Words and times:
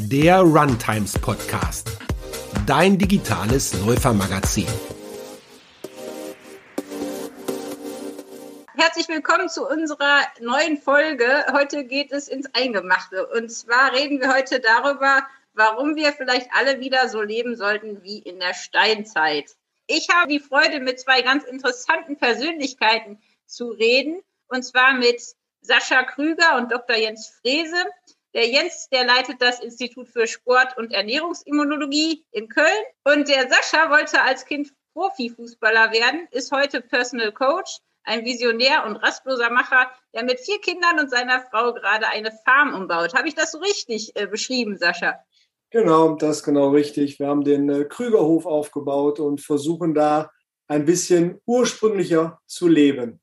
der 0.00 0.38
Runtimes 0.40 1.18
Podcast, 1.18 1.90
dein 2.66 2.96
digitales 2.96 3.74
Läufermagazin. 3.84 4.68
Herzlich 8.76 9.08
willkommen 9.08 9.48
zu 9.48 9.68
unserer 9.68 10.20
neuen 10.40 10.78
Folge. 10.78 11.26
Heute 11.52 11.84
geht 11.84 12.12
es 12.12 12.28
ins 12.28 12.46
Eingemachte. 12.54 13.26
Und 13.26 13.50
zwar 13.50 13.92
reden 13.92 14.20
wir 14.20 14.32
heute 14.32 14.60
darüber, 14.60 15.26
warum 15.54 15.96
wir 15.96 16.12
vielleicht 16.12 16.48
alle 16.54 16.78
wieder 16.78 17.08
so 17.08 17.20
leben 17.20 17.56
sollten 17.56 18.02
wie 18.04 18.18
in 18.18 18.38
der 18.38 18.54
Steinzeit. 18.54 19.56
Ich 19.88 20.08
habe 20.10 20.28
die 20.28 20.40
Freude, 20.40 20.78
mit 20.78 21.00
zwei 21.00 21.22
ganz 21.22 21.42
interessanten 21.44 22.16
Persönlichkeiten 22.16 23.20
zu 23.46 23.70
reden. 23.70 24.22
Und 24.46 24.62
zwar 24.62 24.94
mit 24.94 25.20
Sascha 25.60 26.04
Krüger 26.04 26.56
und 26.56 26.70
Dr. 26.70 26.96
Jens 26.96 27.28
Frese. 27.42 27.84
Der 28.38 28.46
Jens, 28.46 28.88
der 28.90 29.04
leitet 29.04 29.42
das 29.42 29.58
Institut 29.58 30.08
für 30.08 30.28
Sport- 30.28 30.78
und 30.78 30.92
Ernährungsimmunologie 30.92 32.24
in 32.30 32.48
Köln. 32.48 32.84
Und 33.02 33.26
der 33.26 33.50
Sascha 33.50 33.90
wollte 33.90 34.22
als 34.22 34.44
Kind 34.44 34.72
Profifußballer 34.94 35.90
werden, 35.90 36.28
ist 36.30 36.52
heute 36.52 36.80
Personal 36.80 37.32
Coach, 37.32 37.78
ein 38.04 38.24
Visionär 38.24 38.86
und 38.86 38.94
rastloser 38.94 39.50
Macher, 39.50 39.90
der 40.14 40.22
mit 40.22 40.38
vier 40.38 40.60
Kindern 40.60 41.00
und 41.00 41.10
seiner 41.10 41.40
Frau 41.50 41.74
gerade 41.74 42.06
eine 42.10 42.30
Farm 42.44 42.74
umbaut. 42.74 43.12
Habe 43.12 43.26
ich 43.26 43.34
das 43.34 43.50
so 43.50 43.58
richtig 43.58 44.12
äh, 44.14 44.28
beschrieben, 44.28 44.76
Sascha? 44.76 45.18
Genau, 45.70 46.14
das 46.14 46.36
ist 46.36 46.44
genau 46.44 46.68
richtig. 46.68 47.18
Wir 47.18 47.26
haben 47.26 47.42
den 47.42 47.68
äh, 47.68 47.86
Krügerhof 47.86 48.46
aufgebaut 48.46 49.18
und 49.18 49.40
versuchen 49.40 49.94
da 49.94 50.30
ein 50.68 50.84
bisschen 50.84 51.40
ursprünglicher 51.44 52.40
zu 52.46 52.68
leben. 52.68 53.20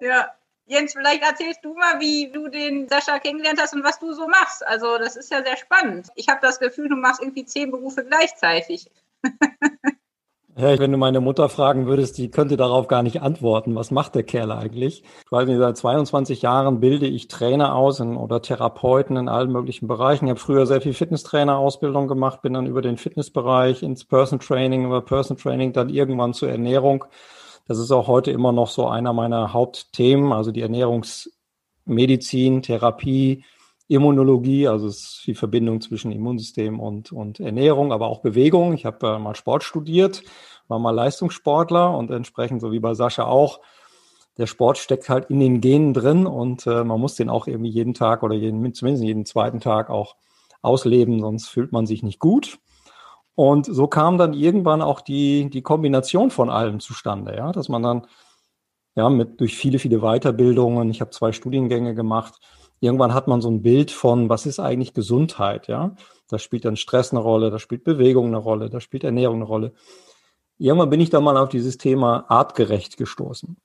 Ja, 0.00 0.30
Jens, 0.66 0.92
vielleicht 0.92 1.22
erzählst 1.22 1.64
du 1.64 1.74
mal, 1.74 2.00
wie 2.00 2.30
du 2.30 2.48
den 2.48 2.88
Sascha 2.88 3.18
kennengelernt 3.18 3.60
hast 3.60 3.74
und 3.74 3.84
was 3.84 3.98
du 3.98 4.12
so 4.12 4.28
machst. 4.28 4.66
Also 4.66 4.98
das 4.98 5.16
ist 5.16 5.30
ja 5.30 5.42
sehr 5.42 5.56
spannend. 5.56 6.08
Ich 6.14 6.28
habe 6.28 6.40
das 6.40 6.60
Gefühl, 6.60 6.88
du 6.88 6.96
machst 6.96 7.20
irgendwie 7.20 7.44
zehn 7.44 7.70
Berufe 7.70 8.04
gleichzeitig. 8.04 8.90
Ja, 10.54 10.78
wenn 10.78 10.92
du 10.92 10.98
meine 10.98 11.20
Mutter 11.20 11.48
fragen 11.48 11.86
würdest, 11.86 12.18
die 12.18 12.30
könnte 12.30 12.58
darauf 12.58 12.86
gar 12.86 13.02
nicht 13.02 13.22
antworten. 13.22 13.74
Was 13.74 13.90
macht 13.90 14.14
der 14.14 14.22
Kerl 14.22 14.52
eigentlich? 14.52 15.02
Ich 15.24 15.32
weiß 15.32 15.48
nicht, 15.48 15.56
seit 15.56 15.78
22 15.78 16.42
Jahren 16.42 16.78
bilde 16.78 17.06
ich 17.06 17.28
Trainer 17.28 17.74
aus 17.74 18.00
in, 18.00 18.18
oder 18.18 18.42
Therapeuten 18.42 19.16
in 19.16 19.30
allen 19.30 19.50
möglichen 19.50 19.88
Bereichen. 19.88 20.26
Ich 20.26 20.30
habe 20.30 20.40
früher 20.40 20.66
sehr 20.66 20.82
viel 20.82 20.92
Fitnesstrainer-Ausbildung 20.92 22.06
gemacht, 22.06 22.42
bin 22.42 22.52
dann 22.52 22.66
über 22.66 22.82
den 22.82 22.98
Fitnessbereich 22.98 23.82
ins 23.82 24.04
Person 24.04 24.40
Training, 24.40 24.84
über 24.84 25.00
Person 25.00 25.38
Training 25.38 25.72
dann 25.72 25.88
irgendwann 25.88 26.34
zur 26.34 26.50
Ernährung 26.50 27.06
das 27.66 27.78
ist 27.78 27.90
auch 27.90 28.06
heute 28.06 28.30
immer 28.30 28.52
noch 28.52 28.68
so 28.68 28.88
einer 28.88 29.12
meiner 29.12 29.52
Hauptthemen, 29.52 30.32
also 30.32 30.50
die 30.50 30.62
Ernährungsmedizin, 30.62 32.62
Therapie, 32.62 33.44
Immunologie, 33.88 34.68
also 34.68 34.86
es 34.86 34.96
ist 34.96 35.22
die 35.26 35.34
Verbindung 35.34 35.80
zwischen 35.80 36.12
Immunsystem 36.12 36.80
und, 36.80 37.12
und 37.12 37.40
Ernährung, 37.40 37.92
aber 37.92 38.06
auch 38.06 38.20
Bewegung. 38.20 38.72
Ich 38.72 38.86
habe 38.86 39.06
äh, 39.06 39.18
mal 39.18 39.34
Sport 39.34 39.64
studiert, 39.64 40.22
war 40.68 40.78
mal 40.78 40.92
Leistungssportler 40.92 41.96
und 41.96 42.10
entsprechend, 42.10 42.60
so 42.60 42.72
wie 42.72 42.80
bei 42.80 42.94
Sascha 42.94 43.24
auch, 43.24 43.60
der 44.38 44.46
Sport 44.46 44.78
steckt 44.78 45.10
halt 45.10 45.28
in 45.28 45.40
den 45.40 45.60
Genen 45.60 45.92
drin 45.92 46.26
und 46.26 46.66
äh, 46.66 46.84
man 46.84 47.00
muss 47.00 47.16
den 47.16 47.28
auch 47.28 47.46
irgendwie 47.46 47.70
jeden 47.70 47.92
Tag 47.92 48.22
oder 48.22 48.34
jeden, 48.34 48.72
zumindest 48.72 49.04
jeden 49.04 49.26
zweiten 49.26 49.60
Tag 49.60 49.90
auch 49.90 50.16
ausleben, 50.62 51.20
sonst 51.20 51.48
fühlt 51.48 51.72
man 51.72 51.86
sich 51.86 52.02
nicht 52.02 52.18
gut. 52.18 52.58
Und 53.34 53.66
so 53.66 53.86
kam 53.86 54.18
dann 54.18 54.34
irgendwann 54.34 54.82
auch 54.82 55.00
die, 55.00 55.48
die 55.48 55.62
Kombination 55.62 56.30
von 56.30 56.50
allem 56.50 56.80
zustande, 56.80 57.34
ja, 57.36 57.52
dass 57.52 57.68
man 57.68 57.82
dann 57.82 58.06
ja 58.94 59.08
mit 59.08 59.40
durch 59.40 59.56
viele, 59.56 59.78
viele 59.78 60.00
Weiterbildungen, 60.00 60.90
ich 60.90 61.00
habe 61.00 61.10
zwei 61.10 61.32
Studiengänge 61.32 61.94
gemacht, 61.94 62.34
irgendwann 62.80 63.14
hat 63.14 63.28
man 63.28 63.40
so 63.40 63.50
ein 63.50 63.62
Bild 63.62 63.90
von, 63.90 64.28
was 64.28 64.44
ist 64.44 64.60
eigentlich 64.60 64.92
Gesundheit, 64.92 65.68
ja. 65.68 65.94
Da 66.28 66.38
spielt 66.38 66.64
dann 66.64 66.76
Stress 66.76 67.12
eine 67.12 67.20
Rolle, 67.20 67.50
da 67.50 67.58
spielt 67.58 67.84
Bewegung 67.84 68.26
eine 68.26 68.38
Rolle, 68.38 68.68
da 68.70 68.80
spielt 68.80 69.04
Ernährung 69.04 69.36
eine 69.36 69.44
Rolle. 69.44 69.72
Irgendwann 70.58 70.90
bin 70.90 71.00
ich 71.00 71.10
dann 71.10 71.24
mal 71.24 71.36
auf 71.36 71.48
dieses 71.48 71.78
Thema 71.78 72.26
artgerecht 72.28 72.96
gestoßen. 72.96 73.56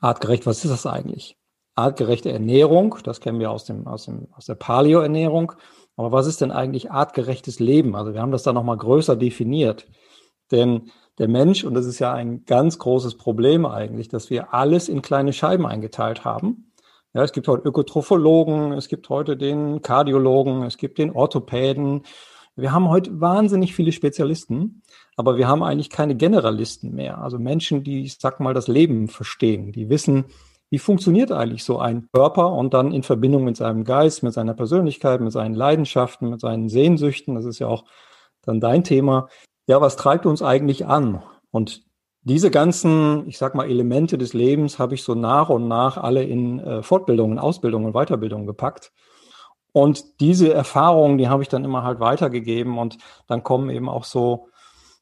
Artgerecht, 0.00 0.46
was 0.46 0.64
ist 0.64 0.70
das 0.70 0.86
eigentlich? 0.86 1.36
Artgerechte 1.74 2.32
Ernährung, 2.32 2.96
das 3.04 3.20
kennen 3.20 3.38
wir 3.38 3.50
aus, 3.50 3.64
dem, 3.64 3.86
aus, 3.86 4.06
dem, 4.06 4.28
aus 4.32 4.46
der 4.46 4.54
Paleo-Ernährung. 4.54 5.52
Aber 5.96 6.12
was 6.12 6.26
ist 6.26 6.40
denn 6.40 6.50
eigentlich 6.50 6.90
artgerechtes 6.90 7.58
Leben? 7.58 7.96
Also 7.96 8.12
wir 8.12 8.20
haben 8.20 8.32
das 8.32 8.42
da 8.42 8.52
nochmal 8.52 8.76
größer 8.76 9.16
definiert. 9.16 9.86
Denn 10.50 10.90
der 11.18 11.28
Mensch, 11.28 11.64
und 11.64 11.74
das 11.74 11.86
ist 11.86 11.98
ja 11.98 12.12
ein 12.12 12.44
ganz 12.44 12.78
großes 12.78 13.16
Problem 13.16 13.64
eigentlich, 13.64 14.08
dass 14.08 14.28
wir 14.28 14.52
alles 14.52 14.88
in 14.88 15.02
kleine 15.02 15.32
Scheiben 15.32 15.66
eingeteilt 15.66 16.24
haben. 16.24 16.72
Ja, 17.14 17.22
es 17.22 17.32
gibt 17.32 17.48
heute 17.48 17.66
Ökotrophologen, 17.66 18.72
es 18.72 18.88
gibt 18.88 19.08
heute 19.08 19.38
den 19.38 19.80
Kardiologen, 19.80 20.62
es 20.64 20.76
gibt 20.76 20.98
den 20.98 21.12
Orthopäden. 21.12 22.02
Wir 22.56 22.72
haben 22.72 22.90
heute 22.90 23.18
wahnsinnig 23.20 23.74
viele 23.74 23.92
Spezialisten, 23.92 24.82
aber 25.16 25.38
wir 25.38 25.48
haben 25.48 25.62
eigentlich 25.62 25.88
keine 25.88 26.14
Generalisten 26.14 26.94
mehr. 26.94 27.22
Also 27.22 27.38
Menschen, 27.38 27.82
die, 27.82 28.02
ich 28.02 28.18
sag 28.18 28.38
mal, 28.38 28.52
das 28.52 28.68
Leben 28.68 29.08
verstehen, 29.08 29.72
die 29.72 29.88
wissen, 29.88 30.26
wie 30.70 30.78
funktioniert 30.78 31.30
eigentlich 31.32 31.64
so 31.64 31.78
ein 31.78 32.08
Körper 32.12 32.52
und 32.52 32.74
dann 32.74 32.92
in 32.92 33.02
Verbindung 33.02 33.44
mit 33.44 33.56
seinem 33.56 33.84
Geist, 33.84 34.22
mit 34.22 34.32
seiner 34.32 34.54
Persönlichkeit, 34.54 35.20
mit 35.20 35.32
seinen 35.32 35.54
Leidenschaften, 35.54 36.30
mit 36.30 36.40
seinen 36.40 36.68
Sehnsüchten, 36.68 37.34
das 37.34 37.44
ist 37.44 37.58
ja 37.58 37.68
auch 37.68 37.84
dann 38.42 38.60
dein 38.60 38.84
Thema. 38.84 39.28
Ja, 39.66 39.80
was 39.80 39.96
treibt 39.96 40.26
uns 40.26 40.42
eigentlich 40.42 40.86
an? 40.86 41.22
Und 41.50 41.84
diese 42.22 42.50
ganzen, 42.50 43.28
ich 43.28 43.38
sag 43.38 43.54
mal, 43.54 43.70
Elemente 43.70 44.18
des 44.18 44.32
Lebens 44.32 44.80
habe 44.80 44.94
ich 44.94 45.04
so 45.04 45.14
nach 45.14 45.48
und 45.48 45.68
nach 45.68 45.96
alle 45.96 46.24
in 46.24 46.58
äh, 46.58 46.82
Fortbildungen, 46.82 47.38
Ausbildungen, 47.38 47.92
Weiterbildungen 47.92 48.46
gepackt. 48.46 48.92
Und 49.72 50.20
diese 50.20 50.52
Erfahrungen, 50.52 51.18
die 51.18 51.28
habe 51.28 51.42
ich 51.42 51.48
dann 51.48 51.64
immer 51.64 51.84
halt 51.84 52.00
weitergegeben 52.00 52.78
und 52.78 52.98
dann 53.28 53.44
kommen 53.44 53.70
eben 53.70 53.88
auch 53.88 54.04
so 54.04 54.48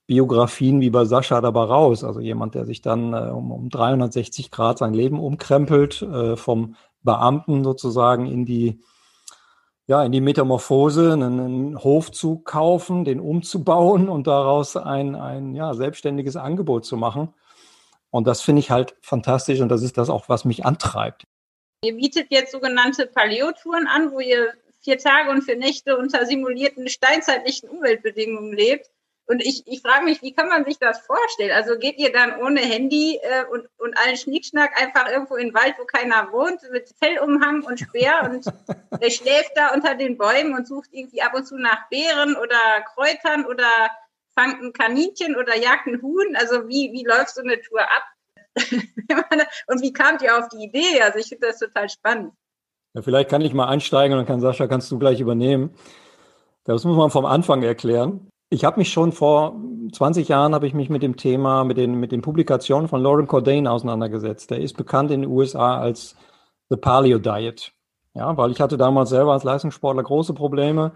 Biografien 0.06 0.80
wie 0.80 0.90
bei 0.90 1.04
Sascha 1.04 1.40
dabei 1.40 1.64
raus. 1.64 2.04
Also 2.04 2.20
jemand, 2.20 2.54
der 2.54 2.66
sich 2.66 2.82
dann 2.82 3.14
äh, 3.14 3.30
um, 3.30 3.50
um 3.50 3.68
360 3.70 4.50
Grad 4.50 4.78
sein 4.78 4.94
Leben 4.94 5.18
umkrempelt, 5.18 6.02
äh, 6.02 6.36
vom 6.36 6.76
Beamten 7.02 7.64
sozusagen 7.64 8.26
in 8.26 8.44
die, 8.44 8.80
ja, 9.86 10.04
in 10.04 10.12
die 10.12 10.20
Metamorphose, 10.20 11.12
einen, 11.12 11.40
einen, 11.40 11.78
Hof 11.82 12.10
zu 12.10 12.38
kaufen, 12.38 13.04
den 13.04 13.20
umzubauen 13.20 14.08
und 14.08 14.26
daraus 14.26 14.76
ein, 14.76 15.14
ein 15.14 15.54
ja, 15.54 15.74
selbstständiges 15.74 16.36
Angebot 16.36 16.84
zu 16.84 16.96
machen. 16.96 17.34
Und 18.10 18.26
das 18.26 18.42
finde 18.42 18.60
ich 18.60 18.70
halt 18.70 18.96
fantastisch 19.00 19.60
und 19.60 19.68
das 19.68 19.82
ist 19.82 19.98
das 19.98 20.08
auch, 20.08 20.28
was 20.28 20.44
mich 20.44 20.64
antreibt. 20.64 21.24
Ihr 21.82 21.96
bietet 21.96 22.28
jetzt 22.30 22.52
sogenannte 22.52 23.06
Paleotouren 23.06 23.86
an, 23.86 24.12
wo 24.12 24.20
ihr 24.20 24.52
vier 24.80 24.98
Tage 24.98 25.30
und 25.30 25.42
vier 25.42 25.56
Nächte 25.56 25.96
unter 25.96 26.24
simulierten 26.24 26.88
steinzeitlichen 26.88 27.68
Umweltbedingungen 27.68 28.52
lebt. 28.52 28.90
Und 29.26 29.40
ich, 29.40 29.66
ich 29.66 29.80
frage 29.80 30.04
mich, 30.04 30.20
wie 30.20 30.34
kann 30.34 30.48
man 30.48 30.64
sich 30.66 30.78
das 30.78 31.00
vorstellen? 31.00 31.52
Also 31.52 31.78
geht 31.78 31.98
ihr 31.98 32.12
dann 32.12 32.38
ohne 32.42 32.60
Handy 32.60 33.18
äh, 33.22 33.44
und, 33.50 33.66
und 33.78 33.96
allen 33.98 34.16
Schnickschnack 34.16 34.80
einfach 34.80 35.10
irgendwo 35.10 35.36
in 35.36 35.48
den 35.48 35.54
Wald, 35.54 35.76
wo 35.78 35.84
keiner 35.84 36.30
wohnt, 36.30 36.60
mit 36.70 36.90
Fellumhang 37.02 37.62
und 37.62 37.80
Speer 37.80 38.30
und 38.30 38.44
der 39.00 39.10
schläft 39.10 39.52
da 39.54 39.72
unter 39.72 39.94
den 39.94 40.18
Bäumen 40.18 40.54
und 40.54 40.68
sucht 40.68 40.90
irgendwie 40.92 41.22
ab 41.22 41.32
und 41.34 41.46
zu 41.46 41.56
nach 41.56 41.88
Beeren 41.88 42.36
oder 42.36 42.58
Kräutern 42.94 43.46
oder 43.46 43.68
fangt 44.34 44.62
ein 44.62 44.74
Kaninchen 44.74 45.36
oder 45.36 45.56
jagt 45.56 45.86
ein 45.86 46.02
Huhn? 46.02 46.36
Also 46.36 46.68
wie, 46.68 46.92
wie 46.92 47.04
läuft 47.04 47.30
so 47.30 47.40
eine 47.40 47.60
Tour 47.62 47.80
ab? 47.80 48.04
und 49.68 49.80
wie 49.80 49.92
kamt 49.92 50.20
ihr 50.20 50.36
auf 50.38 50.48
die 50.50 50.64
Idee? 50.64 51.00
Also 51.02 51.18
ich 51.18 51.28
finde 51.28 51.46
das 51.46 51.58
total 51.58 51.88
spannend. 51.88 52.34
Ja, 52.92 53.00
vielleicht 53.00 53.30
kann 53.30 53.40
ich 53.40 53.54
mal 53.54 53.68
einsteigen 53.68 54.12
und 54.12 54.18
dann 54.18 54.26
kann 54.26 54.40
Sascha, 54.40 54.66
kannst 54.66 54.90
du 54.90 54.98
gleich 54.98 55.18
übernehmen. 55.18 55.74
Das 56.64 56.84
muss 56.84 56.96
man 56.96 57.10
vom 57.10 57.24
Anfang 57.24 57.62
erklären. 57.62 58.30
Ich 58.54 58.64
habe 58.64 58.78
mich 58.78 58.92
schon 58.92 59.10
vor 59.10 59.60
20 59.90 60.28
Jahren 60.28 60.54
habe 60.54 60.68
ich 60.68 60.74
mich 60.74 60.88
mit 60.88 61.02
dem 61.02 61.16
Thema, 61.16 61.64
mit 61.64 61.76
den, 61.76 61.96
mit 61.96 62.12
den 62.12 62.22
Publikationen 62.22 62.86
von 62.86 63.02
Lauren 63.02 63.26
Cordain 63.26 63.66
auseinandergesetzt. 63.66 64.52
Der 64.52 64.60
ist 64.60 64.76
bekannt 64.76 65.10
in 65.10 65.22
den 65.22 65.30
USA 65.30 65.76
als 65.76 66.14
The 66.68 66.76
Paleo 66.76 67.18
Diet. 67.18 67.72
Ja, 68.14 68.36
weil 68.36 68.52
ich 68.52 68.60
hatte 68.60 68.78
damals 68.78 69.10
selber 69.10 69.32
als 69.32 69.42
Leistungssportler 69.42 70.04
große 70.04 70.34
Probleme 70.34 70.92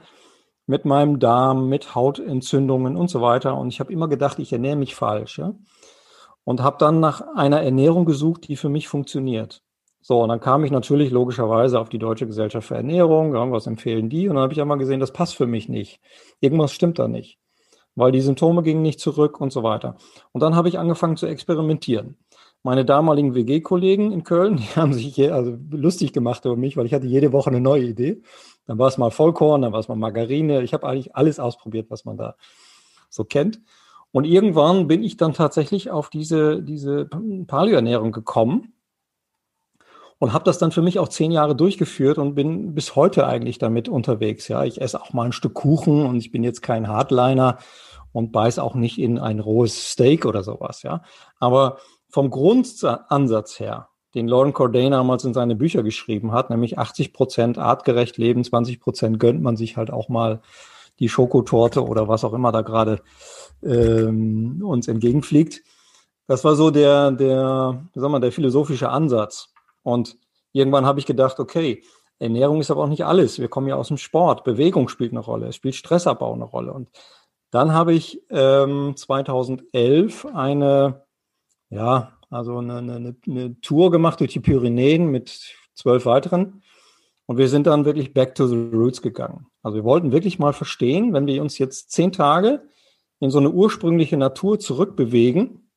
mit 0.66 0.84
meinem 0.84 1.18
Darm, 1.18 1.68
mit 1.68 1.96
Hautentzündungen 1.96 2.96
und 2.96 3.10
so 3.10 3.22
weiter. 3.22 3.56
Und 3.56 3.70
ich 3.70 3.80
habe 3.80 3.92
immer 3.92 4.06
gedacht, 4.06 4.38
ich 4.38 4.52
ernähre 4.52 4.76
mich 4.76 4.94
falsch. 4.94 5.40
Ja? 5.40 5.54
Und 6.44 6.62
habe 6.62 6.76
dann 6.78 7.00
nach 7.00 7.22
einer 7.34 7.60
Ernährung 7.60 8.04
gesucht, 8.04 8.46
die 8.46 8.54
für 8.54 8.68
mich 8.68 8.86
funktioniert. 8.86 9.64
So, 10.00 10.22
und 10.22 10.28
dann 10.28 10.38
kam 10.38 10.62
ich 10.62 10.70
natürlich 10.70 11.10
logischerweise 11.10 11.80
auf 11.80 11.88
die 11.88 11.98
Deutsche 11.98 12.26
Gesellschaft 12.28 12.68
für 12.68 12.76
Ernährung, 12.76 13.34
ja, 13.34 13.50
was 13.50 13.66
empfehlen 13.66 14.08
die? 14.08 14.28
Und 14.28 14.36
dann 14.36 14.44
habe 14.44 14.52
ich 14.52 14.60
einmal 14.60 14.78
gesehen, 14.78 15.00
das 15.00 15.12
passt 15.12 15.34
für 15.34 15.48
mich 15.48 15.68
nicht. 15.68 16.00
Irgendwas 16.38 16.70
stimmt 16.70 17.00
da 17.00 17.08
nicht 17.08 17.40
weil 17.98 18.12
die 18.12 18.20
Symptome 18.20 18.62
gingen 18.62 18.82
nicht 18.82 19.00
zurück 19.00 19.40
und 19.40 19.52
so 19.52 19.62
weiter. 19.62 19.96
Und 20.32 20.40
dann 20.40 20.54
habe 20.54 20.68
ich 20.68 20.78
angefangen 20.78 21.16
zu 21.16 21.26
experimentieren. 21.26 22.16
Meine 22.62 22.84
damaligen 22.84 23.34
WG-Kollegen 23.34 24.12
in 24.12 24.24
Köln, 24.24 24.56
die 24.58 24.80
haben 24.80 24.92
sich 24.92 25.14
hier 25.14 25.34
also 25.34 25.56
lustig 25.70 26.12
gemacht 26.12 26.44
über 26.44 26.56
mich, 26.56 26.76
weil 26.76 26.86
ich 26.86 26.94
hatte 26.94 27.06
jede 27.06 27.32
Woche 27.32 27.50
eine 27.50 27.60
neue 27.60 27.84
Idee. 27.84 28.22
Dann 28.66 28.78
war 28.78 28.88
es 28.88 28.98
mal 28.98 29.10
Vollkorn, 29.10 29.62
dann 29.62 29.72
war 29.72 29.80
es 29.80 29.88
mal 29.88 29.96
Margarine. 29.96 30.62
Ich 30.62 30.74
habe 30.74 30.86
eigentlich 30.86 31.16
alles 31.16 31.40
ausprobiert, 31.40 31.90
was 31.90 32.04
man 32.04 32.16
da 32.16 32.36
so 33.10 33.24
kennt. 33.24 33.60
Und 34.12 34.24
irgendwann 34.24 34.86
bin 34.86 35.02
ich 35.02 35.16
dann 35.16 35.34
tatsächlich 35.34 35.90
auf 35.90 36.08
diese, 36.08 36.62
diese 36.62 37.06
Paleo-Ernährung 37.46 38.12
gekommen 38.12 38.74
und 40.18 40.32
habe 40.32 40.44
das 40.44 40.58
dann 40.58 40.72
für 40.72 40.82
mich 40.82 40.98
auch 40.98 41.08
zehn 41.08 41.30
Jahre 41.30 41.54
durchgeführt 41.54 42.18
und 42.18 42.34
bin 42.34 42.74
bis 42.74 42.96
heute 42.96 43.26
eigentlich 43.26 43.58
damit 43.58 43.88
unterwegs. 43.88 44.48
Ja, 44.48 44.64
ich 44.64 44.80
esse 44.80 45.00
auch 45.00 45.12
mal 45.12 45.26
ein 45.26 45.32
Stück 45.32 45.54
Kuchen 45.54 46.06
und 46.06 46.16
ich 46.18 46.30
bin 46.30 46.42
jetzt 46.42 46.62
kein 46.62 46.88
Hardliner 46.88 47.58
und 48.12 48.32
beiß 48.32 48.58
auch 48.58 48.74
nicht 48.74 48.98
in 48.98 49.18
ein 49.18 49.40
rohes 49.40 49.90
Steak 49.90 50.24
oder 50.24 50.42
sowas. 50.42 50.82
Ja, 50.82 51.02
aber 51.38 51.78
vom 52.08 52.30
Grundansatz 52.30 53.60
her, 53.60 53.88
den 54.14 54.28
Lauren 54.28 54.52
Corday 54.52 54.88
damals 54.90 55.24
in 55.24 55.34
seine 55.34 55.54
Bücher 55.54 55.82
geschrieben 55.82 56.32
hat, 56.32 56.50
nämlich 56.50 56.78
80 56.78 57.12
Prozent 57.12 57.58
artgerecht 57.58 58.16
leben, 58.16 58.42
20 58.42 58.80
Prozent 58.80 59.20
gönnt 59.20 59.42
man 59.42 59.56
sich 59.56 59.76
halt 59.76 59.90
auch 59.90 60.08
mal 60.08 60.40
die 60.98 61.08
Schokotorte 61.08 61.84
oder 61.84 62.08
was 62.08 62.24
auch 62.24 62.32
immer 62.32 62.50
da 62.50 62.62
gerade 62.62 63.00
ähm, 63.62 64.62
uns 64.64 64.88
entgegenfliegt. 64.88 65.62
Das 66.26 66.44
war 66.44 66.56
so 66.56 66.70
der, 66.70 67.12
der, 67.12 67.84
wie 67.92 68.00
soll 68.00 68.10
man, 68.10 68.20
der 68.20 68.32
philosophische 68.32 68.90
Ansatz. 68.90 69.52
Und 69.82 70.16
irgendwann 70.52 70.86
habe 70.86 71.00
ich 71.00 71.06
gedacht, 71.06 71.40
okay, 71.40 71.82
Ernährung 72.18 72.60
ist 72.60 72.70
aber 72.70 72.82
auch 72.82 72.88
nicht 72.88 73.04
alles. 73.04 73.38
Wir 73.38 73.48
kommen 73.48 73.68
ja 73.68 73.76
aus 73.76 73.88
dem 73.88 73.96
Sport. 73.96 74.44
Bewegung 74.44 74.88
spielt 74.88 75.12
eine 75.12 75.20
Rolle. 75.20 75.48
Es 75.48 75.56
spielt 75.56 75.76
Stressabbau 75.76 76.34
eine 76.34 76.44
Rolle. 76.44 76.72
Und 76.72 76.88
dann 77.50 77.72
habe 77.72 77.94
ich 77.94 78.22
ähm, 78.30 78.94
2011 78.96 80.26
eine, 80.26 81.04
ja, 81.70 82.12
also 82.30 82.58
eine, 82.58 82.78
eine, 82.78 83.16
eine 83.26 83.60
Tour 83.60 83.90
gemacht 83.90 84.20
durch 84.20 84.32
die 84.32 84.40
Pyrenäen 84.40 85.10
mit 85.10 85.54
zwölf 85.74 86.04
weiteren. 86.06 86.62
Und 87.26 87.36
wir 87.36 87.48
sind 87.48 87.66
dann 87.66 87.84
wirklich 87.84 88.14
back 88.14 88.34
to 88.34 88.46
the 88.46 88.56
roots 88.56 89.02
gegangen. 89.02 89.46
Also 89.62 89.76
wir 89.76 89.84
wollten 89.84 90.12
wirklich 90.12 90.38
mal 90.38 90.52
verstehen, 90.52 91.12
wenn 91.12 91.26
wir 91.26 91.42
uns 91.42 91.58
jetzt 91.58 91.90
zehn 91.90 92.12
Tage 92.12 92.62
in 93.20 93.30
so 93.30 93.38
eine 93.38 93.50
ursprüngliche 93.50 94.16
Natur 94.16 94.58
zurückbewegen, 94.58 95.70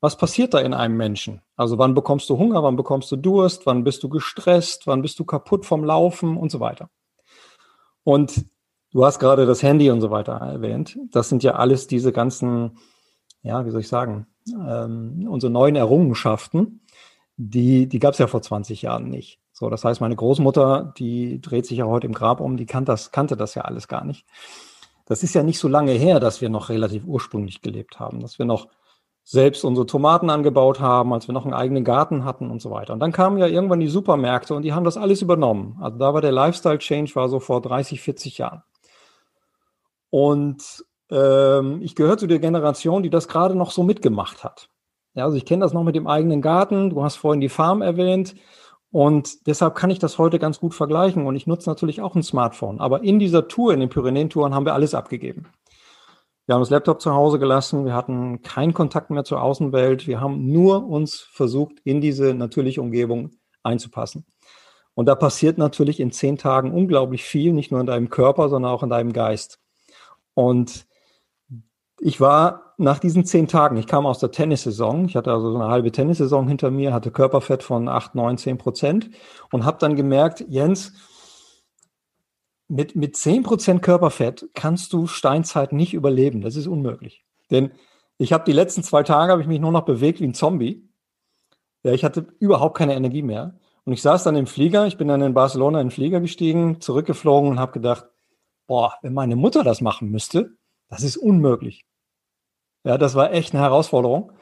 was 0.00 0.16
passiert 0.16 0.54
da 0.54 0.60
in 0.60 0.74
einem 0.74 0.96
Menschen? 0.96 1.42
Also 1.56 1.78
wann 1.78 1.94
bekommst 1.94 2.28
du 2.30 2.38
Hunger, 2.38 2.62
wann 2.62 2.76
bekommst 2.76 3.10
du 3.10 3.16
Durst, 3.16 3.66
wann 3.66 3.82
bist 3.82 4.02
du 4.02 4.08
gestresst, 4.08 4.86
wann 4.86 5.02
bist 5.02 5.18
du 5.18 5.24
kaputt 5.24 5.66
vom 5.66 5.84
Laufen 5.84 6.36
und 6.36 6.50
so 6.50 6.60
weiter. 6.60 6.90
Und 8.04 8.46
du 8.92 9.04
hast 9.04 9.18
gerade 9.18 9.46
das 9.46 9.62
Handy 9.62 9.90
und 9.90 10.00
so 10.00 10.10
weiter 10.10 10.32
erwähnt. 10.32 10.98
Das 11.10 11.28
sind 11.28 11.42
ja 11.42 11.54
alles 11.54 11.86
diese 11.86 12.12
ganzen, 12.12 12.78
ja, 13.42 13.64
wie 13.66 13.70
soll 13.70 13.80
ich 13.80 13.88
sagen, 13.88 14.26
ähm, 14.48 15.26
unsere 15.28 15.52
neuen 15.52 15.76
Errungenschaften, 15.76 16.80
die, 17.36 17.88
die 17.88 17.98
gab 17.98 18.12
es 18.12 18.18
ja 18.18 18.26
vor 18.26 18.42
20 18.42 18.82
Jahren 18.82 19.08
nicht. 19.10 19.40
So, 19.52 19.70
das 19.70 19.84
heißt, 19.84 20.00
meine 20.00 20.16
Großmutter, 20.16 20.92
die 20.98 21.40
dreht 21.40 21.66
sich 21.66 21.78
ja 21.78 21.86
heute 21.86 22.06
im 22.06 22.12
Grab 22.12 22.40
um, 22.40 22.56
die 22.56 22.66
kannte 22.66 22.92
das, 22.92 23.10
kannte 23.10 23.36
das 23.36 23.54
ja 23.54 23.62
alles 23.62 23.88
gar 23.88 24.04
nicht. 24.04 24.26
Das 25.06 25.22
ist 25.22 25.34
ja 25.34 25.42
nicht 25.42 25.58
so 25.58 25.68
lange 25.68 25.92
her, 25.92 26.20
dass 26.20 26.40
wir 26.40 26.48
noch 26.48 26.68
relativ 26.68 27.04
ursprünglich 27.06 27.62
gelebt 27.62 27.98
haben, 28.00 28.20
dass 28.20 28.38
wir 28.38 28.44
noch 28.44 28.68
selbst 29.28 29.64
unsere 29.64 29.86
Tomaten 29.86 30.30
angebaut 30.30 30.78
haben, 30.78 31.12
als 31.12 31.26
wir 31.26 31.32
noch 31.32 31.44
einen 31.44 31.54
eigenen 31.54 31.84
Garten 31.84 32.24
hatten 32.24 32.50
und 32.50 32.62
so 32.62 32.70
weiter. 32.70 32.92
Und 32.92 33.00
dann 33.00 33.12
kamen 33.12 33.38
ja 33.38 33.46
irgendwann 33.46 33.80
die 33.80 33.88
Supermärkte 33.88 34.54
und 34.54 34.62
die 34.62 34.72
haben 34.72 34.84
das 34.84 34.96
alles 34.96 35.20
übernommen. 35.20 35.78
Also 35.80 35.98
da 35.98 36.14
war 36.14 36.20
der 36.20 36.32
Lifestyle-Change 36.32 37.14
war 37.16 37.28
so 37.28 37.40
vor 37.40 37.60
30, 37.60 38.00
40 38.00 38.38
Jahren. 38.38 38.62
Und 40.10 40.84
ähm, 41.10 41.80
ich 41.82 41.94
gehöre 41.94 42.18
zu 42.18 42.26
der 42.26 42.38
Generation, 42.38 43.02
die 43.02 43.10
das 43.10 43.28
gerade 43.28 43.54
noch 43.54 43.70
so 43.70 43.82
mitgemacht 43.82 44.44
hat. 44.44 44.68
Ja, 45.14 45.24
also 45.24 45.36
ich 45.36 45.46
kenne 45.46 45.64
das 45.64 45.72
noch 45.72 45.84
mit 45.84 45.94
dem 45.94 46.06
eigenen 46.06 46.42
Garten. 46.42 46.90
Du 46.90 47.02
hast 47.02 47.16
vorhin 47.16 47.40
die 47.40 47.48
Farm 47.48 47.82
erwähnt. 47.82 48.34
Und 48.90 49.46
deshalb 49.46 49.74
kann 49.74 49.90
ich 49.90 49.98
das 49.98 50.18
heute 50.18 50.38
ganz 50.38 50.60
gut 50.60 50.74
vergleichen. 50.74 51.26
Und 51.26 51.36
ich 51.36 51.46
nutze 51.46 51.68
natürlich 51.68 52.00
auch 52.00 52.14
ein 52.14 52.22
Smartphone. 52.22 52.80
Aber 52.80 53.02
in 53.02 53.18
dieser 53.18 53.48
Tour, 53.48 53.72
in 53.72 53.80
den 53.80 53.88
Pyrenäen-Touren, 53.88 54.54
haben 54.54 54.66
wir 54.66 54.74
alles 54.74 54.94
abgegeben. 54.94 55.48
Wir 56.46 56.54
haben 56.54 56.62
das 56.62 56.70
Laptop 56.70 57.00
zu 57.00 57.12
Hause 57.12 57.40
gelassen, 57.40 57.84
wir 57.84 57.94
hatten 57.94 58.40
keinen 58.40 58.72
Kontakt 58.72 59.10
mehr 59.10 59.24
zur 59.24 59.42
Außenwelt, 59.42 60.06
wir 60.06 60.20
haben 60.20 60.46
nur 60.46 60.86
uns 60.86 61.18
versucht, 61.18 61.80
in 61.82 62.00
diese 62.00 62.34
natürliche 62.34 62.80
Umgebung 62.80 63.32
einzupassen. 63.64 64.24
Und 64.94 65.06
da 65.06 65.16
passiert 65.16 65.58
natürlich 65.58 65.98
in 65.98 66.12
zehn 66.12 66.38
Tagen 66.38 66.72
unglaublich 66.72 67.24
viel, 67.24 67.52
nicht 67.52 67.72
nur 67.72 67.80
in 67.80 67.86
deinem 67.86 68.10
Körper, 68.10 68.48
sondern 68.48 68.70
auch 68.70 68.84
in 68.84 68.90
deinem 68.90 69.12
Geist. 69.12 69.58
Und 70.36 70.86
ich 71.98 72.20
war 72.20 72.74
nach 72.76 72.98
diesen 72.98 73.24
zehn 73.24 73.48
Tagen, 73.48 73.78
ich 73.78 73.86
kam 73.86 74.04
aus 74.04 74.18
der 74.18 74.30
Tennissaison, 74.30 75.06
ich 75.06 75.16
hatte 75.16 75.32
also 75.32 75.50
so 75.50 75.56
eine 75.56 75.68
halbe 75.68 75.90
Tennissaison 75.90 76.46
hinter 76.46 76.70
mir, 76.70 76.92
hatte 76.92 77.10
Körperfett 77.10 77.62
von 77.62 77.88
acht, 77.88 78.14
neun, 78.14 78.36
zehn 78.36 78.58
Prozent 78.58 79.08
und 79.50 79.64
habe 79.64 79.78
dann 79.80 79.96
gemerkt, 79.96 80.44
Jens, 80.46 80.92
mit, 82.68 82.96
mit 82.96 83.14
10% 83.14 83.78
Körperfett 83.78 84.50
kannst 84.52 84.92
du 84.92 85.06
Steinzeit 85.06 85.72
nicht 85.72 85.94
überleben. 85.94 86.42
Das 86.42 86.56
ist 86.56 86.66
unmöglich. 86.66 87.24
Denn 87.50 87.70
ich 88.18 88.34
habe 88.34 88.44
die 88.44 88.52
letzten 88.52 88.82
zwei 88.82 89.04
Tage, 89.04 89.32
habe 89.32 89.40
ich 89.40 89.48
mich 89.48 89.60
nur 89.60 89.72
noch 89.72 89.86
bewegt 89.86 90.20
wie 90.20 90.26
ein 90.26 90.34
Zombie. 90.34 90.86
Ja, 91.82 91.92
ich 91.92 92.04
hatte 92.04 92.26
überhaupt 92.40 92.76
keine 92.76 92.94
Energie 92.94 93.22
mehr. 93.22 93.58
Und 93.84 93.94
ich 93.94 94.02
saß 94.02 94.24
dann 94.24 94.36
im 94.36 94.48
Flieger, 94.48 94.86
ich 94.86 94.98
bin 94.98 95.08
dann 95.08 95.22
in 95.22 95.32
Barcelona 95.32 95.80
in 95.80 95.86
den 95.86 95.92
Flieger 95.92 96.20
gestiegen, 96.20 96.80
zurückgeflogen 96.82 97.50
und 97.50 97.60
habe 97.60 97.72
gedacht, 97.72 98.06
boah, 98.66 98.94
wenn 99.02 99.14
meine 99.14 99.36
Mutter 99.36 99.64
das 99.64 99.80
machen 99.80 100.10
müsste, 100.10 100.56
das 100.88 101.02
ist 101.02 101.16
unmöglich. 101.16 101.84
Ja, 102.84 102.98
das 102.98 103.14
war 103.14 103.32
echt 103.32 103.54
eine 103.54 103.62
Herausforderung. 103.62 104.32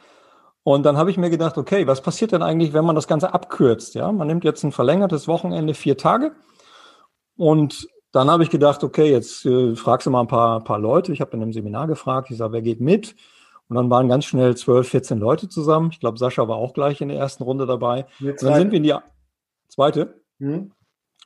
Und 0.62 0.84
dann 0.84 0.96
habe 0.96 1.10
ich 1.10 1.18
mir 1.18 1.30
gedacht, 1.30 1.58
okay, 1.58 1.86
was 1.86 2.00
passiert 2.00 2.32
denn 2.32 2.42
eigentlich, 2.42 2.72
wenn 2.72 2.84
man 2.84 2.94
das 2.94 3.06
Ganze 3.06 3.34
abkürzt? 3.34 3.94
Ja, 3.94 4.10
man 4.12 4.26
nimmt 4.26 4.44
jetzt 4.44 4.62
ein 4.64 4.72
verlängertes 4.72 5.28
Wochenende, 5.28 5.74
vier 5.74 5.98
Tage 5.98 6.32
und 7.36 7.88
dann 8.12 8.30
habe 8.30 8.44
ich 8.44 8.50
gedacht, 8.50 8.84
okay, 8.84 9.10
jetzt 9.10 9.44
äh, 9.44 9.74
fragst 9.74 10.06
du 10.06 10.10
mal 10.10 10.20
ein 10.20 10.28
paar, 10.28 10.62
paar 10.62 10.78
Leute. 10.78 11.12
Ich 11.12 11.20
habe 11.20 11.32
in 11.32 11.42
einem 11.42 11.52
Seminar 11.52 11.88
gefragt, 11.88 12.30
ich 12.30 12.36
sage, 12.36 12.52
wer 12.52 12.62
geht 12.62 12.80
mit? 12.80 13.16
Und 13.68 13.76
dann 13.76 13.90
waren 13.90 14.08
ganz 14.08 14.24
schnell 14.24 14.56
12, 14.56 14.88
14 14.88 15.18
Leute 15.18 15.48
zusammen. 15.48 15.90
Ich 15.90 15.98
glaube, 15.98 16.18
Sascha 16.18 16.46
war 16.46 16.56
auch 16.56 16.74
gleich 16.74 17.00
in 17.00 17.08
der 17.08 17.18
ersten 17.18 17.42
Runde 17.42 17.66
dabei. 17.66 18.06
Und 18.20 18.40
dann 18.42 18.54
sind 18.54 18.70
wir 18.70 18.76
in 18.76 18.82
die 18.84 18.94
zweite. 19.68 20.20
Mhm. 20.38 20.70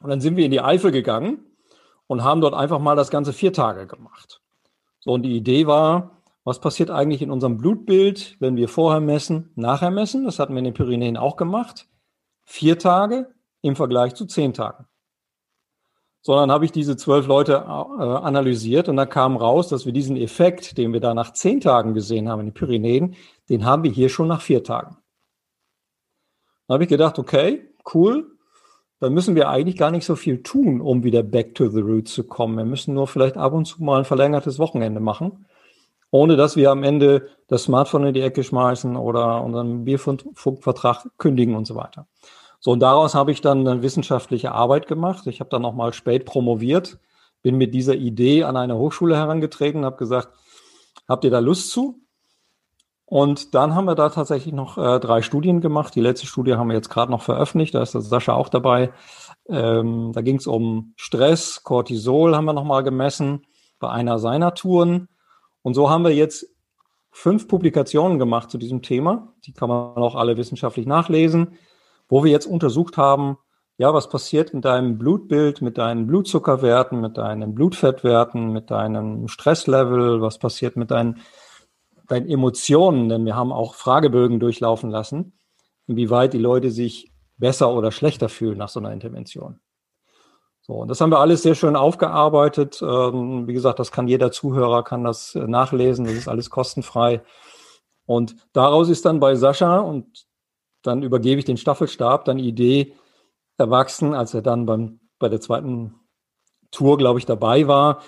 Und 0.00 0.08
dann 0.08 0.20
sind 0.20 0.36
wir 0.36 0.44
in 0.46 0.50
die 0.50 0.62
Eifel 0.62 0.90
gegangen 0.90 1.44
und 2.08 2.24
haben 2.24 2.40
dort 2.40 2.54
einfach 2.54 2.80
mal 2.80 2.96
das 2.96 3.10
ganze 3.10 3.32
vier 3.32 3.52
Tage 3.52 3.86
gemacht. 3.86 4.42
So, 4.98 5.12
und 5.12 5.22
die 5.22 5.36
Idee 5.36 5.68
war, 5.68 6.22
was 6.42 6.60
passiert 6.60 6.90
eigentlich 6.90 7.22
in 7.22 7.30
unserem 7.30 7.58
Blutbild, 7.58 8.36
wenn 8.40 8.56
wir 8.56 8.68
vorher 8.68 9.00
messen, 9.00 9.52
nachher 9.54 9.92
messen? 9.92 10.24
Das 10.24 10.40
hatten 10.40 10.54
wir 10.54 10.58
in 10.58 10.64
den 10.64 10.74
Pyrenäen 10.74 11.16
auch 11.16 11.36
gemacht. 11.36 11.86
Vier 12.42 12.80
Tage 12.80 13.32
im 13.62 13.76
Vergleich 13.76 14.14
zu 14.16 14.26
zehn 14.26 14.52
Tagen 14.52 14.88
sondern 16.28 16.50
habe 16.50 16.64
ich 16.64 16.72
diese 16.72 16.96
zwölf 16.96 17.26
Leute 17.26 17.54
äh, 17.54 17.66
analysiert 17.66 18.88
und 18.88 18.96
da 18.96 19.06
kam 19.06 19.36
raus, 19.36 19.68
dass 19.68 19.86
wir 19.86 19.92
diesen 19.92 20.16
Effekt, 20.16 20.76
den 20.76 20.92
wir 20.92 21.00
da 21.00 21.14
nach 21.14 21.32
zehn 21.32 21.60
Tagen 21.60 21.94
gesehen 21.94 22.28
haben 22.28 22.40
in 22.40 22.46
den 22.48 22.54
Pyrenäen, 22.54 23.16
den 23.48 23.64
haben 23.64 23.82
wir 23.84 23.90
hier 23.90 24.08
schon 24.08 24.28
nach 24.28 24.42
vier 24.42 24.62
Tagen. 24.64 24.98
Da 26.66 26.74
habe 26.74 26.84
ich 26.84 26.90
gedacht, 26.90 27.18
okay, 27.18 27.74
cool, 27.94 28.37
dann 29.00 29.14
müssen 29.14 29.36
wir 29.36 29.48
eigentlich 29.48 29.76
gar 29.76 29.90
nicht 29.90 30.04
so 30.04 30.16
viel 30.16 30.42
tun, 30.42 30.80
um 30.80 31.04
wieder 31.04 31.22
back 31.22 31.54
to 31.54 31.68
the 31.68 31.80
roots 31.80 32.12
zu 32.12 32.24
kommen. 32.24 32.56
Wir 32.56 32.64
müssen 32.64 32.94
nur 32.94 33.06
vielleicht 33.06 33.36
ab 33.36 33.52
und 33.52 33.64
zu 33.64 33.82
mal 33.82 33.98
ein 33.98 34.04
verlängertes 34.04 34.58
Wochenende 34.58 35.00
machen, 35.00 35.46
ohne 36.10 36.36
dass 36.36 36.56
wir 36.56 36.70
am 36.70 36.82
Ende 36.82 37.28
das 37.46 37.64
Smartphone 37.64 38.06
in 38.06 38.14
die 38.14 38.22
Ecke 38.22 38.42
schmeißen 38.42 38.96
oder 38.96 39.42
unseren 39.44 39.84
Bierfunkvertrag 39.84 41.06
kündigen 41.18 41.54
und 41.54 41.66
so 41.66 41.76
weiter. 41.76 42.06
So, 42.60 42.72
und 42.72 42.80
daraus 42.80 43.14
habe 43.14 43.30
ich 43.30 43.40
dann 43.40 43.66
eine 43.66 43.82
wissenschaftliche 43.82 44.52
Arbeit 44.52 44.88
gemacht. 44.88 45.26
Ich 45.28 45.38
habe 45.38 45.50
dann 45.50 45.62
nochmal 45.62 45.92
spät 45.92 46.24
promoviert, 46.24 46.98
bin 47.42 47.56
mit 47.56 47.72
dieser 47.72 47.94
Idee 47.94 48.42
an 48.42 48.56
eine 48.56 48.76
Hochschule 48.76 49.16
herangetreten, 49.16 49.84
habe 49.84 49.96
gesagt, 49.96 50.30
habt 51.06 51.22
ihr 51.24 51.30
da 51.30 51.38
Lust 51.38 51.70
zu? 51.70 52.00
Und 53.08 53.54
dann 53.54 53.74
haben 53.74 53.86
wir 53.86 53.94
da 53.94 54.10
tatsächlich 54.10 54.52
noch 54.52 54.76
äh, 54.76 55.00
drei 55.00 55.22
Studien 55.22 55.60
gemacht. 55.60 55.94
Die 55.94 56.00
letzte 56.00 56.26
Studie 56.26 56.54
haben 56.54 56.68
wir 56.68 56.74
jetzt 56.74 56.90
gerade 56.90 57.10
noch 57.10 57.22
veröffentlicht, 57.22 57.74
da 57.74 57.82
ist 57.82 57.94
der 57.94 58.02
Sascha 58.02 58.34
auch 58.34 58.50
dabei. 58.50 58.92
Ähm, 59.48 60.12
da 60.12 60.20
ging 60.20 60.36
es 60.36 60.46
um 60.46 60.92
Stress, 60.96 61.62
Cortisol 61.62 62.36
haben 62.36 62.44
wir 62.44 62.52
nochmal 62.52 62.82
gemessen 62.82 63.46
bei 63.78 63.88
einer 63.88 64.18
seiner 64.18 64.54
Touren. 64.54 65.08
Und 65.62 65.74
so 65.74 65.88
haben 65.88 66.04
wir 66.04 66.14
jetzt 66.14 66.46
fünf 67.10 67.48
Publikationen 67.48 68.18
gemacht 68.18 68.50
zu 68.50 68.58
diesem 68.58 68.82
Thema. 68.82 69.32
Die 69.46 69.52
kann 69.52 69.70
man 69.70 69.96
auch 69.96 70.14
alle 70.14 70.36
wissenschaftlich 70.36 70.86
nachlesen 70.86 71.56
wo 72.08 72.24
wir 72.24 72.30
jetzt 72.30 72.46
untersucht 72.46 72.96
haben, 72.96 73.36
ja, 73.76 73.94
was 73.94 74.08
passiert 74.08 74.50
in 74.50 74.60
deinem 74.60 74.98
Blutbild 74.98 75.62
mit 75.62 75.78
deinen 75.78 76.06
Blutzuckerwerten, 76.06 77.00
mit 77.00 77.16
deinen 77.16 77.54
Blutfettwerten, 77.54 78.52
mit 78.52 78.70
deinem 78.70 79.28
Stresslevel, 79.28 80.20
was 80.20 80.38
passiert 80.38 80.76
mit 80.76 80.90
deinen, 80.90 81.20
deinen 82.08 82.28
Emotionen, 82.28 83.08
denn 83.08 83.24
wir 83.24 83.36
haben 83.36 83.52
auch 83.52 83.74
Fragebögen 83.74 84.40
durchlaufen 84.40 84.90
lassen, 84.90 85.38
inwieweit 85.86 86.32
die 86.32 86.38
Leute 86.38 86.70
sich 86.70 87.12
besser 87.36 87.72
oder 87.72 87.92
schlechter 87.92 88.28
fühlen 88.28 88.58
nach 88.58 88.68
so 88.68 88.80
einer 88.80 88.92
Intervention. 88.92 89.60
So, 90.62 90.74
und 90.74 90.88
das 90.88 91.00
haben 91.00 91.10
wir 91.10 91.20
alles 91.20 91.42
sehr 91.42 91.54
schön 91.54 91.76
aufgearbeitet. 91.76 92.82
Ähm, 92.82 93.46
wie 93.46 93.54
gesagt, 93.54 93.78
das 93.78 93.92
kann 93.92 94.08
jeder 94.08 94.30
Zuhörer 94.30 94.82
kann 94.84 95.04
das 95.04 95.34
äh, 95.34 95.46
nachlesen, 95.46 96.04
das 96.04 96.14
ist 96.14 96.28
alles 96.28 96.50
kostenfrei. 96.50 97.22
Und 98.04 98.36
daraus 98.52 98.88
ist 98.88 99.04
dann 99.04 99.20
bei 99.20 99.34
Sascha, 99.34 99.78
und 99.78 100.26
dann 100.82 101.02
übergebe 101.02 101.38
ich 101.38 101.44
den 101.44 101.56
Staffelstab, 101.56 102.24
dann 102.24 102.38
Idee 102.38 102.94
erwachsen, 103.56 104.14
als 104.14 104.34
er 104.34 104.42
dann 104.42 104.66
beim, 104.66 105.00
bei 105.18 105.28
der 105.28 105.40
zweiten 105.40 105.94
Tour, 106.70 106.98
glaube 106.98 107.18
ich, 107.18 107.26
dabei 107.26 107.66
war. 107.66 108.02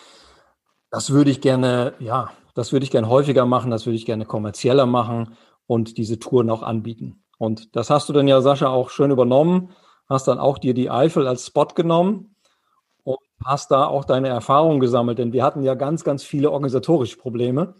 Das 0.91 1.11
würde 1.11 1.31
ich 1.31 1.41
gerne, 1.41 1.95
ja, 1.99 2.31
das 2.55 2.73
würde 2.73 2.85
ich 2.85 2.91
gerne 2.91 3.09
häufiger 3.09 3.47
machen, 3.47 3.71
das 3.71 3.87
würde 3.87 3.97
ich 3.97 4.07
gerne 4.07 4.25
kommerzieller 4.25 4.87
machen 4.87 5.37
und 5.67 5.99
diese 5.99 6.19
Touren 6.19 6.51
auch 6.51 6.63
anbieten. 6.63 7.23
Und 7.39 7.75
das 7.77 7.91
hast 7.91 8.09
du 8.09 8.13
dann 8.13 8.29
ja, 8.29 8.41
Sascha, 8.41 8.69
auch 8.69 8.91
schön 8.91 9.11
übernommen. 9.11 9.71
hast 10.09 10.29
dann 10.29 10.39
auch 10.39 10.59
dir 10.59 10.75
die 10.75 10.91
Eifel 10.91 11.27
als 11.27 11.47
Spot 11.47 11.67
genommen 11.67 12.35
und 13.05 13.19
hast 13.45 13.71
da 13.71 13.87
auch 13.87 14.05
deine 14.05 14.29
Erfahrungen 14.29 14.81
gesammelt. 14.81 15.19
Denn 15.19 15.33
wir 15.33 15.45
hatten 15.45 15.63
ja 15.63 15.75
ganz, 15.75 16.05
ganz 16.05 16.25
viele 16.25 16.51
organisatorische 16.51 17.17
Probleme, 17.17 17.77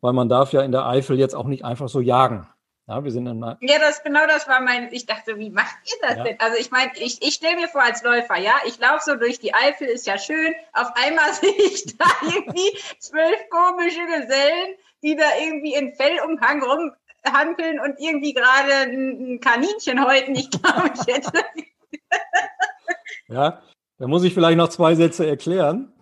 weil 0.00 0.12
man 0.12 0.28
darf 0.28 0.52
ja 0.52 0.62
in 0.62 0.72
der 0.72 0.86
Eifel 0.86 1.18
jetzt 1.18 1.34
auch 1.34 1.46
nicht 1.46 1.64
einfach 1.64 1.88
so 1.88 2.00
jagen. 2.00 2.46
Ja, 2.88 3.04
wir 3.04 3.12
sind 3.12 3.26
in 3.28 3.40
ja, 3.60 3.78
das 3.78 4.02
genau 4.02 4.26
das 4.26 4.48
war 4.48 4.60
mein. 4.60 4.92
Ich 4.92 5.06
dachte, 5.06 5.38
wie 5.38 5.50
macht 5.50 5.76
ihr 5.84 6.08
das 6.08 6.16
ja. 6.18 6.24
denn? 6.24 6.40
Also 6.40 6.58
ich 6.58 6.72
meine, 6.72 6.90
ich, 6.96 7.22
ich 7.22 7.34
stelle 7.34 7.56
mir 7.56 7.68
vor 7.68 7.82
als 7.82 8.02
Läufer, 8.02 8.36
ja, 8.38 8.54
ich 8.66 8.78
laufe 8.80 9.04
so 9.04 9.14
durch 9.14 9.38
die 9.38 9.54
Eifel, 9.54 9.86
ist 9.86 10.06
ja 10.06 10.18
schön. 10.18 10.52
Auf 10.72 10.88
einmal 10.96 11.32
sehe 11.40 11.52
ich 11.52 11.96
da 11.96 12.06
irgendwie 12.22 12.76
zwölf 12.98 13.48
komische 13.50 14.04
Gesellen, 14.06 14.74
die 15.02 15.14
da 15.14 15.26
irgendwie 15.40 15.74
in 15.74 15.94
Fellumhang 15.94 16.62
rumhampeln 16.62 17.78
und 17.78 18.00
irgendwie 18.00 18.34
gerade 18.34 18.72
ein 18.90 19.38
Kaninchen 19.40 20.04
häuten. 20.04 20.34
Ich 20.34 20.50
glaube, 20.50 20.90
ich 20.94 21.14
hätte. 21.14 21.32
ja, 23.28 23.62
da 23.98 24.06
muss 24.08 24.24
ich 24.24 24.34
vielleicht 24.34 24.58
noch 24.58 24.68
zwei 24.68 24.96
Sätze 24.96 25.24
erklären. 25.24 25.92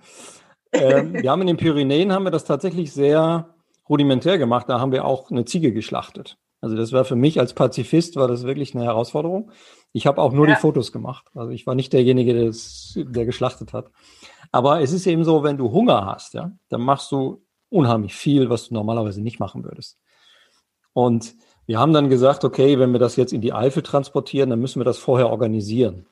Ähm, 0.73 1.13
wir 1.23 1.31
haben 1.31 1.43
in 1.43 1.49
den 1.49 1.57
Pyrenäen 1.59 2.11
haben 2.11 2.25
wir 2.25 2.31
das 2.31 2.45
tatsächlich 2.45 2.91
sehr 2.95 3.55
rudimentär 3.87 4.39
gemacht. 4.39 4.67
Da 4.71 4.81
haben 4.81 4.93
wir 4.93 5.05
auch 5.05 5.31
eine 5.31 5.45
Ziege 5.45 5.75
geschlachtet. 5.75 6.39
Also 6.61 6.77
das 6.77 6.93
war 6.93 7.05
für 7.05 7.17
mich 7.17 7.41
als 7.41 7.55
Pazifist 7.55 8.17
war 8.17 8.29
das 8.29 8.45
wirklich 8.45 8.75
eine 8.75 8.85
Herausforderung. 8.85 9.51
Ich 9.93 10.07
habe 10.07 10.21
auch 10.21 10.33
nur 10.33 10.47
ja. 10.47 10.55
die 10.55 10.61
Fotos 10.61 10.93
gemacht. 10.93 11.27
Also 11.35 11.51
ich 11.51 11.67
war 11.67 11.75
nicht 11.75 11.93
derjenige, 11.93 12.35
der, 12.35 12.47
das, 12.47 12.95
der 12.97 13.25
geschlachtet 13.25 13.73
hat. 13.73 13.91
Aber 14.53 14.81
es 14.81 14.93
ist 14.93 15.07
eben 15.07 15.25
so, 15.25 15.43
wenn 15.43 15.57
du 15.57 15.73
Hunger 15.73 16.05
hast, 16.05 16.35
ja, 16.35 16.53
dann 16.69 16.83
machst 16.83 17.11
du 17.13 17.43
unheimlich 17.71 18.15
viel, 18.15 18.51
was 18.51 18.69
du 18.69 18.75
normalerweise 18.75 19.23
nicht 19.23 19.41
machen 19.41 19.65
würdest. 19.65 19.99
Und 20.93 21.35
wir 21.67 21.79
haben 21.79 21.93
dann 21.93 22.09
gesagt, 22.09 22.45
okay, 22.45 22.79
wenn 22.79 22.93
wir 22.93 22.99
das 22.99 23.17
jetzt 23.17 23.33
in 23.33 23.41
die 23.41 23.53
Eifel 23.53 23.83
transportieren, 23.83 24.51
dann 24.51 24.61
müssen 24.61 24.81
wir 24.81 24.85
das 24.85 24.99
vorher 24.99 25.31
organisieren. 25.31 26.07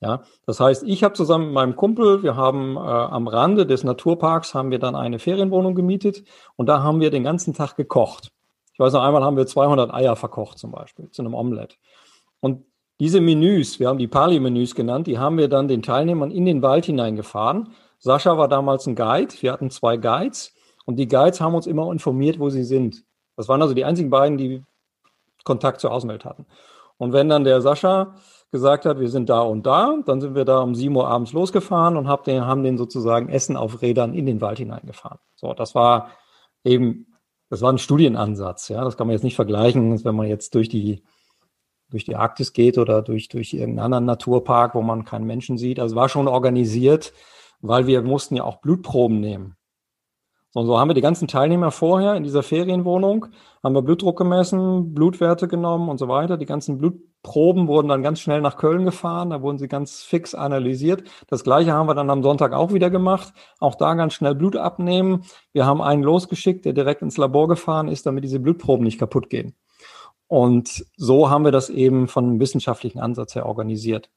Ja, 0.00 0.22
das 0.44 0.60
heißt, 0.60 0.82
ich 0.82 1.02
habe 1.02 1.14
zusammen 1.14 1.46
mit 1.46 1.54
meinem 1.54 1.76
Kumpel, 1.76 2.22
wir 2.22 2.36
haben 2.36 2.76
äh, 2.76 2.80
am 2.80 3.26
Rande 3.26 3.64
des 3.64 3.84
Naturparks 3.84 4.52
haben 4.52 4.70
wir 4.70 4.78
dann 4.78 4.94
eine 4.94 5.18
Ferienwohnung 5.18 5.74
gemietet 5.74 6.24
und 6.56 6.68
da 6.68 6.82
haben 6.82 7.00
wir 7.00 7.10
den 7.10 7.24
ganzen 7.24 7.54
Tag 7.54 7.76
gekocht. 7.76 8.33
Ich 8.74 8.80
weiß 8.80 8.92
noch 8.92 9.02
einmal 9.02 9.22
haben 9.22 9.36
wir 9.36 9.46
200 9.46 9.94
Eier 9.94 10.16
verkocht 10.16 10.58
zum 10.58 10.72
Beispiel 10.72 11.08
zu 11.10 11.22
einem 11.22 11.34
Omelett. 11.34 11.78
Und 12.40 12.64
diese 13.00 13.20
Menüs, 13.20 13.80
wir 13.80 13.88
haben 13.88 13.98
die 13.98 14.08
Pali-Menüs 14.08 14.74
genannt, 14.74 15.06
die 15.06 15.18
haben 15.18 15.38
wir 15.38 15.48
dann 15.48 15.68
den 15.68 15.82
Teilnehmern 15.82 16.30
in 16.30 16.44
den 16.44 16.60
Wald 16.60 16.84
hineingefahren. 16.84 17.70
Sascha 17.98 18.36
war 18.36 18.48
damals 18.48 18.86
ein 18.86 18.96
Guide. 18.96 19.34
Wir 19.40 19.52
hatten 19.52 19.70
zwei 19.70 19.96
Guides 19.96 20.54
und 20.84 20.96
die 20.96 21.08
Guides 21.08 21.40
haben 21.40 21.54
uns 21.54 21.66
immer 21.66 21.90
informiert, 21.90 22.38
wo 22.38 22.50
sie 22.50 22.64
sind. 22.64 23.04
Das 23.36 23.48
waren 23.48 23.62
also 23.62 23.74
die 23.74 23.84
einzigen 23.84 24.10
beiden, 24.10 24.38
die 24.38 24.62
Kontakt 25.44 25.80
zur 25.80 25.92
Außenwelt 25.92 26.24
hatten. 26.24 26.46
Und 26.98 27.12
wenn 27.12 27.28
dann 27.28 27.44
der 27.44 27.60
Sascha 27.60 28.16
gesagt 28.50 28.86
hat, 28.86 29.00
wir 29.00 29.08
sind 29.08 29.28
da 29.28 29.40
und 29.40 29.66
da, 29.66 29.98
dann 30.04 30.20
sind 30.20 30.34
wir 30.34 30.44
da 30.44 30.60
um 30.60 30.74
7 30.74 30.94
Uhr 30.94 31.08
abends 31.08 31.32
losgefahren 31.32 31.96
und 31.96 32.08
haben 32.08 32.62
den 32.62 32.78
sozusagen 32.78 33.28
Essen 33.28 33.56
auf 33.56 33.82
Rädern 33.82 34.14
in 34.14 34.26
den 34.26 34.40
Wald 34.40 34.58
hineingefahren. 34.58 35.18
So, 35.34 35.54
das 35.54 35.74
war 35.74 36.10
eben 36.62 37.06
das 37.50 37.60
war 37.60 37.72
ein 37.72 37.78
Studienansatz, 37.78 38.68
ja. 38.68 38.84
Das 38.84 38.96
kann 38.96 39.06
man 39.06 39.14
jetzt 39.14 39.22
nicht 39.24 39.36
vergleichen, 39.36 40.04
wenn 40.04 40.14
man 40.14 40.26
jetzt 40.26 40.54
durch 40.54 40.68
die, 40.68 41.04
durch 41.90 42.04
die 42.04 42.16
Arktis 42.16 42.52
geht 42.52 42.78
oder 42.78 43.02
durch, 43.02 43.28
durch 43.28 43.52
irgendeinen 43.52 43.84
anderen 43.84 44.04
Naturpark, 44.06 44.74
wo 44.74 44.82
man 44.82 45.04
keinen 45.04 45.26
Menschen 45.26 45.58
sieht. 45.58 45.78
Also 45.78 45.94
war 45.94 46.08
schon 46.08 46.28
organisiert, 46.28 47.12
weil 47.60 47.86
wir 47.86 48.02
mussten 48.02 48.36
ja 48.36 48.44
auch 48.44 48.60
Blutproben 48.60 49.20
nehmen. 49.20 49.56
Und 50.54 50.66
so 50.66 50.78
haben 50.78 50.88
wir 50.88 50.94
die 50.94 51.00
ganzen 51.00 51.26
Teilnehmer 51.26 51.72
vorher 51.72 52.14
in 52.14 52.22
dieser 52.22 52.44
Ferienwohnung, 52.44 53.26
haben 53.62 53.74
wir 53.74 53.82
Blutdruck 53.82 54.16
gemessen, 54.16 54.94
Blutwerte 54.94 55.48
genommen 55.48 55.88
und 55.88 55.98
so 55.98 56.06
weiter. 56.06 56.36
Die 56.36 56.46
ganzen 56.46 56.78
Blut, 56.78 56.94
Proben 57.24 57.66
wurden 57.66 57.88
dann 57.88 58.02
ganz 58.02 58.20
schnell 58.20 58.40
nach 58.40 58.56
Köln 58.56 58.84
gefahren, 58.84 59.30
da 59.30 59.42
wurden 59.42 59.58
sie 59.58 59.66
ganz 59.66 60.02
fix 60.02 60.34
analysiert. 60.34 61.02
Das 61.26 61.42
gleiche 61.42 61.72
haben 61.72 61.88
wir 61.88 61.94
dann 61.94 62.10
am 62.10 62.22
Sonntag 62.22 62.52
auch 62.52 62.72
wieder 62.72 62.90
gemacht. 62.90 63.32
Auch 63.58 63.74
da 63.74 63.94
ganz 63.94 64.14
schnell 64.14 64.34
Blut 64.36 64.56
abnehmen. 64.56 65.24
Wir 65.52 65.66
haben 65.66 65.82
einen 65.82 66.02
losgeschickt, 66.02 66.64
der 66.64 66.72
direkt 66.72 67.02
ins 67.02 67.16
Labor 67.16 67.48
gefahren 67.48 67.88
ist, 67.88 68.06
damit 68.06 68.22
diese 68.22 68.38
Blutproben 68.38 68.84
nicht 68.84 68.98
kaputt 68.98 69.30
gehen. 69.30 69.56
Und 70.28 70.86
so 70.96 71.30
haben 71.30 71.44
wir 71.44 71.52
das 71.52 71.68
eben 71.68 72.06
von 72.06 72.24
einem 72.24 72.40
wissenschaftlichen 72.40 73.00
Ansatz 73.00 73.34
her 73.34 73.46
organisiert. 73.46 74.10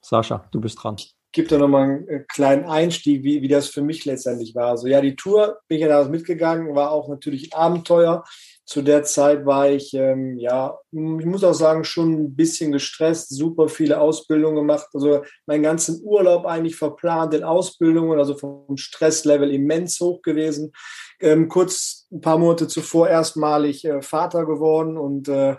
Sascha, 0.00 0.44
du 0.52 0.60
bist 0.60 0.82
dran. 0.82 0.96
Gebe 1.32 1.48
da 1.48 1.58
nochmal 1.58 1.82
einen 1.82 2.08
äh, 2.08 2.24
kleinen 2.26 2.64
Einstieg, 2.64 3.22
wie, 3.22 3.42
wie 3.42 3.48
das 3.48 3.68
für 3.68 3.82
mich 3.82 4.04
letztendlich 4.04 4.54
war. 4.54 4.70
Also 4.70 4.86
ja, 4.86 5.00
die 5.00 5.16
Tour 5.16 5.58
bin 5.68 5.76
ich 5.76 5.82
ja 5.82 5.88
damals 5.88 6.08
mitgegangen, 6.08 6.74
war 6.74 6.90
auch 6.90 7.08
natürlich 7.08 7.52
ein 7.52 7.58
Abenteuer. 7.58 8.24
Zu 8.64 8.82
der 8.82 9.02
Zeit 9.02 9.46
war 9.46 9.70
ich, 9.70 9.94
ähm, 9.94 10.36
ja, 10.36 10.78
ich 10.90 11.24
muss 11.26 11.42
auch 11.42 11.54
sagen, 11.54 11.84
schon 11.84 12.12
ein 12.12 12.36
bisschen 12.36 12.70
gestresst, 12.70 13.30
super 13.30 13.68
viele 13.68 13.98
Ausbildungen 13.98 14.56
gemacht, 14.56 14.88
also 14.92 15.22
meinen 15.46 15.62
ganzen 15.62 16.02
Urlaub 16.02 16.44
eigentlich 16.44 16.76
verplant 16.76 17.32
in 17.32 17.44
Ausbildungen, 17.44 18.18
also 18.18 18.36
vom 18.36 18.76
Stresslevel 18.76 19.50
immens 19.50 19.98
hoch 20.00 20.20
gewesen. 20.20 20.72
Ähm, 21.20 21.48
kurz 21.48 22.06
ein 22.12 22.20
paar 22.20 22.38
Monate 22.38 22.68
zuvor 22.68 23.08
erstmalig 23.08 23.84
äh, 23.86 24.02
Vater 24.02 24.44
geworden 24.44 24.98
und 24.98 25.28
äh, 25.28 25.56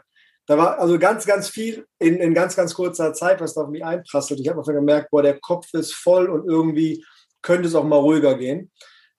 da 0.50 0.58
war 0.58 0.80
also 0.80 0.98
ganz, 0.98 1.28
ganz 1.28 1.48
viel 1.48 1.86
in, 2.00 2.16
in 2.16 2.34
ganz, 2.34 2.56
ganz 2.56 2.74
kurzer 2.74 3.14
Zeit, 3.14 3.40
was 3.40 3.54
da 3.54 3.62
auf 3.62 3.70
mich 3.70 3.86
einprasselt. 3.86 4.40
Ich 4.40 4.50
habe 4.50 4.58
einfach 4.58 4.74
gemerkt, 4.74 5.12
boah, 5.12 5.22
der 5.22 5.40
Kopf 5.40 5.72
ist 5.76 5.94
voll 5.94 6.28
und 6.28 6.50
irgendwie 6.50 7.06
könnte 7.44 7.68
es 7.68 7.76
auch 7.76 7.84
mal 7.84 8.00
ruhiger 8.00 8.36
gehen. 8.36 8.72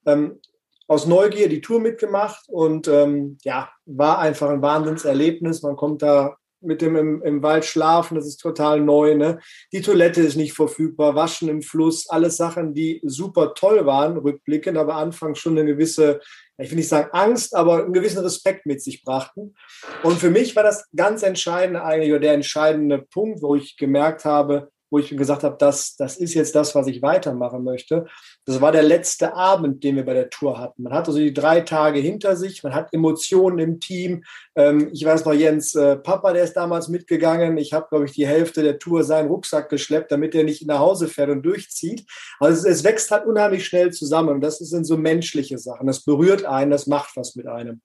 Ähm, 0.05 0.41
aus 0.89 1.05
Neugier 1.05 1.47
die 1.47 1.61
Tour 1.61 1.79
mitgemacht 1.79 2.43
und 2.49 2.89
ähm, 2.89 3.37
ja, 3.45 3.71
war 3.85 4.19
einfach 4.19 4.49
ein 4.49 4.61
Wahnsinnserlebnis. 4.61 5.61
Man 5.61 5.77
kommt 5.77 6.01
da 6.01 6.35
mit 6.61 6.81
dem 6.81 6.95
im, 6.95 7.21
im 7.23 7.43
Wald 7.43 7.65
schlafen, 7.65 8.15
das 8.15 8.27
ist 8.27 8.37
total 8.37 8.79
neu. 8.79 9.15
Ne? 9.15 9.39
Die 9.71 9.81
Toilette 9.81 10.21
ist 10.21 10.35
nicht 10.35 10.53
verfügbar, 10.53 11.15
Waschen 11.15 11.49
im 11.49 11.61
Fluss, 11.61 12.09
alles 12.09 12.37
Sachen, 12.37 12.73
die 12.73 13.01
super 13.03 13.53
toll 13.53 13.85
waren, 13.85 14.17
rückblickend, 14.17 14.77
aber 14.77 14.95
anfangs 14.95 15.39
schon 15.39 15.57
eine 15.57 15.65
gewisse, 15.65 16.19
ich 16.57 16.69
will 16.69 16.77
nicht 16.77 16.89
sagen 16.89 17.09
Angst, 17.11 17.55
aber 17.55 17.83
einen 17.83 17.93
gewissen 17.93 18.23
Respekt 18.23 18.65
mit 18.65 18.81
sich 18.81 19.03
brachten. 19.03 19.55
Und 20.03 20.19
für 20.19 20.29
mich 20.29 20.55
war 20.55 20.63
das 20.63 20.89
ganz 20.95 21.23
entscheidende 21.23 21.83
eigentlich, 21.83 22.11
oder 22.11 22.19
der 22.19 22.33
entscheidende 22.33 22.99
Punkt, 22.99 23.41
wo 23.41 23.55
ich 23.55 23.77
gemerkt 23.77 24.25
habe, 24.25 24.69
wo 24.91 24.99
ich 24.99 25.09
gesagt 25.09 25.43
habe, 25.43 25.55
das, 25.57 25.95
das 25.95 26.17
ist 26.17 26.33
jetzt 26.33 26.53
das, 26.53 26.75
was 26.75 26.85
ich 26.87 27.01
weitermachen 27.01 27.63
möchte. 27.63 28.05
Das 28.45 28.59
war 28.59 28.73
der 28.73 28.83
letzte 28.83 29.33
Abend, 29.33 29.83
den 29.83 29.95
wir 29.95 30.05
bei 30.05 30.13
der 30.13 30.29
Tour 30.29 30.59
hatten. 30.59 30.83
Man 30.83 30.93
hat 30.93 31.07
also 31.07 31.17
die 31.17 31.33
drei 31.33 31.61
Tage 31.61 31.99
hinter 31.99 32.35
sich, 32.35 32.61
man 32.61 32.75
hat 32.75 32.93
Emotionen 32.93 33.57
im 33.59 33.79
Team. 33.79 34.23
Ähm, 34.55 34.89
ich 34.91 35.05
weiß 35.05 35.23
noch, 35.23 35.33
Jens 35.33 35.73
äh, 35.75 35.95
Papa, 35.95 36.33
der 36.33 36.43
ist 36.43 36.53
damals 36.53 36.89
mitgegangen. 36.89 37.57
Ich 37.57 37.71
habe, 37.71 37.87
glaube 37.89 38.05
ich, 38.05 38.11
die 38.11 38.27
Hälfte 38.27 38.63
der 38.63 38.79
Tour 38.79 39.05
seinen 39.05 39.29
Rucksack 39.29 39.69
geschleppt, 39.69 40.11
damit 40.11 40.35
er 40.35 40.43
nicht 40.43 40.67
nach 40.67 40.79
Hause 40.79 41.07
fährt 41.07 41.29
und 41.29 41.43
durchzieht. 41.43 42.05
Also 42.39 42.67
es, 42.67 42.79
es 42.79 42.83
wächst 42.83 43.09
halt 43.11 43.25
unheimlich 43.25 43.65
schnell 43.65 43.91
zusammen. 43.91 44.29
Und 44.29 44.41
das 44.41 44.57
sind 44.57 44.83
so 44.83 44.97
menschliche 44.97 45.57
Sachen. 45.57 45.87
Das 45.87 46.03
berührt 46.03 46.43
einen, 46.43 46.71
das 46.71 46.85
macht 46.85 47.15
was 47.15 47.35
mit 47.35 47.47
einem. 47.47 47.81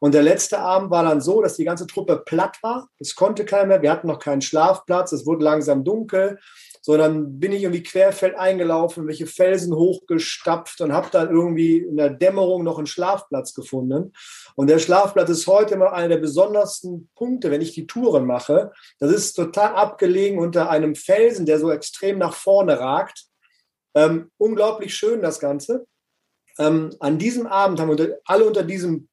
Und 0.00 0.14
der 0.14 0.22
letzte 0.22 0.58
Abend 0.58 0.90
war 0.90 1.04
dann 1.04 1.20
so, 1.20 1.42
dass 1.42 1.56
die 1.56 1.64
ganze 1.64 1.86
Truppe 1.86 2.22
platt 2.24 2.58
war. 2.62 2.88
Es 2.98 3.14
konnte 3.14 3.44
keiner 3.44 3.66
mehr. 3.66 3.82
Wir 3.82 3.92
hatten 3.92 4.08
noch 4.08 4.18
keinen 4.18 4.40
Schlafplatz. 4.40 5.12
Es 5.12 5.26
wurde 5.26 5.44
langsam 5.44 5.84
dunkel. 5.84 6.38
So, 6.82 6.96
dann 6.96 7.38
bin 7.38 7.52
ich 7.52 7.62
irgendwie 7.62 7.82
querfeld 7.82 8.38
eingelaufen, 8.38 9.06
welche 9.06 9.26
Felsen 9.26 9.74
hochgestapft 9.74 10.80
und 10.80 10.94
habe 10.94 11.08
dann 11.12 11.28
irgendwie 11.28 11.76
in 11.76 11.98
der 11.98 12.08
Dämmerung 12.08 12.64
noch 12.64 12.78
einen 12.78 12.86
Schlafplatz 12.86 13.52
gefunden. 13.52 14.14
Und 14.56 14.70
der 14.70 14.78
Schlafplatz 14.78 15.28
ist 15.28 15.46
heute 15.46 15.74
immer 15.74 15.92
einer 15.92 16.08
der 16.08 16.16
besondersten 16.16 17.10
Punkte, 17.14 17.50
wenn 17.50 17.60
ich 17.60 17.72
die 17.72 17.86
Touren 17.86 18.24
mache. 18.24 18.72
Das 18.98 19.12
ist 19.12 19.34
total 19.34 19.74
abgelegen 19.74 20.38
unter 20.38 20.70
einem 20.70 20.94
Felsen, 20.94 21.44
der 21.44 21.58
so 21.58 21.70
extrem 21.70 22.16
nach 22.16 22.32
vorne 22.32 22.80
ragt. 22.80 23.26
Ähm, 23.94 24.30
unglaublich 24.38 24.94
schön 24.94 25.20
das 25.20 25.38
Ganze. 25.38 25.84
Ähm, 26.58 26.96
an 26.98 27.18
diesem 27.18 27.46
Abend 27.46 27.78
haben 27.78 27.96
wir 27.96 28.20
alle 28.24 28.46
unter 28.46 28.62
diesem 28.62 29.09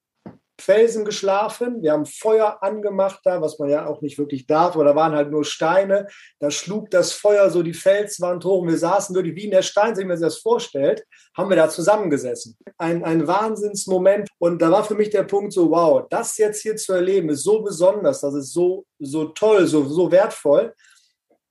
Felsen 0.60 1.04
geschlafen. 1.04 1.82
Wir 1.82 1.92
haben 1.92 2.04
Feuer 2.04 2.58
angemacht 2.62 3.20
da, 3.24 3.40
was 3.40 3.58
man 3.58 3.68
ja 3.70 3.86
auch 3.86 4.02
nicht 4.02 4.18
wirklich 4.18 4.46
darf, 4.46 4.74
da 4.74 4.96
waren 4.96 5.14
halt 5.14 5.30
nur 5.30 5.44
Steine. 5.44 6.08
Da 6.40 6.50
schlug 6.50 6.90
das 6.90 7.12
Feuer 7.12 7.50
so 7.50 7.62
die 7.62 7.74
Felswand 7.74 8.44
hoch 8.44 8.62
und 8.62 8.68
wir 8.68 8.78
saßen 8.78 9.14
wirklich 9.14 9.36
wie 9.36 9.44
in 9.44 9.52
der 9.52 9.62
Stein, 9.62 9.96
wie 9.96 10.04
man 10.04 10.16
sich 10.16 10.26
das 10.26 10.38
vorstellt, 10.38 11.04
haben 11.36 11.48
wir 11.48 11.56
da 11.56 11.68
zusammengesessen. 11.68 12.56
Ein, 12.76 13.04
ein 13.04 13.26
Wahnsinnsmoment. 13.26 14.28
Und 14.38 14.60
da 14.60 14.70
war 14.70 14.84
für 14.84 14.94
mich 14.94 15.10
der 15.10 15.24
Punkt 15.24 15.52
so, 15.52 15.70
wow, 15.70 16.06
das 16.10 16.36
jetzt 16.38 16.62
hier 16.62 16.76
zu 16.76 16.92
erleben 16.92 17.28
ist 17.30 17.44
so 17.44 17.62
besonders, 17.62 18.20
das 18.20 18.34
ist 18.34 18.52
so, 18.52 18.84
so 18.98 19.26
toll, 19.26 19.66
so, 19.66 19.84
so 19.84 20.10
wertvoll. 20.10 20.74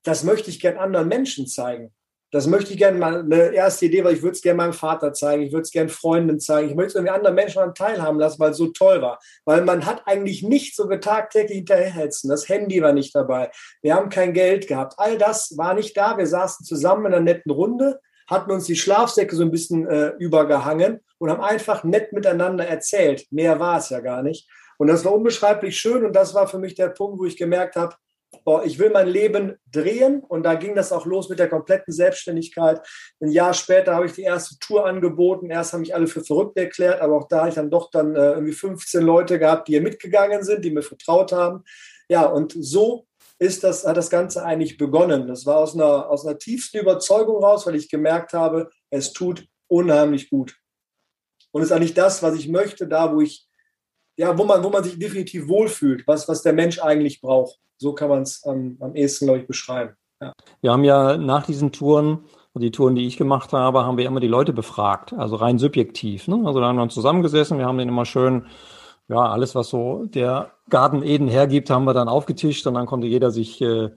Das 0.04 0.24
möchte 0.24 0.50
ich 0.50 0.60
gern 0.60 0.78
anderen 0.78 1.08
Menschen 1.08 1.48
zeigen. 1.48 1.94
Das 2.32 2.46
möchte 2.46 2.74
ich 2.74 2.78
gerne 2.78 2.98
mal 2.98 3.22
eine 3.22 3.54
erste 3.54 3.86
Idee, 3.86 4.04
weil 4.04 4.16
ich 4.16 4.22
würde 4.22 4.36
es 4.36 4.42
gerne 4.42 4.58
meinem 4.58 4.74
Vater 4.74 5.14
zeigen, 5.14 5.44
ich 5.44 5.54
würde 5.54 5.62
es 5.62 5.72
gerne 5.72 5.90
Freunden 5.90 6.42
zeigen, 6.42 6.70
ich 6.70 6.76
möchte 6.76 6.90
es 6.90 6.96
irgendwie 6.96 7.14
anderen 7.14 7.36
Menschen 7.36 7.56
daran 7.56 7.74
teilhaben 7.74 8.20
lassen, 8.20 8.40
weil 8.40 8.52
es 8.52 8.58
so 8.58 8.68
toll 8.68 9.02
war. 9.02 9.20
Weil 9.46 9.64
man 9.64 9.86
hat 9.86 10.02
eigentlich 10.06 10.44
nicht 10.44 10.76
so 10.76 10.88
tagtäglich 10.88 11.60
hinterherhetzen. 11.60 12.30
Das 12.30 12.50
Handy 12.50 12.82
war 12.82 12.92
nicht 12.92 13.16
dabei. 13.16 13.50
Wir 13.82 13.96
haben 13.96 14.10
kein 14.10 14.34
Geld 14.34 14.68
gehabt. 14.68 14.96
All 14.98 15.18
das 15.18 15.58
war 15.58 15.74
nicht 15.74 15.96
da. 15.96 16.18
Wir 16.18 16.28
saßen 16.28 16.66
zusammen 16.66 17.06
in 17.06 17.14
einer 17.14 17.24
netten 17.24 17.52
Runde, 17.52 18.02
hatten 18.28 18.52
uns 18.52 18.66
die 18.66 18.76
Schlafsäcke 18.76 19.36
so 19.36 19.44
ein 19.44 19.52
bisschen 19.52 19.88
äh, 19.88 20.10
übergehangen 20.20 21.00
und 21.20 21.30
haben 21.30 21.42
einfach 21.42 21.86
nett 21.86 22.12
miteinander 22.12 22.68
erzählt. 22.68 23.26
Mehr 23.32 23.60
war 23.60 23.78
es 23.78 23.90
ja 23.90 24.02
gar 24.02 24.22
nicht. 24.22 24.50
Und 24.78 24.88
das 24.88 25.06
war 25.06 25.14
unbeschreiblich 25.14 25.78
schön 25.78 26.06
und 26.06 26.14
das 26.14 26.34
war 26.34 26.48
für 26.48 26.60
mich 26.60 26.76
der 26.76 26.90
Punkt, 26.90 27.20
wo 27.20 27.26
ich 27.26 27.38
gemerkt 27.38 27.76
habe, 27.76 27.96
boah, 28.44 28.66
ich 28.66 28.80
will 28.80 28.90
mein 28.90 29.08
Leben 29.08 29.58
drehen 29.72 30.22
und 30.22 30.44
da 30.44 30.56
ging 30.56 30.76
das 30.76 30.92
auch 30.92 31.06
los 31.06 31.30
mit 31.30 31.40
der 31.40 31.50
kompletten 31.50 31.94
Selbstständigkeit. 31.94 32.82
Ein 33.22 33.32
Jahr 33.32 33.54
später 33.54 33.96
habe 33.96 34.06
ich 34.06 34.14
die 34.14 34.24
erste 34.24 34.58
Tour 34.60 34.86
angeboten. 34.86 35.50
Erst 35.50 35.74
haben 35.74 35.82
mich 35.82 35.96
alle 35.96 36.08
für 36.08 36.24
verrückt 36.24 36.58
erklärt, 36.58 37.02
aber 37.02 37.18
auch 37.18 37.28
da 37.28 37.40
habe 37.40 37.50
ich 37.50 37.56
dann 37.56 37.70
doch 37.70 37.90
dann 37.92 38.16
äh, 38.16 38.32
irgendwie 38.32 38.54
15 38.54 39.04
Leute 39.04 39.40
gehabt, 39.40 39.68
die 39.68 39.74
hier 39.74 39.82
mitgegangen 39.82 40.44
sind, 40.44 40.64
die 40.64 40.72
mir 40.72 40.84
vertraut 40.84 41.32
haben. 41.32 41.64
Ja, 42.10 42.26
und 42.26 42.56
so 42.58 43.06
ist 43.40 43.64
das, 43.64 43.86
hat 43.86 43.98
das 43.98 44.10
Ganze 44.10 44.44
eigentlich 44.44 44.78
begonnen. 44.78 45.28
Das 45.28 45.46
war 45.46 45.58
aus 45.58 45.76
einer, 45.76 46.10
aus 46.10 46.26
einer 46.26 46.38
tiefsten 46.38 46.78
Überzeugung 46.78 47.44
raus, 47.44 47.68
weil 47.68 47.76
ich 47.76 47.90
gemerkt 47.90 48.34
habe, 48.34 48.70
es 48.90 49.14
tut 49.14 49.48
unheimlich 49.68 50.30
gut. 50.30 50.56
Und 51.52 51.62
es 51.62 51.70
ist 51.70 51.76
eigentlich 51.76 51.94
das, 51.94 52.24
was 52.24 52.36
ich 52.36 52.48
möchte, 52.48 52.88
da 52.88 53.14
wo 53.14 53.22
ich, 53.22 53.47
ja, 54.18 54.38
wo 54.38 54.44
man, 54.44 54.64
wo 54.64 54.70
man 54.70 54.84
sich 54.84 55.00
definitiv 55.00 55.48
wohlfühlt, 55.48 56.06
was, 56.08 56.28
was 56.28 56.42
der 56.42 56.54
Mensch 56.54 56.80
eigentlich 56.80 57.22
braucht. 57.22 57.60
So 57.78 57.94
kann 57.94 58.10
man 58.10 58.24
es 58.24 58.44
am, 58.44 58.78
am 58.80 58.96
ehesten, 58.96 59.26
glaube 59.26 59.42
ich, 59.42 59.48
beschreiben. 59.48 59.96
Ja. 60.20 60.34
Wir 60.62 60.72
haben 60.72 60.84
ja 60.84 61.16
nach 61.16 61.46
diesen 61.46 61.72
Touren, 61.72 62.26
die 62.56 62.72
Touren, 62.72 62.96
die 62.96 63.06
ich 63.06 63.18
gemacht 63.18 63.54
habe, 63.54 63.86
haben 63.86 63.98
wir 63.98 64.06
immer 64.06 64.20
die 64.20 64.28
Leute 64.28 64.52
befragt, 64.52 65.14
also 65.14 65.36
rein 65.36 65.60
subjektiv. 65.60 66.28
Ne? 66.28 66.42
Also 66.44 66.60
da 66.60 66.66
haben 66.66 66.78
wir 66.78 66.82
uns 66.82 66.96
zusammengesessen, 66.96 67.60
wir 67.60 67.68
haben 67.68 67.78
den 67.78 67.90
immer 67.90 68.06
schön, 68.06 68.48
ja, 69.08 69.30
alles, 69.30 69.54
was 69.54 69.70
so 69.70 70.06
der 70.06 70.52
Garten 70.70 71.04
Eden 71.04 71.28
hergibt, 71.28 71.70
haben 71.70 71.86
wir 71.86 71.94
dann 71.94 72.10
aufgetischt 72.10 72.66
und 72.66 72.74
dann 72.74 72.88
konnte 72.88 73.06
jeder 73.06 73.30
sich, 73.30 73.62
äh, 73.62 73.92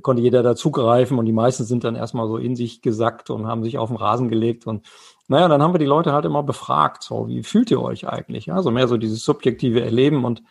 konnte 0.00 0.22
jeder 0.22 0.44
dazugreifen 0.44 1.18
und 1.18 1.26
die 1.26 1.32
meisten 1.32 1.64
sind 1.64 1.82
dann 1.82 1.96
erstmal 1.96 2.28
so 2.28 2.36
in 2.36 2.54
sich 2.54 2.80
gesackt 2.80 3.30
und 3.30 3.48
haben 3.48 3.64
sich 3.64 3.78
auf 3.78 3.90
den 3.90 3.96
Rasen 3.96 4.28
gelegt 4.28 4.68
und 4.68 4.86
naja, 5.30 5.46
dann 5.46 5.62
haben 5.62 5.72
wir 5.72 5.78
die 5.78 5.86
Leute 5.86 6.12
halt 6.12 6.24
immer 6.24 6.42
befragt, 6.42 7.04
so, 7.04 7.28
wie 7.28 7.44
fühlt 7.44 7.70
ihr 7.70 7.80
euch 7.80 8.08
eigentlich? 8.08 8.52
Also 8.52 8.72
mehr 8.72 8.88
so 8.88 8.96
dieses 8.96 9.24
subjektive 9.24 9.80
Erleben 9.80 10.24
und 10.24 10.42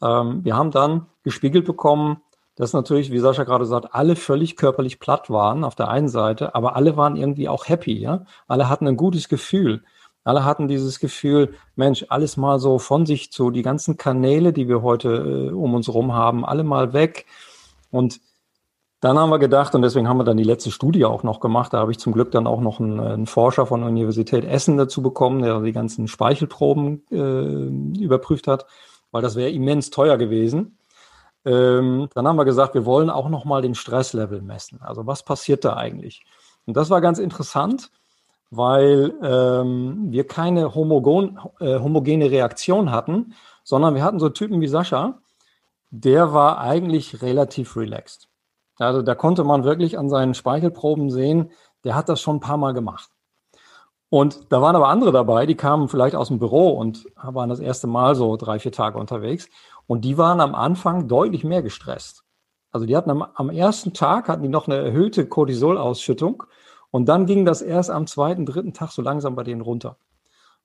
ähm, 0.00 0.44
wir 0.44 0.56
haben 0.56 0.70
dann 0.70 1.06
gespiegelt 1.24 1.64
bekommen, 1.64 2.22
dass 2.54 2.72
natürlich, 2.72 3.10
wie 3.10 3.18
Sascha 3.18 3.42
gerade 3.42 3.66
sagt, 3.66 3.96
alle 3.96 4.14
völlig 4.14 4.54
körperlich 4.54 5.00
platt 5.00 5.28
waren 5.28 5.64
auf 5.64 5.74
der 5.74 5.88
einen 5.88 6.08
Seite, 6.08 6.54
aber 6.54 6.76
alle 6.76 6.96
waren 6.96 7.16
irgendwie 7.16 7.48
auch 7.48 7.68
happy, 7.68 7.98
ja. 7.98 8.26
Alle 8.46 8.68
hatten 8.68 8.86
ein 8.86 8.96
gutes 8.96 9.28
Gefühl. 9.28 9.82
Alle 10.22 10.44
hatten 10.44 10.68
dieses 10.68 11.00
Gefühl, 11.00 11.54
Mensch, 11.74 12.06
alles 12.08 12.36
mal 12.36 12.60
so 12.60 12.78
von 12.78 13.06
sich 13.06 13.32
zu, 13.32 13.50
die 13.50 13.62
ganzen 13.62 13.96
Kanäle, 13.96 14.52
die 14.52 14.68
wir 14.68 14.82
heute 14.82 15.50
äh, 15.50 15.52
um 15.52 15.74
uns 15.74 15.88
herum 15.88 16.12
haben, 16.12 16.44
alle 16.44 16.62
mal 16.62 16.92
weg. 16.92 17.26
Und 17.90 18.20
dann 19.00 19.18
haben 19.18 19.30
wir 19.30 19.38
gedacht, 19.38 19.74
und 19.74 19.82
deswegen 19.82 20.08
haben 20.08 20.18
wir 20.18 20.24
dann 20.24 20.36
die 20.36 20.44
letzte 20.44 20.70
Studie 20.70 21.04
auch 21.04 21.22
noch 21.22 21.40
gemacht, 21.40 21.72
da 21.72 21.78
habe 21.78 21.92
ich 21.92 21.98
zum 21.98 22.12
Glück 22.12 22.32
dann 22.32 22.46
auch 22.46 22.60
noch 22.60 22.80
einen, 22.80 22.98
einen 22.98 23.26
Forscher 23.26 23.66
von 23.66 23.80
der 23.80 23.90
Universität 23.90 24.44
Essen 24.44 24.76
dazu 24.76 25.02
bekommen, 25.02 25.42
der 25.42 25.60
die 25.60 25.72
ganzen 25.72 26.08
Speichelproben 26.08 27.04
äh, 27.10 28.02
überprüft 28.02 28.48
hat 28.48 28.66
weil 29.10 29.22
das 29.22 29.36
wäre 29.36 29.50
immens 29.50 29.90
teuer 29.90 30.16
gewesen. 30.16 30.78
Ähm, 31.44 32.08
dann 32.14 32.26
haben 32.26 32.36
wir 32.36 32.44
gesagt, 32.44 32.74
wir 32.74 32.84
wollen 32.84 33.10
auch 33.10 33.28
nochmal 33.28 33.62
den 33.62 33.74
Stresslevel 33.74 34.42
messen. 34.42 34.80
Also 34.82 35.06
was 35.06 35.22
passiert 35.22 35.64
da 35.64 35.76
eigentlich? 35.76 36.24
Und 36.66 36.76
das 36.76 36.90
war 36.90 37.00
ganz 37.00 37.18
interessant, 37.18 37.90
weil 38.50 39.14
ähm, 39.22 40.10
wir 40.10 40.26
keine 40.26 40.74
homogen, 40.74 41.38
äh, 41.60 41.78
homogene 41.78 42.30
Reaktion 42.30 42.90
hatten, 42.90 43.34
sondern 43.64 43.94
wir 43.94 44.02
hatten 44.02 44.18
so 44.18 44.28
Typen 44.30 44.60
wie 44.60 44.68
Sascha, 44.68 45.20
der 45.90 46.34
war 46.34 46.58
eigentlich 46.58 47.22
relativ 47.22 47.76
relaxed. 47.76 48.27
Also 48.78 49.02
da 49.02 49.14
konnte 49.14 49.44
man 49.44 49.64
wirklich 49.64 49.98
an 49.98 50.08
seinen 50.08 50.34
Speichelproben 50.34 51.10
sehen, 51.10 51.50
der 51.84 51.94
hat 51.94 52.08
das 52.08 52.20
schon 52.20 52.36
ein 52.36 52.40
paar 52.40 52.56
Mal 52.56 52.74
gemacht. 52.74 53.10
Und 54.10 54.52
da 54.52 54.62
waren 54.62 54.76
aber 54.76 54.88
andere 54.88 55.12
dabei, 55.12 55.44
die 55.44 55.54
kamen 55.54 55.88
vielleicht 55.88 56.14
aus 56.14 56.28
dem 56.28 56.38
Büro 56.38 56.70
und 56.70 57.06
waren 57.16 57.50
das 57.50 57.60
erste 57.60 57.86
Mal 57.86 58.14
so 58.14 58.36
drei, 58.36 58.58
vier 58.58 58.72
Tage 58.72 58.98
unterwegs. 58.98 59.48
Und 59.86 60.04
die 60.04 60.16
waren 60.16 60.40
am 60.40 60.54
Anfang 60.54 61.08
deutlich 61.08 61.44
mehr 61.44 61.62
gestresst. 61.62 62.24
Also 62.70 62.86
die 62.86 62.96
hatten 62.96 63.10
am, 63.10 63.22
am 63.22 63.50
ersten 63.50 63.92
Tag 63.92 64.28
hatten 64.28 64.42
die 64.42 64.48
noch 64.48 64.66
eine 64.66 64.76
erhöhte 64.76 65.26
Cortisolausschüttung 65.26 66.44
und 66.90 67.08
dann 67.08 67.26
ging 67.26 67.44
das 67.44 67.62
erst 67.62 67.90
am 67.90 68.06
zweiten, 68.06 68.46
dritten 68.46 68.72
Tag 68.72 68.90
so 68.90 69.02
langsam 69.02 69.34
bei 69.34 69.44
denen 69.44 69.60
runter. 69.60 69.98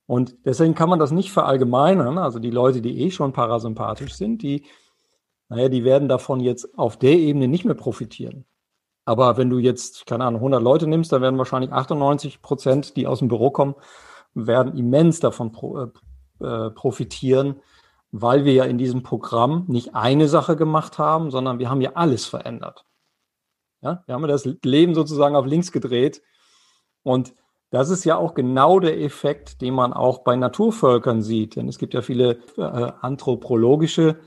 Und 0.05 0.35
deswegen 0.45 0.75
kann 0.75 0.89
man 0.89 0.99
das 0.99 1.11
nicht 1.11 1.31
verallgemeinern. 1.31 2.17
Also 2.17 2.39
die 2.39 2.49
Leute, 2.49 2.81
die 2.81 3.01
eh 3.01 3.11
schon 3.11 3.31
parasympathisch 3.31 4.15
sind, 4.15 4.41
die, 4.41 4.65
naja, 5.53 5.69
die 5.69 5.83
werden 5.83 6.07
davon 6.07 6.39
jetzt 6.39 6.77
auf 6.77 6.97
der 6.97 7.13
Ebene 7.13 7.47
nicht 7.47 7.65
mehr 7.65 7.75
profitieren. 7.75 8.45
Aber 9.05 9.37
wenn 9.37 9.49
du 9.49 9.59
jetzt, 9.59 10.05
keine 10.05 10.25
Ahnung, 10.25 10.39
100 10.39 10.61
Leute 10.61 10.87
nimmst, 10.87 11.11
dann 11.11 11.21
werden 11.21 11.37
wahrscheinlich 11.37 11.71
98 11.71 12.41
Prozent, 12.41 12.95
die 12.95 13.07
aus 13.07 13.19
dem 13.19 13.27
Büro 13.27 13.51
kommen, 13.51 13.75
werden 14.33 14.77
immens 14.77 15.19
davon 15.19 15.51
pro, 15.51 15.79
äh, 15.79 15.87
äh, 16.45 16.71
profitieren, 16.71 17.61
weil 18.11 18.45
wir 18.45 18.53
ja 18.53 18.63
in 18.63 18.77
diesem 18.77 19.03
Programm 19.03 19.65
nicht 19.67 19.95
eine 19.95 20.27
Sache 20.27 20.55
gemacht 20.55 20.97
haben, 20.97 21.31
sondern 21.31 21.59
wir 21.59 21.69
haben 21.69 21.81
ja 21.81 21.91
alles 21.95 22.25
verändert. 22.25 22.85
Ja, 23.81 24.03
wir 24.05 24.15
haben 24.15 24.21
ja 24.21 24.27
das 24.27 24.45
Leben 24.63 24.95
sozusagen 24.95 25.35
auf 25.35 25.45
links 25.45 25.71
gedreht. 25.71 26.21
Und 27.03 27.35
das 27.69 27.89
ist 27.89 28.05
ja 28.05 28.15
auch 28.17 28.33
genau 28.33 28.79
der 28.79 29.01
Effekt, 29.01 29.61
den 29.61 29.73
man 29.73 29.93
auch 29.93 30.19
bei 30.19 30.35
Naturvölkern 30.35 31.21
sieht. 31.21 31.55
Denn 31.55 31.67
es 31.67 31.79
gibt 31.79 31.93
ja 31.93 32.01
viele 32.01 32.39
äh, 32.55 32.61
anthropologische 33.01 34.19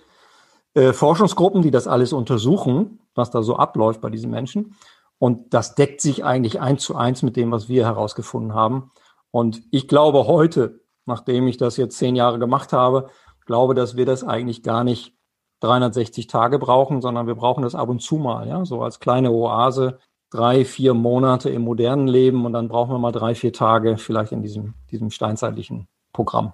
äh, 0.77 0.93
Forschungsgruppen, 0.93 1.62
die 1.62 1.71
das 1.71 1.89
alles 1.89 2.12
untersuchen, 2.12 3.01
was 3.15 3.31
da 3.31 3.43
so 3.43 3.57
abläuft 3.57 4.03
bei 4.03 4.11
diesen 4.11 4.31
Menschen. 4.31 4.77
Und 5.19 5.55
das 5.55 5.75
deckt 5.75 6.03
sich 6.03 6.23
eigentlich 6.23 6.61
eins 6.61 6.83
zu 6.83 6.95
eins 6.95 7.23
mit 7.23 7.37
dem, 7.37 7.51
was 7.51 7.69
wir 7.71 7.87
herausgefunden 7.87 8.55
haben. 8.55 8.91
Und 9.31 9.62
ich 9.71 9.89
glaube 9.89 10.27
heute, 10.27 10.81
nachdem 11.07 11.49
ich 11.49 11.57
das 11.57 11.79
jetzt 11.79 11.97
zehn 11.97 12.15
Jahre 12.15 12.39
gemacht 12.39 12.75
habe, 12.75 13.09
glaube, 13.47 13.75
dass 13.75 13.97
wir 13.97 14.05
das 14.05 14.23
eigentlich 14.23 14.62
gar 14.62 14.85
nicht 14.85 15.15
360 15.61 16.27
Tage 16.27 16.59
brauchen, 16.59 17.01
sondern 17.01 17.27
wir 17.27 17.37
brauchen 17.37 17.62
das 17.62 17.75
ab 17.75 17.89
und 17.89 18.03
zu 18.03 18.17
mal, 18.17 18.47
ja, 18.47 18.65
so 18.67 18.83
als 18.83 19.01
kleine 19.01 19.31
Oase, 19.31 19.99
drei, 20.31 20.67
vier 20.67 20.93
Monate 20.93 21.49
im 21.49 21.62
modernen 21.62 22.09
Leben 22.09 22.45
und 22.45 22.53
dann 22.53 22.69
brauchen 22.69 22.91
wir 22.91 22.99
mal 22.99 23.12
drei, 23.12 23.35
vier 23.35 23.55
Tage 23.55 23.97
vielleicht 23.97 24.33
in 24.33 24.43
diesem, 24.43 24.75
diesem 24.91 25.11
steinzeitlichen 25.11 25.89
Programm. 26.12 26.53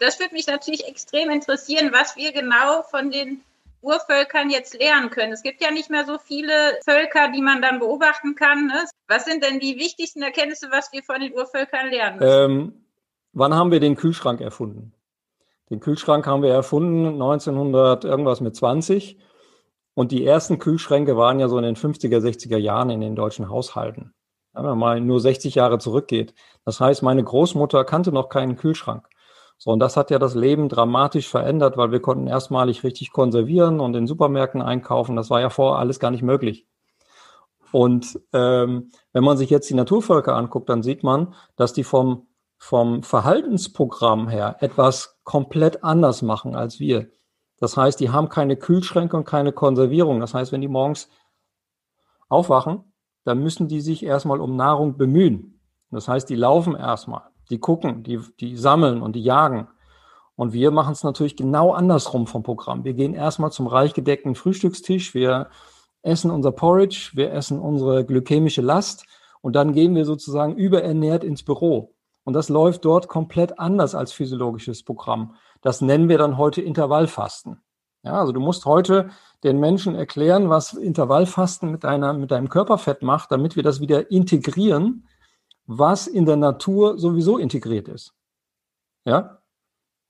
Das 0.00 0.18
würde 0.20 0.34
mich 0.34 0.46
natürlich 0.46 0.86
extrem 0.86 1.30
interessieren, 1.30 1.90
was 1.92 2.16
wir 2.16 2.32
genau 2.32 2.82
von 2.82 3.10
den 3.10 3.42
Urvölkern 3.84 4.50
jetzt 4.50 4.78
lernen 4.78 5.10
können. 5.10 5.32
Es 5.32 5.42
gibt 5.42 5.62
ja 5.62 5.70
nicht 5.70 5.90
mehr 5.90 6.04
so 6.06 6.18
viele 6.18 6.52
Völker, 6.84 7.30
die 7.30 7.42
man 7.42 7.60
dann 7.60 7.78
beobachten 7.78 8.34
kann. 8.34 8.66
Ne? 8.66 8.84
Was 9.08 9.26
sind 9.26 9.44
denn 9.44 9.60
die 9.60 9.76
wichtigsten 9.76 10.22
Erkenntnisse, 10.22 10.68
was 10.70 10.90
wir 10.92 11.02
von 11.02 11.20
den 11.20 11.34
Urvölkern 11.34 11.90
lernen? 11.90 12.18
Ähm, 12.22 12.84
wann 13.32 13.54
haben 13.54 13.70
wir 13.70 13.80
den 13.80 13.96
Kühlschrank 13.96 14.40
erfunden? 14.40 14.92
Den 15.70 15.80
Kühlschrank 15.80 16.26
haben 16.26 16.42
wir 16.42 16.52
erfunden 16.52 17.06
1900 17.20 18.04
irgendwas 18.04 18.40
mit 18.40 18.56
20. 18.56 19.18
Und 19.94 20.12
die 20.12 20.26
ersten 20.26 20.58
Kühlschränke 20.58 21.16
waren 21.16 21.38
ja 21.38 21.48
so 21.48 21.56
in 21.56 21.64
den 21.64 21.76
50er, 21.76 22.18
60er 22.18 22.58
Jahren 22.58 22.90
in 22.90 23.00
den 23.00 23.14
deutschen 23.14 23.48
Haushalten. 23.48 24.12
Wenn 24.52 24.64
man 24.64 24.78
mal 24.78 25.00
nur 25.00 25.20
60 25.20 25.54
Jahre 25.54 25.78
zurückgeht. 25.78 26.34
Das 26.64 26.80
heißt, 26.80 27.02
meine 27.02 27.22
Großmutter 27.22 27.84
kannte 27.84 28.12
noch 28.12 28.28
keinen 28.28 28.56
Kühlschrank. 28.56 29.08
So, 29.56 29.70
und 29.70 29.78
das 29.78 29.96
hat 29.96 30.10
ja 30.10 30.18
das 30.18 30.34
Leben 30.34 30.68
dramatisch 30.68 31.28
verändert, 31.28 31.76
weil 31.76 31.90
wir 31.90 32.00
konnten 32.00 32.26
erstmalig 32.26 32.84
richtig 32.84 33.12
konservieren 33.12 33.80
und 33.80 33.94
in 33.94 34.06
Supermärkten 34.06 34.60
einkaufen. 34.60 35.16
Das 35.16 35.30
war 35.30 35.40
ja 35.40 35.50
vorher 35.50 35.78
alles 35.78 36.00
gar 36.00 36.10
nicht 36.10 36.22
möglich. 36.22 36.66
Und 37.72 38.20
ähm, 38.32 38.90
wenn 39.12 39.24
man 39.24 39.36
sich 39.36 39.50
jetzt 39.50 39.68
die 39.68 39.74
Naturvölker 39.74 40.36
anguckt, 40.36 40.68
dann 40.68 40.82
sieht 40.82 41.02
man, 41.02 41.34
dass 41.56 41.72
die 41.72 41.82
vom, 41.82 42.28
vom 42.56 43.02
Verhaltensprogramm 43.02 44.28
her 44.28 44.56
etwas 44.60 45.18
komplett 45.24 45.82
anders 45.82 46.22
machen 46.22 46.54
als 46.54 46.78
wir. 46.78 47.08
Das 47.58 47.76
heißt, 47.76 47.98
die 47.98 48.10
haben 48.10 48.28
keine 48.28 48.56
Kühlschränke 48.56 49.16
und 49.16 49.24
keine 49.24 49.52
Konservierung. 49.52 50.20
Das 50.20 50.34
heißt, 50.34 50.52
wenn 50.52 50.60
die 50.60 50.68
morgens 50.68 51.08
aufwachen, 52.28 52.92
dann 53.24 53.42
müssen 53.42 53.68
die 53.68 53.80
sich 53.80 54.04
erstmal 54.04 54.40
um 54.40 54.54
Nahrung 54.54 54.96
bemühen. 54.96 55.60
Das 55.90 56.08
heißt, 56.08 56.28
die 56.28 56.36
laufen 56.36 56.76
erstmal. 56.76 57.33
Die 57.50 57.58
gucken, 57.58 58.02
die, 58.02 58.20
die 58.40 58.56
sammeln 58.56 59.02
und 59.02 59.16
die 59.16 59.22
jagen. 59.22 59.68
Und 60.36 60.52
wir 60.52 60.70
machen 60.70 60.92
es 60.92 61.04
natürlich 61.04 61.36
genau 61.36 61.72
andersrum 61.72 62.26
vom 62.26 62.42
Programm. 62.42 62.84
Wir 62.84 62.94
gehen 62.94 63.14
erstmal 63.14 63.52
zum 63.52 63.66
reich 63.66 63.94
gedeckten 63.94 64.34
Frühstückstisch, 64.34 65.14
wir 65.14 65.48
essen 66.02 66.30
unser 66.30 66.52
Porridge, 66.52 67.12
wir 67.14 67.32
essen 67.32 67.58
unsere 67.58 68.04
glykämische 68.04 68.62
Last 68.62 69.06
und 69.40 69.54
dann 69.54 69.72
gehen 69.72 69.94
wir 69.94 70.04
sozusagen 70.04 70.56
überernährt 70.56 71.24
ins 71.24 71.44
Büro. 71.44 71.94
Und 72.24 72.32
das 72.32 72.48
läuft 72.48 72.84
dort 72.84 73.08
komplett 73.08 73.58
anders 73.58 73.94
als 73.94 74.12
physiologisches 74.12 74.82
Programm. 74.82 75.34
Das 75.60 75.80
nennen 75.80 76.08
wir 76.08 76.18
dann 76.18 76.38
heute 76.38 76.62
Intervallfasten. 76.62 77.60
Ja, 78.02 78.20
also 78.20 78.32
du 78.32 78.40
musst 78.40 78.66
heute 78.66 79.10
den 79.44 79.60
Menschen 79.60 79.94
erklären, 79.94 80.50
was 80.50 80.74
Intervallfasten 80.74 81.70
mit, 81.70 81.84
deiner, 81.84 82.12
mit 82.12 82.30
deinem 82.30 82.48
Körperfett 82.48 83.02
macht, 83.02 83.32
damit 83.32 83.56
wir 83.56 83.62
das 83.62 83.80
wieder 83.80 84.10
integrieren 84.10 85.06
was 85.66 86.06
in 86.06 86.26
der 86.26 86.36
Natur 86.36 86.98
sowieso 86.98 87.38
integriert 87.38 87.88
ist. 87.88 88.14
Ja, 89.04 89.42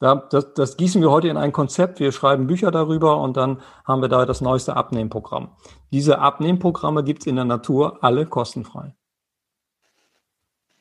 das, 0.00 0.52
das 0.54 0.76
gießen 0.76 1.00
wir 1.00 1.10
heute 1.10 1.28
in 1.28 1.36
ein 1.36 1.52
Konzept. 1.52 1.98
Wir 1.98 2.12
schreiben 2.12 2.46
Bücher 2.46 2.70
darüber 2.70 3.20
und 3.20 3.36
dann 3.36 3.62
haben 3.84 4.02
wir 4.02 4.08
da 4.08 4.26
das 4.26 4.40
neueste 4.40 4.76
Abnehmprogramm. 4.76 5.56
Diese 5.92 6.18
Abnehmprogramme 6.18 7.04
gibt 7.04 7.22
es 7.22 7.26
in 7.26 7.36
der 7.36 7.44
Natur 7.44 8.02
alle 8.02 8.26
kostenfrei. 8.26 8.94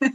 ich 0.00 0.10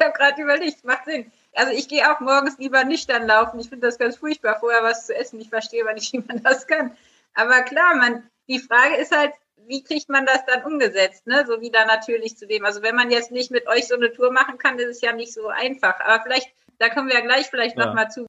habe 0.00 0.12
gerade 0.16 0.42
überlegt, 0.42 0.84
macht 0.84 1.06
Sinn. 1.06 1.32
Also 1.54 1.72
ich 1.72 1.88
gehe 1.88 2.12
auch 2.12 2.20
morgens 2.20 2.58
lieber 2.58 2.84
nüchtern 2.84 3.26
laufen. 3.26 3.58
Ich 3.58 3.68
finde 3.68 3.86
das 3.86 3.98
ganz 3.98 4.16
furchtbar, 4.16 4.58
vorher 4.60 4.82
was 4.82 5.06
zu 5.06 5.16
essen. 5.16 5.40
Ich 5.40 5.48
verstehe 5.48 5.82
aber 5.82 5.94
nicht, 5.94 6.12
wie 6.12 6.22
man 6.26 6.42
das 6.42 6.66
kann. 6.66 6.92
Aber 7.34 7.62
klar, 7.62 7.96
man, 7.96 8.28
die 8.48 8.58
Frage 8.58 8.96
ist 8.96 9.16
halt, 9.16 9.32
wie 9.68 9.84
kriegt 9.84 10.08
man 10.08 10.26
das 10.26 10.44
dann 10.46 10.64
umgesetzt, 10.64 11.26
ne? 11.26 11.44
So 11.46 11.60
wieder 11.60 11.86
natürlich 11.86 12.36
zu 12.36 12.46
dem. 12.46 12.64
Also 12.64 12.82
wenn 12.82 12.96
man 12.96 13.10
jetzt 13.10 13.30
nicht 13.30 13.50
mit 13.50 13.66
euch 13.68 13.86
so 13.86 13.94
eine 13.94 14.12
Tour 14.12 14.32
machen 14.32 14.58
kann, 14.58 14.78
ist 14.78 14.88
es 14.88 15.00
ja 15.00 15.12
nicht 15.12 15.32
so 15.32 15.48
einfach. 15.48 16.00
Aber 16.00 16.22
vielleicht, 16.22 16.52
da 16.78 16.88
kommen 16.88 17.08
wir 17.08 17.14
ja 17.14 17.20
gleich 17.20 17.48
vielleicht 17.48 17.78
ja. 17.78 17.86
nochmal 17.86 18.10
zu. 18.10 18.26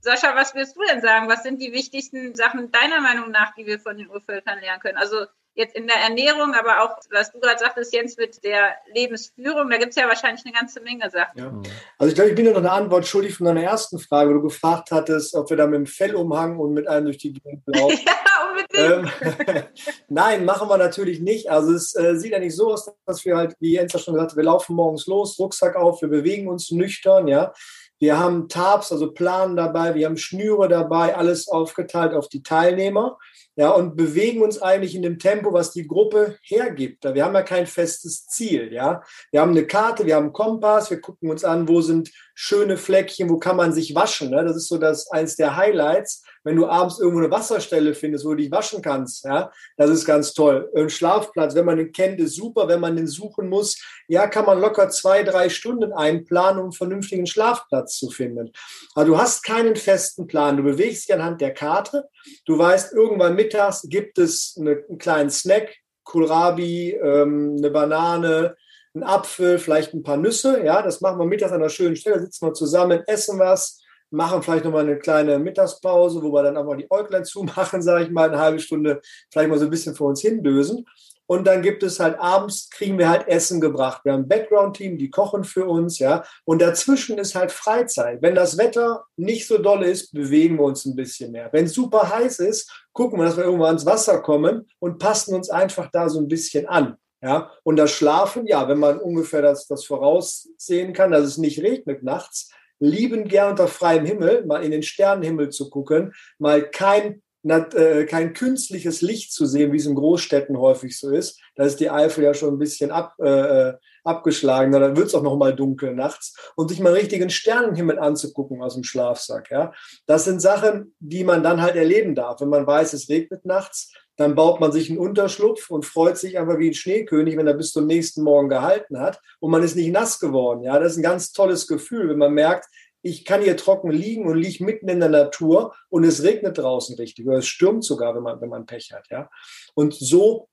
Sascha, 0.00 0.34
was 0.34 0.54
wirst 0.54 0.76
du 0.76 0.82
denn 0.84 1.02
sagen? 1.02 1.28
Was 1.28 1.42
sind 1.42 1.60
die 1.60 1.72
wichtigsten 1.72 2.34
Sachen 2.34 2.70
deiner 2.72 3.00
Meinung 3.00 3.30
nach, 3.30 3.54
die 3.54 3.66
wir 3.66 3.78
von 3.78 3.98
den 3.98 4.08
Urvölkern 4.08 4.60
lernen 4.60 4.80
können? 4.80 4.96
Also 4.96 5.26
jetzt 5.60 5.76
in 5.76 5.86
der 5.86 5.96
Ernährung, 5.96 6.54
aber 6.54 6.82
auch, 6.82 6.96
was 7.10 7.30
du 7.30 7.38
gerade 7.38 7.58
sagtest, 7.58 7.94
Jens, 7.94 8.16
mit 8.16 8.42
der 8.42 8.74
Lebensführung, 8.92 9.70
da 9.70 9.76
gibt 9.76 9.90
es 9.90 9.96
ja 9.96 10.08
wahrscheinlich 10.08 10.44
eine 10.44 10.54
ganze 10.54 10.80
Menge 10.80 11.08
Sachen. 11.10 11.38
Ja. 11.38 11.52
Also 11.98 12.10
ich 12.10 12.14
glaube, 12.14 12.30
ich 12.30 12.36
bin 12.36 12.46
dir 12.46 12.52
noch 12.52 12.58
eine 12.58 12.72
Antwort 12.72 13.06
schuldig 13.06 13.36
von 13.36 13.46
deiner 13.46 13.62
ersten 13.62 13.98
Frage, 13.98 14.30
wo 14.30 14.34
du 14.34 14.42
gefragt 14.42 14.90
hattest, 14.90 15.34
ob 15.34 15.50
wir 15.50 15.56
da 15.56 15.66
mit 15.66 15.76
dem 15.76 15.86
Fellumhang 15.86 16.58
und 16.58 16.72
mit 16.72 16.88
einem 16.88 17.06
durch 17.06 17.18
die 17.18 17.34
Gegend 17.34 17.62
laufen. 17.66 18.00
ja, 18.06 18.50
unbedingt. 18.50 19.12
Ähm, 19.28 19.64
Nein, 20.08 20.44
machen 20.44 20.68
wir 20.68 20.78
natürlich 20.78 21.20
nicht. 21.20 21.50
Also 21.50 21.72
es 21.72 21.94
äh, 21.94 22.16
sieht 22.16 22.32
ja 22.32 22.38
nicht 22.38 22.56
so 22.56 22.72
aus, 22.72 22.90
dass 23.06 23.24
wir 23.24 23.36
halt, 23.36 23.54
wie 23.60 23.74
Jens 23.74 23.92
ja 23.92 23.98
schon 23.98 24.14
gesagt 24.14 24.32
hat, 24.32 24.36
wir 24.36 24.44
laufen 24.44 24.74
morgens 24.74 25.06
los, 25.06 25.38
Rucksack 25.38 25.76
auf, 25.76 26.00
wir 26.02 26.08
bewegen 26.08 26.48
uns 26.48 26.70
nüchtern, 26.70 27.28
ja. 27.28 27.52
Wir 27.98 28.18
haben 28.18 28.48
Tabs, 28.48 28.92
also 28.92 29.12
Planen 29.12 29.56
dabei, 29.56 29.94
wir 29.94 30.06
haben 30.06 30.16
Schnüre 30.16 30.68
dabei, 30.68 31.14
alles 31.14 31.48
aufgeteilt 31.48 32.14
auf 32.14 32.28
die 32.30 32.42
Teilnehmer 32.42 33.18
ja, 33.60 33.72
und 33.72 33.94
bewegen 33.94 34.40
uns 34.40 34.62
eigentlich 34.62 34.94
in 34.94 35.02
dem 35.02 35.18
Tempo, 35.18 35.52
was 35.52 35.70
die 35.70 35.86
Gruppe 35.86 36.38
hergibt. 36.40 37.04
Wir 37.04 37.26
haben 37.26 37.34
ja 37.34 37.42
kein 37.42 37.66
festes 37.66 38.26
Ziel, 38.26 38.72
ja. 38.72 39.02
Wir 39.30 39.42
haben 39.42 39.50
eine 39.50 39.66
Karte, 39.66 40.06
wir 40.06 40.16
haben 40.16 40.24
einen 40.24 40.32
Kompass, 40.32 40.88
wir 40.88 41.02
gucken 41.02 41.28
uns 41.28 41.44
an, 41.44 41.68
wo 41.68 41.82
sind 41.82 42.10
schöne 42.40 42.76
Fleckchen, 42.76 43.28
wo 43.28 43.38
kann 43.38 43.56
man 43.56 43.72
sich 43.72 43.94
waschen. 43.94 44.30
Ne? 44.30 44.44
Das 44.44 44.56
ist 44.56 44.68
so 44.68 44.78
das 44.78 45.10
eins 45.10 45.36
der 45.36 45.56
Highlights 45.56 46.22
wenn 46.42 46.56
du 46.56 46.66
abends 46.66 46.98
irgendwo 46.98 47.20
eine 47.20 47.30
Wasserstelle 47.30 47.94
findest, 47.94 48.24
wo 48.24 48.30
du 48.30 48.36
dich 48.36 48.50
waschen 48.50 48.82
kannst, 48.82 49.24
ja, 49.24 49.50
das 49.76 49.90
ist 49.90 50.04
ganz 50.06 50.32
toll. 50.32 50.70
Ein 50.74 50.88
Schlafplatz, 50.88 51.54
wenn 51.54 51.66
man 51.66 51.76
den 51.76 51.92
kennt, 51.92 52.18
ist 52.20 52.36
super. 52.36 52.68
Wenn 52.68 52.80
man 52.80 52.96
den 52.96 53.06
suchen 53.06 53.48
muss, 53.48 53.78
ja, 54.08 54.26
kann 54.26 54.46
man 54.46 54.60
locker 54.60 54.88
zwei, 54.88 55.22
drei 55.22 55.48
Stunden 55.48 55.92
einplanen, 55.92 56.58
um 56.58 56.64
einen 56.66 56.72
vernünftigen 56.72 57.26
Schlafplatz 57.26 57.98
zu 57.98 58.10
finden. 58.10 58.52
Aber 58.94 59.04
du 59.04 59.18
hast 59.18 59.42
keinen 59.42 59.76
festen 59.76 60.26
Plan. 60.26 60.56
Du 60.56 60.62
bewegst 60.62 61.08
dich 61.08 61.14
anhand 61.14 61.40
der 61.40 61.52
Karte. 61.52 62.08
Du 62.46 62.58
weißt, 62.58 62.92
irgendwann 62.92 63.36
mittags 63.36 63.82
gibt 63.88 64.18
es 64.18 64.56
eine, 64.58 64.82
einen 64.88 64.98
kleinen 64.98 65.30
Snack, 65.30 65.76
Kohlrabi, 66.04 66.92
ähm, 66.92 67.56
eine 67.58 67.70
Banane, 67.70 68.56
ein 68.94 69.02
Apfel, 69.02 69.58
vielleicht 69.58 69.94
ein 69.94 70.02
paar 70.02 70.16
Nüsse. 70.16 70.64
Ja, 70.64 70.82
das 70.82 71.00
machen 71.00 71.18
wir 71.18 71.26
mittags 71.26 71.52
an 71.52 71.60
einer 71.60 71.70
schönen 71.70 71.96
Stelle, 71.96 72.20
sitzen 72.20 72.46
wir 72.46 72.54
zusammen, 72.54 73.02
essen 73.06 73.38
was 73.38 73.80
machen 74.10 74.42
vielleicht 74.42 74.64
nochmal 74.64 74.82
eine 74.82 74.98
kleine 74.98 75.38
Mittagspause, 75.38 76.22
wo 76.22 76.32
wir 76.32 76.42
dann 76.42 76.56
auch 76.56 76.64
mal 76.64 76.76
die 76.76 76.90
Äuglein 76.90 77.24
zumachen, 77.24 77.82
sage 77.82 78.04
ich 78.04 78.10
mal, 78.10 78.28
eine 78.28 78.40
halbe 78.40 78.58
Stunde 78.58 79.00
vielleicht 79.30 79.48
mal 79.48 79.58
so 79.58 79.66
ein 79.66 79.70
bisschen 79.70 79.94
vor 79.94 80.08
uns 80.08 80.20
hindösen. 80.20 80.84
Und 81.26 81.46
dann 81.46 81.62
gibt 81.62 81.84
es 81.84 82.00
halt 82.00 82.18
abends, 82.18 82.68
kriegen 82.70 82.98
wir 82.98 83.08
halt 83.08 83.28
Essen 83.28 83.60
gebracht. 83.60 84.04
Wir 84.04 84.14
haben 84.14 84.22
ein 84.22 84.28
Background-Team, 84.28 84.98
die 84.98 85.10
kochen 85.10 85.44
für 85.44 85.64
uns, 85.64 86.00
ja. 86.00 86.24
Und 86.44 86.60
dazwischen 86.60 87.18
ist 87.18 87.36
halt 87.36 87.52
Freizeit. 87.52 88.20
Wenn 88.20 88.34
das 88.34 88.58
Wetter 88.58 89.04
nicht 89.16 89.46
so 89.46 89.58
doll 89.58 89.84
ist, 89.84 90.12
bewegen 90.12 90.56
wir 90.56 90.64
uns 90.64 90.84
ein 90.86 90.96
bisschen 90.96 91.30
mehr. 91.30 91.48
Wenn 91.52 91.66
es 91.66 91.74
super 91.74 92.10
heiß 92.10 92.40
ist, 92.40 92.84
gucken 92.92 93.20
wir, 93.20 93.26
dass 93.26 93.36
wir 93.36 93.44
irgendwann 93.44 93.68
ans 93.68 93.86
Wasser 93.86 94.20
kommen 94.22 94.68
und 94.80 94.98
passen 94.98 95.32
uns 95.32 95.50
einfach 95.50 95.88
da 95.92 96.08
so 96.08 96.18
ein 96.18 96.26
bisschen 96.26 96.66
an. 96.66 96.96
Ja, 97.22 97.50
und 97.64 97.76
das 97.76 97.90
Schlafen, 97.90 98.46
ja, 98.46 98.66
wenn 98.68 98.78
man 98.78 98.98
ungefähr 98.98 99.42
das, 99.42 99.66
das 99.66 99.84
voraussehen 99.84 100.94
kann, 100.94 101.10
dass 101.10 101.24
es 101.24 101.36
nicht 101.36 101.62
regnet 101.62 102.02
nachts, 102.02 102.50
lieben 102.78 103.28
gern 103.28 103.50
unter 103.50 103.68
freiem 103.68 104.06
Himmel, 104.06 104.46
mal 104.46 104.64
in 104.64 104.70
den 104.70 104.82
Sternenhimmel 104.82 105.50
zu 105.50 105.68
gucken, 105.68 106.14
mal 106.38 106.62
kein, 106.62 107.22
kein 107.44 108.32
künstliches 108.34 109.00
Licht 109.00 109.32
zu 109.32 109.46
sehen, 109.46 109.72
wie 109.72 109.76
es 109.76 109.86
in 109.86 109.94
Großstädten 109.94 110.58
häufig 110.58 110.98
so 110.98 111.10
ist. 111.10 111.40
Da 111.54 111.64
ist 111.64 111.80
die 111.80 111.90
Eifel 111.90 112.24
ja 112.24 112.34
schon 112.34 112.54
ein 112.54 112.58
bisschen 112.58 112.90
ab, 112.90 113.14
äh, 113.18 113.72
abgeschlagen, 114.04 114.72
dann 114.72 114.96
wird 114.96 115.08
es 115.08 115.14
auch 115.14 115.22
noch 115.22 115.36
mal 115.36 115.54
dunkel 115.54 115.94
nachts. 115.94 116.34
Und 116.56 116.68
sich 116.68 116.80
mal 116.80 116.92
richtigen 116.92 117.30
Sternenhimmel 117.30 117.98
anzugucken 117.98 118.62
aus 118.62 118.74
dem 118.74 118.84
Schlafsack. 118.84 119.50
Ja? 119.50 119.72
Das 120.06 120.24
sind 120.24 120.40
Sachen, 120.40 120.94
die 120.98 121.24
man 121.24 121.42
dann 121.42 121.60
halt 121.60 121.76
erleben 121.76 122.14
darf. 122.14 122.40
Wenn 122.40 122.48
man 122.48 122.66
weiß, 122.66 122.92
es 122.92 123.08
regnet 123.08 123.44
nachts, 123.44 123.92
dann 124.16 124.34
baut 124.34 124.60
man 124.60 124.70
sich 124.70 124.90
einen 124.90 124.98
Unterschlupf 124.98 125.70
und 125.70 125.86
freut 125.86 126.18
sich 126.18 126.38
einfach 126.38 126.58
wie 126.58 126.68
ein 126.68 126.74
Schneekönig, 126.74 127.38
wenn 127.38 127.46
er 127.46 127.54
bis 127.54 127.72
zum 127.72 127.86
nächsten 127.86 128.22
Morgen 128.22 128.50
gehalten 128.50 129.00
hat 129.00 129.18
und 129.38 129.50
man 129.50 129.62
ist 129.62 129.76
nicht 129.76 129.92
nass 129.92 130.20
geworden. 130.20 130.62
Ja, 130.62 130.78
das 130.78 130.92
ist 130.92 130.98
ein 130.98 131.02
ganz 131.02 131.32
tolles 131.32 131.66
Gefühl, 131.66 132.10
wenn 132.10 132.18
man 132.18 132.34
merkt, 132.34 132.66
ich 133.02 133.24
kann 133.24 133.42
hier 133.42 133.56
trocken 133.56 133.90
liegen 133.90 134.26
und 134.26 134.36
liege 134.36 134.64
mitten 134.64 134.88
in 134.88 135.00
der 135.00 135.08
Natur 135.08 135.74
und 135.88 136.04
es 136.04 136.22
regnet 136.22 136.58
draußen 136.58 136.96
richtig 136.96 137.26
oder 137.26 137.38
es 137.38 137.46
stürmt 137.46 137.84
sogar, 137.84 138.14
wenn 138.14 138.22
man, 138.22 138.40
wenn 138.40 138.48
man 138.48 138.66
Pech 138.66 138.92
hat. 138.92 139.06
Ja, 139.10 139.30
und 139.74 139.94
so 139.94 140.48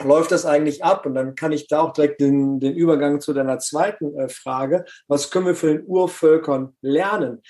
läuft 0.00 0.32
das 0.32 0.46
eigentlich 0.46 0.82
ab? 0.84 1.06
Und 1.06 1.14
dann 1.14 1.34
kann 1.34 1.52
ich 1.52 1.68
da 1.68 1.80
auch 1.80 1.92
direkt 1.92 2.20
den, 2.20 2.60
den 2.60 2.74
Übergang 2.74 3.20
zu 3.20 3.32
deiner 3.32 3.58
zweiten 3.58 4.16
äh, 4.18 4.28
Frage. 4.28 4.84
Was 5.06 5.30
können 5.30 5.46
wir 5.46 5.54
für 5.54 5.74
den 5.74 5.86
Urvölkern 5.86 6.76
lernen? 6.80 7.42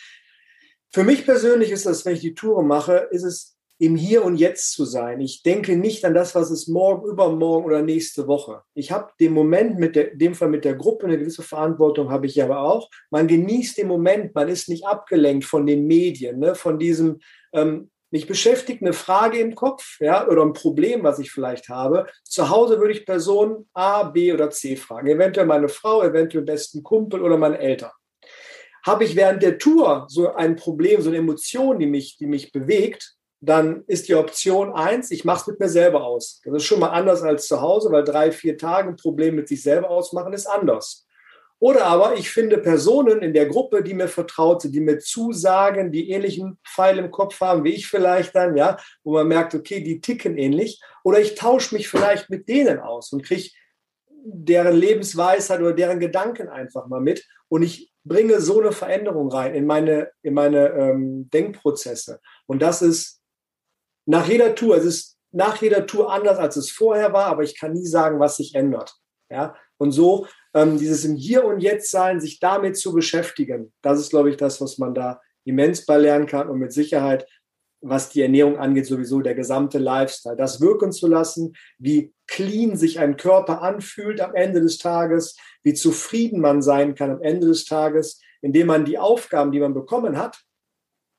Für 0.91 1.05
mich 1.05 1.25
persönlich 1.25 1.71
ist 1.71 1.87
das, 1.87 2.05
wenn 2.05 2.15
ich 2.15 2.21
die 2.21 2.35
Touren 2.35 2.67
mache, 2.67 3.09
ist 3.11 3.23
es 3.23 3.52
im 3.83 3.97
Hier 3.97 4.25
und 4.25 4.37
Jetzt 4.37 4.71
zu 4.75 4.85
sein. 4.85 5.21
Ich 5.21 5.43
denke 5.43 5.75
nicht 5.77 6.05
an 6.05 6.15
das, 6.15 6.37
was 6.37 6.53
ist 6.53 6.69
morgen, 6.69 7.09
übermorgen 7.09 7.67
oder 7.67 7.83
nächste 7.83 8.29
Woche. 8.29 8.63
Ich 8.75 8.93
habe 8.93 9.11
den 9.19 9.33
Moment 9.33 9.77
mit 9.81 9.97
der, 9.97 10.15
dem 10.15 10.37
Fall 10.37 10.51
mit 10.51 10.65
der 10.65 10.77
Gruppe, 10.77 11.07
eine 11.07 11.19
gewisse 11.19 11.43
Verantwortung 11.43 12.09
habe 12.09 12.27
ich 12.27 12.41
aber 12.41 12.61
auch. 12.61 12.89
Man 13.11 13.27
genießt 13.27 13.79
den 13.79 13.89
Moment, 13.89 14.37
man 14.37 14.49
ist 14.49 14.69
nicht 14.69 14.87
abgelenkt 14.87 15.47
von 15.47 15.67
den 15.67 15.89
Medien, 15.89 16.39
ne, 16.39 16.55
von 16.55 16.79
diesem, 16.79 17.19
ähm, 17.53 17.91
mich 18.13 18.29
beschäftigt 18.29 18.83
eine 18.83 18.93
Frage 18.93 19.41
im 19.41 19.57
Kopf, 19.57 19.99
ja, 19.99 20.29
oder 20.29 20.43
ein 20.43 20.53
Problem, 20.53 21.03
was 21.03 21.19
ich 21.19 21.33
vielleicht 21.33 21.69
habe. 21.69 22.07
Zu 22.23 22.51
Hause 22.51 22.79
würde 22.79 22.93
ich 22.93 23.05
Person 23.05 23.67
A, 23.73 24.05
B 24.05 24.33
oder 24.33 24.51
C 24.51 24.77
fragen. 24.77 25.09
Eventuell 25.09 25.47
meine 25.47 25.69
Frau, 25.69 26.05
eventuell 26.05 26.45
besten 26.45 26.85
Kumpel 26.85 27.21
oder 27.21 27.37
meine 27.37 27.59
Eltern. 27.59 27.91
Habe 28.87 29.03
ich 29.03 29.17
während 29.17 29.43
der 29.43 29.59
Tour 29.59 30.07
so 30.09 30.33
ein 30.33 30.55
Problem, 30.55 31.01
so 31.03 31.09
eine 31.09 31.19
Emotion, 31.19 31.81
die 31.81 31.87
mich, 31.87 32.17
die 32.17 32.27
mich 32.27 32.53
bewegt, 32.53 33.17
dann 33.45 33.83
ist 33.89 34.07
die 34.07 34.15
Option 34.15 34.73
eins, 34.73 35.11
ich 35.11 35.25
mache 35.25 35.41
es 35.41 35.47
mit 35.49 35.61
mir 35.61 35.69
selber 35.69 36.05
aus. 36.05 36.41
Das 36.45 36.55
ist 36.55 36.65
schon 36.65 36.79
mal 36.79 36.91
anders 36.91 37.23
als 37.23 37.49
zu 37.49 37.61
Hause, 37.61 37.91
weil 37.91 38.05
drei, 38.05 38.31
vier 38.31 38.57
Tage 38.57 38.89
ein 38.89 38.97
Problem 38.97 39.35
mit 39.35 39.49
sich 39.49 39.63
selber 39.63 39.91
ausmachen 39.91 40.33
ist 40.33 40.47
anders. 40.47 41.09
Oder 41.59 41.87
aber 41.87 42.15
ich 42.15 42.31
finde 42.31 42.59
Personen 42.59 43.21
in 43.21 43.35
der 43.35 43.47
Gruppe, 43.47 43.83
die 43.83 43.95
mir 43.95 44.07
vertraut 44.07 44.63
sind, 44.63 44.75
die 44.75 44.81
mir 44.81 45.01
zusagen, 45.01 45.91
die 45.91 46.11
ähnlichen 46.11 46.59
Pfeil 46.65 46.99
im 46.99 47.11
Kopf 47.11 47.41
haben 47.41 47.65
wie 47.65 47.73
ich 47.73 47.89
vielleicht 47.89 48.35
dann, 48.37 48.57
ja, 48.57 48.79
wo 49.03 49.13
man 49.13 49.27
merkt, 49.27 49.57
okay, 49.57 49.83
die 49.83 50.01
ticken 50.01 50.39
ähnlich. 50.39 50.81
Oder 51.03 51.19
ich 51.19 51.35
tausche 51.35 51.75
mich 51.75 51.89
vielleicht 51.89 52.31
mit 52.31 52.49
denen 52.49 52.79
aus 52.79 53.13
und 53.13 53.25
kriege 53.25 53.51
deren 54.25 54.77
Lebensweisheit 54.77 55.61
oder 55.61 55.73
deren 55.73 55.99
Gedanken 55.99 56.49
einfach 56.49 56.87
mal 56.87 57.01
mit. 57.01 57.27
Und 57.49 57.63
ich 57.63 57.93
bringe 58.05 58.41
so 58.41 58.61
eine 58.61 58.71
Veränderung 58.71 59.33
rein 59.33 59.55
in 59.55 59.67
meine, 59.67 60.11
in 60.23 60.35
meine 60.35 60.69
ähm, 60.69 61.29
Denkprozesse. 61.31 62.21
Und 62.47 62.63
das 62.63 62.83
ist 62.83 63.22
nach 64.07 64.29
jeder 64.29 64.55
Tour, 64.55 64.77
es 64.77 64.85
ist 64.85 65.19
nach 65.33 65.61
jeder 65.63 65.87
Tour 65.87 66.13
anders, 66.13 66.39
als 66.39 66.57
es 66.57 66.71
vorher 66.71 67.13
war, 67.13 67.27
aber 67.27 67.43
ich 67.43 67.59
kann 67.59 67.73
nie 67.73 67.87
sagen, 67.87 68.21
was 68.21 68.37
sich 68.37 68.55
ändert. 68.55 68.95
Ja? 69.31 69.57
Und 69.79 69.93
so 69.93 70.27
ähm, 70.55 70.79
dieses 70.79 71.05
im 71.05 71.17
Hier 71.17 71.45
und 71.45 71.61
Jetzt 71.61 71.91
sein, 71.91 72.21
sich 72.21 72.39
damit 72.39 72.77
zu 72.77 72.93
beschäftigen, 72.93 73.73
das 73.83 73.99
ist, 73.99 74.11
glaube 74.11 74.31
ich, 74.31 74.37
das, 74.37 74.61
was 74.61 74.79
man 74.79 74.95
da 74.95 75.21
immens 75.45 75.87
bei 75.87 75.97
lernen 75.97 76.27
kann 76.27 76.49
und 76.49 76.59
mit 76.59 76.73
Sicherheit, 76.73 77.27
was 77.81 78.11
die 78.11 78.23
Ernährung 78.23 78.59
angeht, 78.59 78.87
sowieso 78.87 79.21
der 79.21 79.35
gesamte 79.35 79.79
Lifestyle, 79.79 80.37
das 80.37 80.61
wirken 80.61 80.93
zu 80.93 81.09
lassen, 81.09 81.55
wie 81.79 82.15
clean 82.29 82.77
sich 82.77 83.01
ein 83.01 83.17
Körper 83.17 83.63
anfühlt 83.63 84.21
am 84.21 84.35
Ende 84.35 84.61
des 84.61 84.79
Tages, 84.79 85.37
wie 85.65 85.75
zufrieden 85.75 86.41
man 86.41 86.63
sein 86.63 86.95
kann 86.95 87.11
am 87.11 87.23
Ende 87.23 87.49
des 87.49 87.65
Tages, 87.65 88.21
indem 88.41 88.69
man 88.69 88.85
die 88.85 88.99
Aufgaben, 88.99 89.51
die 89.51 89.59
man 89.59 89.75
bekommen 89.75 90.17
hat, 90.17 90.45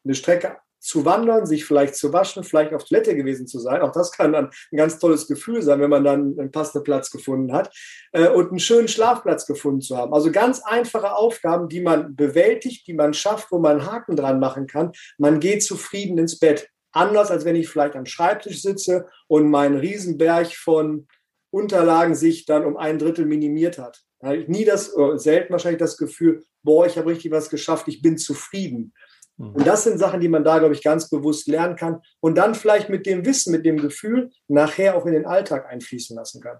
eine 0.05 0.15
Strecke 0.15 0.57
zu 0.83 1.05
wandern, 1.05 1.45
sich 1.45 1.63
vielleicht 1.65 1.95
zu 1.95 2.11
waschen, 2.11 2.43
vielleicht 2.43 2.73
auf 2.73 2.83
Toilette 2.83 3.15
gewesen 3.15 3.47
zu 3.47 3.57
sein. 3.59 3.81
Auch 3.81 3.93
das 3.93 4.11
kann 4.11 4.33
dann 4.33 4.49
ein 4.71 4.77
ganz 4.77 4.99
tolles 4.99 5.27
Gefühl 5.27 5.61
sein, 5.61 5.79
wenn 5.79 5.89
man 5.89 6.03
dann 6.03 6.37
einen 6.37 6.51
passenden 6.51 6.83
Platz 6.83 7.09
gefunden 7.09 7.53
hat 7.53 7.73
äh, 8.11 8.27
und 8.27 8.49
einen 8.49 8.59
schönen 8.59 8.89
Schlafplatz 8.89 9.45
gefunden 9.45 9.79
zu 9.79 9.97
haben. 9.97 10.13
Also 10.13 10.29
ganz 10.31 10.61
einfache 10.61 11.15
Aufgaben, 11.15 11.69
die 11.69 11.79
man 11.79 12.15
bewältigt, 12.15 12.85
die 12.85 12.93
man 12.93 13.13
schafft, 13.13 13.49
wo 13.51 13.59
man 13.59 13.79
einen 13.79 13.91
Haken 13.91 14.17
dran 14.17 14.41
machen 14.41 14.67
kann. 14.67 14.91
Man 15.17 15.39
geht 15.39 15.63
zufrieden 15.63 16.17
ins 16.17 16.37
Bett. 16.37 16.67
Anders 16.91 17.31
als 17.31 17.45
wenn 17.45 17.55
ich 17.55 17.69
vielleicht 17.69 17.95
am 17.95 18.05
Schreibtisch 18.05 18.61
sitze 18.61 19.07
und 19.27 19.49
mein 19.49 19.75
Riesenberg 19.75 20.53
von 20.53 21.07
Unterlagen 21.49 22.15
sich 22.15 22.45
dann 22.45 22.65
um 22.65 22.77
ein 22.77 22.99
Drittel 22.99 23.25
minimiert 23.25 23.77
hat. 23.77 24.03
Da 24.19 24.27
habe 24.29 24.37
ich 24.37 24.47
nie 24.47 24.65
das, 24.65 24.93
selten 25.15 25.51
wahrscheinlich 25.51 25.79
das 25.79 25.97
Gefühl, 25.97 26.43
boah, 26.63 26.85
ich 26.85 26.97
habe 26.97 27.09
richtig 27.09 27.31
was 27.31 27.49
geschafft, 27.49 27.87
ich 27.87 28.01
bin 28.01 28.17
zufrieden. 28.17 28.93
Mhm. 29.37 29.55
Und 29.55 29.67
das 29.67 29.83
sind 29.83 29.97
Sachen, 29.97 30.19
die 30.19 30.29
man 30.29 30.43
da, 30.43 30.59
glaube 30.59 30.73
ich, 30.73 30.83
ganz 30.83 31.09
bewusst 31.09 31.47
lernen 31.47 31.75
kann 31.75 32.01
und 32.19 32.35
dann 32.37 32.55
vielleicht 32.55 32.89
mit 32.89 33.05
dem 33.05 33.25
Wissen, 33.25 33.51
mit 33.51 33.65
dem 33.65 33.77
Gefühl 33.77 34.31
nachher 34.47 34.95
auch 34.95 35.05
in 35.05 35.13
den 35.13 35.25
Alltag 35.25 35.65
einfließen 35.65 36.15
lassen 36.15 36.41
kann. 36.41 36.59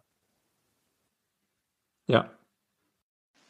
Ja. 2.07 2.31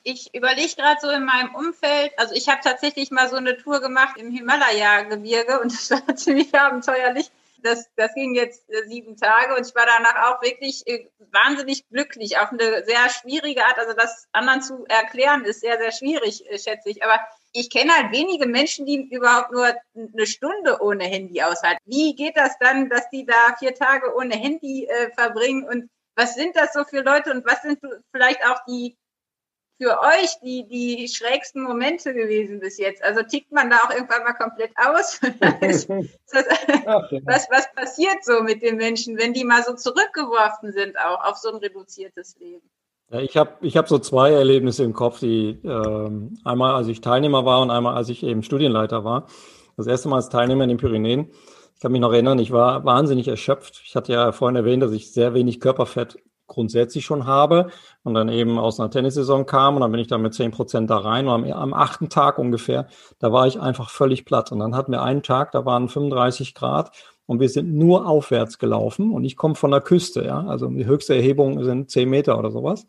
Ich 0.03 0.35
überlege 0.35 0.75
gerade 0.75 0.99
so 1.01 1.09
in 1.09 1.23
meinem 1.23 1.55
Umfeld, 1.55 2.11
also 2.17 2.35
ich 2.35 2.49
habe 2.49 2.59
tatsächlich 2.61 3.09
mal 3.09 3.29
so 3.29 3.37
eine 3.37 3.55
Tour 3.57 3.79
gemacht 3.79 4.17
im 4.17 4.31
Himalaya-Gebirge 4.31 5.61
und 5.61 5.71
das 5.71 5.91
war 5.91 6.15
ziemlich 6.15 6.53
abenteuerlich. 6.53 7.31
das, 7.63 7.89
das 7.95 8.13
ging 8.13 8.35
jetzt 8.35 8.69
äh, 8.69 8.83
sieben 8.87 9.15
Tage 9.15 9.55
und 9.55 9.65
ich 9.65 9.73
war 9.73 9.85
danach 9.85 10.29
auch 10.29 10.41
wirklich 10.41 10.85
äh, 10.87 11.07
wahnsinnig 11.31 11.87
glücklich 11.87 12.37
auf 12.37 12.51
eine 12.51 12.83
sehr 12.83 13.09
schwierige 13.09 13.65
Art. 13.65 13.79
Also 13.79 13.93
das 13.93 14.27
anderen 14.33 14.61
zu 14.61 14.85
erklären 14.87 15.45
ist 15.45 15.61
sehr, 15.61 15.77
sehr 15.77 15.93
schwierig, 15.93 16.45
äh, 16.49 16.59
schätze 16.59 16.89
ich. 16.89 17.01
Aber 17.03 17.19
ich 17.53 17.69
kenne 17.69 17.93
halt 17.93 18.11
wenige 18.11 18.47
Menschen, 18.47 18.85
die 18.85 19.07
überhaupt 19.11 19.51
nur 19.51 19.73
eine 19.95 20.25
Stunde 20.25 20.81
ohne 20.81 21.05
Handy 21.05 21.41
aushalten. 21.41 21.79
Wie 21.85 22.15
geht 22.15 22.35
das 22.35 22.57
dann, 22.59 22.89
dass 22.89 23.09
die 23.11 23.25
da 23.25 23.55
vier 23.59 23.75
Tage 23.75 24.13
ohne 24.15 24.35
Handy 24.35 24.85
äh, 24.85 25.11
verbringen 25.11 25.67
und 25.67 25.89
was 26.15 26.35
sind 26.35 26.55
das 26.55 26.73
so 26.73 26.83
für 26.83 27.01
Leute 27.01 27.31
und 27.31 27.45
was 27.45 27.61
sind 27.61 27.79
vielleicht 28.11 28.45
auch 28.45 28.59
die 28.67 28.97
für 29.81 29.99
euch 29.99 30.39
die, 30.43 30.67
die 30.67 31.07
schrägsten 31.07 31.63
Momente 31.63 32.13
gewesen 32.13 32.59
bis 32.59 32.77
jetzt? 32.77 33.03
Also 33.03 33.23
tickt 33.23 33.51
man 33.51 33.69
da 33.69 33.77
auch 33.77 33.91
irgendwann 33.91 34.23
mal 34.23 34.33
komplett 34.33 34.71
aus? 34.75 35.19
was, 37.25 37.47
was 37.49 37.73
passiert 37.73 38.23
so 38.23 38.41
mit 38.41 38.61
den 38.61 38.77
Menschen, 38.77 39.17
wenn 39.17 39.33
die 39.33 39.43
mal 39.43 39.63
so 39.63 39.73
zurückgeworfen 39.73 40.71
sind 40.71 40.97
auch 40.97 41.23
auf 41.23 41.37
so 41.37 41.49
ein 41.49 41.55
reduziertes 41.55 42.35
Leben? 42.37 42.69
Ja, 43.13 43.19
ich 43.19 43.37
habe 43.37 43.51
ich 43.61 43.77
hab 43.77 43.87
so 43.87 43.99
zwei 43.99 44.31
Erlebnisse 44.31 44.83
im 44.83 44.93
Kopf, 44.93 45.19
die 45.19 45.59
ähm, 45.63 46.35
einmal 46.43 46.73
als 46.73 46.87
ich 46.87 46.99
Teilnehmer 46.99 47.45
war 47.45 47.61
und 47.61 47.69
einmal 47.69 47.93
als 47.93 48.09
ich 48.09 48.23
eben 48.23 48.41
Studienleiter 48.41 49.03
war. 49.03 49.27
Das 49.77 49.85
erste 49.85 50.09
Mal 50.09 50.15
als 50.15 50.29
Teilnehmer 50.29 50.63
in 50.63 50.69
den 50.69 50.79
Pyrenäen. 50.79 51.29
Ich 51.75 51.81
kann 51.81 51.91
mich 51.91 52.01
noch 52.01 52.11
erinnern, 52.11 52.39
ich 52.39 52.51
war 52.51 52.85
wahnsinnig 52.85 53.27
erschöpft. 53.27 53.83
Ich 53.85 53.95
hatte 53.95 54.13
ja 54.13 54.31
vorhin 54.31 54.55
erwähnt, 54.55 54.81
dass 54.81 54.93
ich 54.93 55.11
sehr 55.11 55.35
wenig 55.35 55.59
Körperfett 55.59 56.17
grundsätzlich 56.47 57.05
schon 57.05 57.27
habe 57.27 57.69
und 58.03 58.15
dann 58.15 58.29
eben 58.29 58.57
aus 58.57 58.79
einer 58.79 58.89
Tennissaison 58.89 59.45
kam 59.45 59.75
und 59.75 59.81
dann 59.81 59.91
bin 59.91 59.99
ich 59.99 60.07
da 60.07 60.17
mit 60.17 60.33
zehn 60.33 60.49
Prozent 60.49 60.89
da 60.89 60.97
rein 60.97 61.27
und 61.27 61.33
am, 61.33 61.51
am, 61.51 61.73
achten 61.73 62.09
Tag 62.09 62.39
ungefähr, 62.39 62.87
da 63.19 63.31
war 63.31 63.47
ich 63.47 63.59
einfach 63.59 63.89
völlig 63.91 64.25
platt 64.25 64.51
und 64.51 64.59
dann 64.59 64.75
hatten 64.75 64.91
wir 64.91 65.03
einen 65.03 65.23
Tag, 65.23 65.51
da 65.51 65.65
waren 65.65 65.87
35 65.87 66.53
Grad 66.53 66.91
und 67.25 67.39
wir 67.39 67.49
sind 67.49 67.73
nur 67.73 68.07
aufwärts 68.07 68.59
gelaufen. 68.59 69.11
Und 69.11 69.23
ich 69.23 69.35
komme 69.35 69.55
von 69.55 69.71
der 69.71 69.81
Küste, 69.81 70.25
ja, 70.25 70.45
also 70.45 70.67
die 70.67 70.85
höchste 70.85 71.15
Erhebung 71.15 71.63
sind 71.63 71.89
zehn 71.89 72.09
Meter 72.09 72.37
oder 72.37 72.51
sowas. 72.51 72.85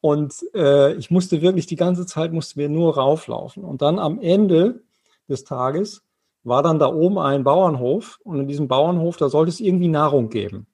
Und 0.00 0.34
äh, 0.54 0.94
ich 0.94 1.10
musste 1.10 1.40
wirklich 1.40 1.66
die 1.66 1.76
ganze 1.76 2.04
Zeit 2.04 2.32
mussten 2.32 2.60
wir 2.60 2.68
nur 2.68 2.96
rauflaufen. 2.96 3.64
Und 3.64 3.80
dann 3.80 3.98
am 3.98 4.20
Ende 4.20 4.82
des 5.28 5.44
Tages 5.44 6.02
war 6.42 6.62
dann 6.62 6.78
da 6.78 6.92
oben 6.92 7.18
ein 7.18 7.44
Bauernhof. 7.44 8.20
Und 8.22 8.40
in 8.40 8.48
diesem 8.48 8.68
Bauernhof, 8.68 9.16
da 9.16 9.28
sollte 9.28 9.50
es 9.50 9.60
irgendwie 9.60 9.88
Nahrung 9.88 10.28
geben. 10.28 10.66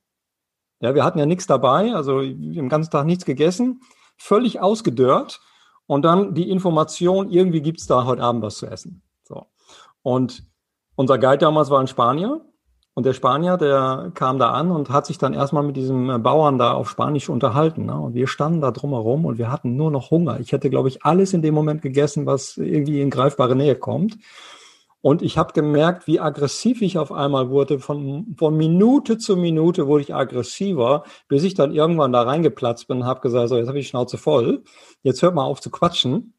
Ja, 0.80 0.94
wir 0.94 1.04
hatten 1.04 1.18
ja 1.18 1.26
nichts 1.26 1.46
dabei, 1.46 1.94
also 1.94 2.22
den 2.22 2.70
ganzen 2.70 2.90
Tag 2.90 3.04
nichts 3.04 3.26
gegessen, 3.26 3.82
völlig 4.16 4.60
ausgedörrt. 4.60 5.40
Und 5.86 6.02
dann 6.04 6.34
die 6.34 6.50
Information, 6.50 7.30
irgendwie 7.30 7.60
gibt 7.60 7.80
es 7.80 7.86
da 7.86 8.06
heute 8.06 8.22
Abend 8.22 8.42
was 8.42 8.56
zu 8.56 8.66
essen. 8.66 9.02
So. 9.22 9.46
Und 10.02 10.44
unser 10.96 11.18
Guide 11.18 11.38
damals 11.38 11.70
war 11.70 11.80
ein 11.80 11.86
Spanier 11.86 12.40
und 13.00 13.06
der 13.06 13.14
Spanier, 13.14 13.56
der 13.56 14.12
kam 14.12 14.38
da 14.38 14.50
an 14.50 14.70
und 14.70 14.90
hat 14.90 15.06
sich 15.06 15.16
dann 15.16 15.32
erstmal 15.32 15.62
mit 15.62 15.74
diesem 15.74 16.22
Bauern 16.22 16.58
da 16.58 16.74
auf 16.74 16.90
Spanisch 16.90 17.30
unterhalten. 17.30 17.86
Ne? 17.86 17.98
Und 17.98 18.12
wir 18.12 18.26
standen 18.26 18.60
da 18.60 18.72
drumherum 18.72 19.24
und 19.24 19.38
wir 19.38 19.50
hatten 19.50 19.74
nur 19.74 19.90
noch 19.90 20.10
Hunger. 20.10 20.38
Ich 20.38 20.52
hätte, 20.52 20.68
glaube 20.68 20.88
ich, 20.88 21.02
alles 21.02 21.32
in 21.32 21.40
dem 21.40 21.54
Moment 21.54 21.80
gegessen, 21.80 22.26
was 22.26 22.58
irgendwie 22.58 23.00
in 23.00 23.08
greifbare 23.08 23.56
Nähe 23.56 23.74
kommt. 23.74 24.18
Und 25.00 25.22
ich 25.22 25.38
habe 25.38 25.54
gemerkt, 25.54 26.08
wie 26.08 26.20
aggressiv 26.20 26.82
ich 26.82 26.98
auf 26.98 27.10
einmal 27.10 27.48
wurde. 27.48 27.78
Von, 27.78 28.36
von 28.36 28.54
Minute 28.54 29.16
zu 29.16 29.34
Minute 29.34 29.86
wurde 29.86 30.02
ich 30.02 30.14
aggressiver, 30.14 31.04
bis 31.26 31.42
ich 31.42 31.54
dann 31.54 31.72
irgendwann 31.72 32.12
da 32.12 32.20
reingeplatzt 32.20 32.86
bin 32.86 32.98
und 32.98 33.06
habe 33.06 33.22
gesagt, 33.22 33.48
so, 33.48 33.56
jetzt 33.56 33.68
habe 33.68 33.78
ich 33.78 33.86
die 33.86 33.90
Schnauze 33.92 34.18
voll. 34.18 34.62
Jetzt 35.02 35.22
hört 35.22 35.34
mal 35.34 35.44
auf 35.44 35.62
zu 35.62 35.70
quatschen. 35.70 36.34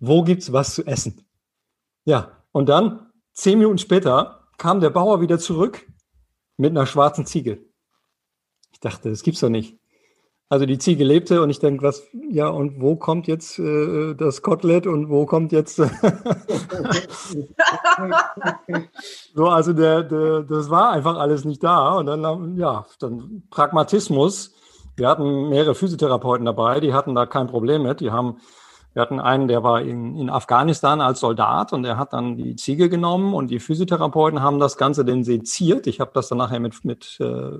Wo 0.00 0.24
gibt's 0.24 0.52
was 0.52 0.74
zu 0.74 0.84
essen? 0.84 1.24
Ja, 2.04 2.32
und 2.50 2.68
dann, 2.68 3.12
zehn 3.34 3.56
Minuten 3.56 3.78
später, 3.78 4.48
kam 4.58 4.80
der 4.80 4.90
Bauer 4.90 5.20
wieder 5.20 5.38
zurück 5.38 5.86
mit 6.62 6.70
einer 6.70 6.86
schwarzen 6.86 7.26
Ziege. 7.26 7.58
Ich 8.72 8.80
dachte, 8.80 9.10
das 9.10 9.22
gibt's 9.22 9.40
doch 9.40 9.50
nicht. 9.50 9.76
Also 10.48 10.64
die 10.64 10.78
Ziege 10.78 11.02
lebte 11.02 11.42
und 11.42 11.50
ich 11.50 11.58
denke, 11.58 11.82
was, 11.82 12.04
ja, 12.30 12.48
und 12.48 12.80
wo 12.80 12.94
kommt 12.96 13.26
jetzt 13.26 13.58
äh, 13.58 14.14
das 14.14 14.42
Kotelett 14.42 14.86
und 14.86 15.08
wo 15.08 15.26
kommt 15.26 15.50
jetzt. 15.50 15.76
so, 19.34 19.48
also 19.48 19.72
der, 19.72 20.02
der, 20.02 20.42
das 20.42 20.70
war 20.70 20.90
einfach 20.90 21.16
alles 21.16 21.44
nicht 21.44 21.64
da. 21.64 21.96
Und 21.96 22.06
dann, 22.06 22.56
ja, 22.56 22.86
dann 23.00 23.42
Pragmatismus. 23.50 24.54
Wir 24.94 25.08
hatten 25.08 25.48
mehrere 25.48 25.74
Physiotherapeuten 25.74 26.44
dabei, 26.44 26.80
die 26.80 26.92
hatten 26.92 27.14
da 27.14 27.24
kein 27.24 27.46
Problem 27.46 27.82
mit. 27.82 28.00
Die 28.00 28.10
haben, 28.10 28.36
wir 28.94 29.02
hatten 29.02 29.20
einen, 29.20 29.48
der 29.48 29.62
war 29.62 29.80
in, 29.80 30.16
in 30.16 30.28
Afghanistan 30.28 31.00
als 31.00 31.20
Soldat 31.20 31.72
und 31.72 31.82
der 31.82 31.96
hat 31.96 32.12
dann 32.12 32.36
die 32.36 32.56
Ziege 32.56 32.88
genommen 32.88 33.32
und 33.32 33.50
die 33.50 33.58
Physiotherapeuten 33.58 34.42
haben 34.42 34.58
das 34.58 34.76
Ganze 34.76 35.04
dann 35.04 35.24
seziert. 35.24 35.86
Ich 35.86 36.00
habe 36.00 36.10
das 36.14 36.28
dann 36.28 36.38
nachher 36.38 36.60
mit, 36.60 36.84
mit 36.84 37.18
äh, 37.20 37.58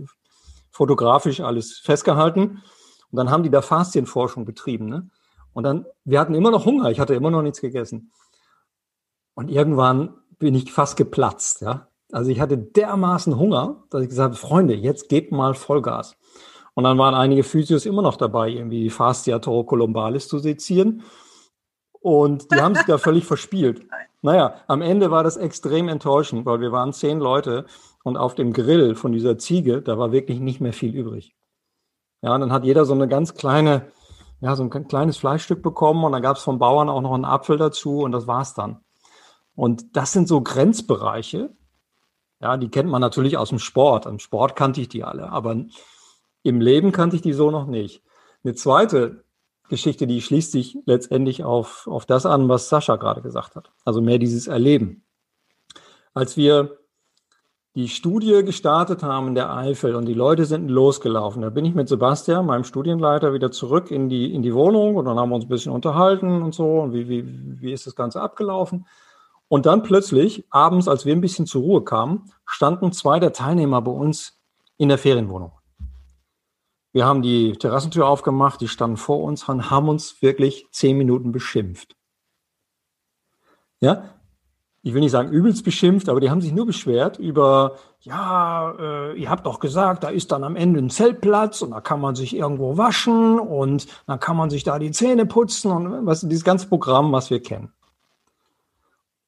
fotografisch 0.70 1.40
alles 1.40 1.78
festgehalten. 1.78 2.62
Und 3.10 3.16
dann 3.16 3.30
haben 3.30 3.42
die 3.42 3.50
da 3.50 3.62
Faszienforschung 3.62 4.44
betrieben. 4.44 4.88
Ne? 4.88 5.10
Und 5.52 5.64
dann, 5.64 5.86
wir 6.04 6.20
hatten 6.20 6.34
immer 6.34 6.50
noch 6.50 6.66
Hunger, 6.66 6.90
ich 6.90 7.00
hatte 7.00 7.14
immer 7.14 7.30
noch 7.30 7.42
nichts 7.42 7.60
gegessen. 7.60 8.12
Und 9.34 9.50
irgendwann 9.50 10.14
bin 10.38 10.54
ich 10.54 10.72
fast 10.72 10.96
geplatzt, 10.96 11.60
ja. 11.62 11.88
Also 12.10 12.30
ich 12.30 12.40
hatte 12.40 12.58
dermaßen 12.58 13.38
Hunger, 13.38 13.84
dass 13.88 14.02
ich 14.02 14.10
gesagt 14.10 14.34
habe, 14.34 14.36
Freunde, 14.36 14.74
jetzt 14.74 15.08
gebt 15.08 15.32
mal 15.32 15.54
Vollgas. 15.54 16.14
Und 16.74 16.84
dann 16.84 16.98
waren 16.98 17.14
einige 17.14 17.42
Physios 17.42 17.86
immer 17.86 18.02
noch 18.02 18.16
dabei, 18.16 18.50
irgendwie 18.50 18.90
Fascia 18.90 19.38
thoracolumbalis 19.38 20.28
zu 20.28 20.38
sezieren. 20.38 21.02
Und 22.02 22.52
die 22.52 22.60
haben 22.60 22.74
sich 22.74 22.84
da 22.86 22.98
völlig 22.98 23.24
verspielt. 23.24 23.86
Naja, 24.22 24.56
am 24.66 24.82
Ende 24.82 25.10
war 25.10 25.24
das 25.24 25.36
extrem 25.36 25.88
enttäuschend, 25.88 26.46
weil 26.46 26.60
wir 26.60 26.72
waren 26.72 26.92
zehn 26.92 27.18
Leute 27.18 27.66
und 28.04 28.16
auf 28.16 28.34
dem 28.34 28.52
Grill 28.52 28.94
von 28.94 29.12
dieser 29.12 29.38
Ziege, 29.38 29.82
da 29.82 29.98
war 29.98 30.12
wirklich 30.12 30.40
nicht 30.40 30.60
mehr 30.60 30.72
viel 30.72 30.94
übrig. 30.94 31.34
Ja, 32.22 32.34
und 32.34 32.40
dann 32.40 32.52
hat 32.52 32.64
jeder 32.64 32.84
so 32.84 32.94
eine 32.94 33.08
ganz 33.08 33.34
kleine, 33.34 33.90
ja, 34.40 34.54
so 34.54 34.62
ein 34.62 34.88
kleines 34.88 35.16
Fleischstück 35.16 35.62
bekommen 35.62 36.04
und 36.04 36.12
dann 36.12 36.22
gab 36.22 36.36
es 36.36 36.42
vom 36.42 36.58
Bauern 36.58 36.88
auch 36.88 37.00
noch 37.00 37.14
einen 37.14 37.24
Apfel 37.24 37.56
dazu 37.56 38.00
und 38.00 38.12
das 38.12 38.26
war's 38.26 38.54
dann. 38.54 38.80
Und 39.54 39.96
das 39.96 40.12
sind 40.12 40.28
so 40.28 40.40
Grenzbereiche, 40.40 41.50
ja, 42.40 42.56
die 42.56 42.68
kennt 42.68 42.90
man 42.90 43.00
natürlich 43.00 43.36
aus 43.36 43.50
dem 43.50 43.60
Sport. 43.60 44.06
Im 44.06 44.18
Sport 44.18 44.56
kannte 44.56 44.80
ich 44.80 44.88
die 44.88 45.04
alle, 45.04 45.30
aber 45.30 45.56
im 46.42 46.60
Leben 46.60 46.90
kannte 46.90 47.14
ich 47.14 47.22
die 47.22 47.32
so 47.32 47.50
noch 47.52 47.66
nicht. 47.66 48.02
Eine 48.42 48.54
zweite 48.54 49.24
Geschichte, 49.72 50.06
die 50.06 50.20
schließt 50.20 50.52
sich 50.52 50.76
letztendlich 50.84 51.44
auf, 51.44 51.86
auf 51.86 52.04
das 52.04 52.26
an, 52.26 52.50
was 52.50 52.68
Sascha 52.68 52.96
gerade 52.96 53.22
gesagt 53.22 53.56
hat. 53.56 53.72
Also 53.86 54.02
mehr 54.02 54.18
dieses 54.18 54.46
Erleben. 54.46 55.02
Als 56.12 56.36
wir 56.36 56.76
die 57.74 57.88
Studie 57.88 58.44
gestartet 58.44 59.02
haben 59.02 59.28
in 59.28 59.34
der 59.34 59.50
Eifel 59.50 59.94
und 59.94 60.04
die 60.04 60.12
Leute 60.12 60.44
sind 60.44 60.68
losgelaufen. 60.68 61.40
Da 61.40 61.48
bin 61.48 61.64
ich 61.64 61.74
mit 61.74 61.88
Sebastian, 61.88 62.44
meinem 62.44 62.64
Studienleiter, 62.64 63.32
wieder 63.32 63.50
zurück 63.50 63.90
in 63.90 64.10
die, 64.10 64.34
in 64.34 64.42
die 64.42 64.52
Wohnung 64.52 64.96
und 64.96 65.06
dann 65.06 65.18
haben 65.18 65.30
wir 65.30 65.36
uns 65.36 65.46
ein 65.46 65.48
bisschen 65.48 65.72
unterhalten 65.72 66.42
und 66.42 66.54
so 66.54 66.80
und 66.80 66.92
wie, 66.92 67.08
wie, 67.08 67.24
wie 67.62 67.72
ist 67.72 67.86
das 67.86 67.96
Ganze 67.96 68.20
abgelaufen. 68.20 68.86
Und 69.48 69.64
dann 69.64 69.82
plötzlich, 69.82 70.44
abends, 70.50 70.86
als 70.86 71.06
wir 71.06 71.14
ein 71.14 71.22
bisschen 71.22 71.46
zur 71.46 71.62
Ruhe 71.62 71.82
kamen, 71.82 72.30
standen 72.44 72.92
zwei 72.92 73.18
der 73.18 73.32
Teilnehmer 73.32 73.80
bei 73.80 73.92
uns 73.92 74.38
in 74.76 74.90
der 74.90 74.98
Ferienwohnung. 74.98 75.52
Wir 76.92 77.06
haben 77.06 77.22
die 77.22 77.52
Terrassentür 77.52 78.06
aufgemacht, 78.06 78.60
die 78.60 78.68
standen 78.68 78.98
vor 78.98 79.22
uns 79.22 79.48
und 79.48 79.70
haben 79.70 79.88
uns 79.88 80.20
wirklich 80.20 80.66
zehn 80.70 80.98
Minuten 80.98 81.32
beschimpft. 81.32 81.96
Ja, 83.80 84.04
ich 84.82 84.94
will 84.94 85.00
nicht 85.00 85.12
sagen 85.12 85.30
übelst 85.30 85.64
beschimpft, 85.64 86.08
aber 86.08 86.20
die 86.20 86.28
haben 86.28 86.40
sich 86.40 86.52
nur 86.52 86.66
beschwert 86.66 87.18
über, 87.18 87.76
ja, 88.00 88.74
äh, 88.78 89.14
ihr 89.14 89.30
habt 89.30 89.46
doch 89.46 89.60
gesagt, 89.60 90.02
da 90.02 90.08
ist 90.08 90.32
dann 90.32 90.42
am 90.42 90.56
Ende 90.56 90.80
ein 90.80 90.90
Zeltplatz 90.90 91.62
und 91.62 91.70
da 91.70 91.80
kann 91.80 92.00
man 92.00 92.16
sich 92.16 92.34
irgendwo 92.34 92.76
waschen 92.76 93.38
und 93.38 93.86
dann 94.06 94.18
kann 94.18 94.36
man 94.36 94.50
sich 94.50 94.64
da 94.64 94.80
die 94.80 94.90
Zähne 94.90 95.24
putzen 95.24 95.70
und 95.70 96.06
was 96.06 96.20
dieses 96.20 96.44
ganze 96.44 96.66
Programm, 96.66 97.12
was 97.12 97.30
wir 97.30 97.40
kennen. 97.40 97.72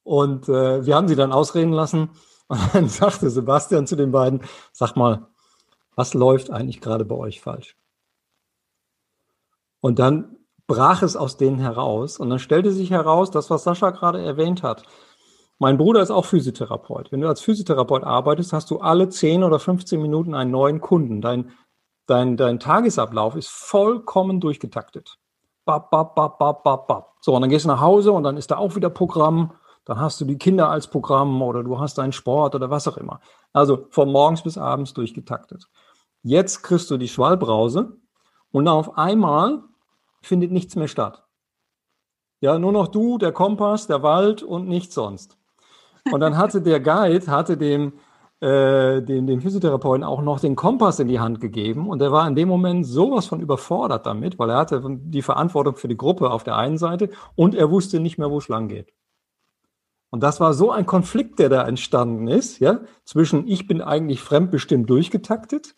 Und 0.02 0.48
äh, 0.48 0.84
wir 0.84 0.96
haben 0.96 1.08
sie 1.08 1.16
dann 1.16 1.32
ausreden 1.32 1.72
lassen 1.72 2.10
und 2.48 2.60
dann 2.72 2.88
sagte 2.88 3.30
Sebastian 3.30 3.86
zu 3.86 3.94
den 3.94 4.10
beiden, 4.10 4.42
sag 4.72 4.96
mal, 4.96 5.28
was 5.94 6.14
läuft 6.14 6.50
eigentlich 6.50 6.80
gerade 6.80 7.04
bei 7.04 7.14
euch 7.14 7.40
falsch? 7.40 7.76
Und 9.80 9.98
dann 9.98 10.36
brach 10.66 11.02
es 11.02 11.16
aus 11.16 11.36
denen 11.36 11.58
heraus 11.58 12.18
und 12.18 12.30
dann 12.30 12.38
stellte 12.38 12.72
sich 12.72 12.90
heraus, 12.90 13.30
das, 13.30 13.50
was 13.50 13.64
Sascha 13.64 13.90
gerade 13.90 14.22
erwähnt 14.24 14.62
hat, 14.62 14.84
mein 15.58 15.78
Bruder 15.78 16.02
ist 16.02 16.10
auch 16.10 16.24
Physiotherapeut. 16.24 17.12
Wenn 17.12 17.20
du 17.20 17.28
als 17.28 17.40
Physiotherapeut 17.40 18.02
arbeitest, 18.02 18.52
hast 18.52 18.70
du 18.70 18.80
alle 18.80 19.08
10 19.08 19.44
oder 19.44 19.58
15 19.58 20.00
Minuten 20.00 20.34
einen 20.34 20.50
neuen 20.50 20.80
Kunden. 20.80 21.20
Dein, 21.20 21.52
dein, 22.06 22.36
dein 22.36 22.58
Tagesablauf 22.58 23.36
ist 23.36 23.48
vollkommen 23.48 24.40
durchgetaktet. 24.40 25.18
Bap, 25.64 25.90
bap, 25.90 26.14
bap, 26.14 26.38
bap, 26.38 26.64
bap, 26.64 26.86
bap. 26.86 27.12
So, 27.20 27.34
und 27.34 27.42
dann 27.42 27.50
gehst 27.50 27.64
du 27.64 27.68
nach 27.68 27.80
Hause 27.80 28.12
und 28.12 28.24
dann 28.24 28.36
ist 28.36 28.50
da 28.50 28.56
auch 28.56 28.74
wieder 28.74 28.90
Programm. 28.90 29.52
Dann 29.84 30.00
hast 30.00 30.20
du 30.20 30.24
die 30.24 30.38
Kinder 30.38 30.70
als 30.70 30.88
Programm 30.88 31.40
oder 31.40 31.62
du 31.62 31.78
hast 31.78 31.98
deinen 31.98 32.12
Sport 32.12 32.54
oder 32.54 32.70
was 32.70 32.88
auch 32.88 32.96
immer. 32.96 33.20
Also 33.52 33.86
von 33.90 34.10
morgens 34.10 34.42
bis 34.42 34.58
abends 34.58 34.92
durchgetaktet. 34.92 35.68
Jetzt 36.24 36.62
kriegst 36.62 36.90
du 36.90 36.96
die 36.96 37.08
Schwallbrause 37.08 37.98
und 38.50 38.66
auf 38.66 38.96
einmal 38.96 39.62
findet 40.22 40.52
nichts 40.52 40.74
mehr 40.74 40.88
statt. 40.88 41.22
Ja, 42.40 42.58
nur 42.58 42.72
noch 42.72 42.88
du, 42.88 43.18
der 43.18 43.30
Kompass, 43.30 43.86
der 43.86 44.02
Wald 44.02 44.42
und 44.42 44.66
nichts 44.66 44.94
sonst. 44.94 45.36
Und 46.10 46.20
dann 46.20 46.38
hatte 46.38 46.62
der 46.62 46.80
Guide, 46.80 47.26
hatte 47.26 47.58
dem, 47.58 47.92
äh, 48.40 49.02
dem, 49.02 49.26
dem 49.26 49.42
Physiotherapeuten 49.42 50.02
auch 50.02 50.22
noch 50.22 50.40
den 50.40 50.56
Kompass 50.56 50.98
in 50.98 51.08
die 51.08 51.20
Hand 51.20 51.40
gegeben 51.42 51.90
und 51.90 52.00
er 52.00 52.10
war 52.10 52.26
in 52.26 52.34
dem 52.34 52.48
Moment 52.48 52.86
sowas 52.86 53.26
von 53.26 53.40
überfordert 53.40 54.06
damit, 54.06 54.38
weil 54.38 54.48
er 54.48 54.56
hatte 54.56 54.82
die 54.82 55.22
Verantwortung 55.22 55.76
für 55.76 55.88
die 55.88 55.96
Gruppe 55.96 56.30
auf 56.30 56.42
der 56.42 56.56
einen 56.56 56.78
Seite 56.78 57.10
und 57.34 57.54
er 57.54 57.70
wusste 57.70 58.00
nicht 58.00 58.16
mehr, 58.16 58.30
wo 58.30 58.38
es 58.38 58.48
lang 58.48 58.68
geht. 58.68 58.94
Und 60.08 60.22
das 60.22 60.40
war 60.40 60.54
so 60.54 60.70
ein 60.70 60.86
Konflikt, 60.86 61.38
der 61.38 61.50
da 61.50 61.68
entstanden 61.68 62.28
ist, 62.28 62.60
ja, 62.60 62.80
zwischen 63.04 63.46
ich 63.46 63.66
bin 63.66 63.82
eigentlich 63.82 64.22
fremdbestimmt 64.22 64.88
durchgetaktet 64.88 65.74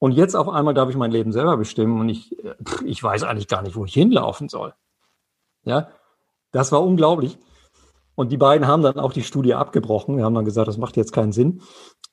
und 0.00 0.12
jetzt 0.12 0.34
auf 0.34 0.48
einmal 0.48 0.72
darf 0.72 0.88
ich 0.88 0.96
mein 0.96 1.10
Leben 1.10 1.30
selber 1.30 1.58
bestimmen 1.58 2.00
und 2.00 2.08
ich, 2.08 2.34
ich 2.84 3.02
weiß 3.02 3.22
eigentlich 3.22 3.48
gar 3.48 3.60
nicht, 3.60 3.76
wo 3.76 3.84
ich 3.84 3.92
hinlaufen 3.92 4.48
soll. 4.48 4.74
Ja, 5.62 5.90
das 6.52 6.72
war 6.72 6.82
unglaublich. 6.82 7.38
Und 8.14 8.32
die 8.32 8.38
beiden 8.38 8.66
haben 8.66 8.82
dann 8.82 8.98
auch 8.98 9.12
die 9.12 9.22
Studie 9.22 9.54
abgebrochen. 9.54 10.16
Wir 10.16 10.24
haben 10.24 10.34
dann 10.34 10.46
gesagt, 10.46 10.68
das 10.68 10.78
macht 10.78 10.96
jetzt 10.96 11.12
keinen 11.12 11.32
Sinn, 11.32 11.60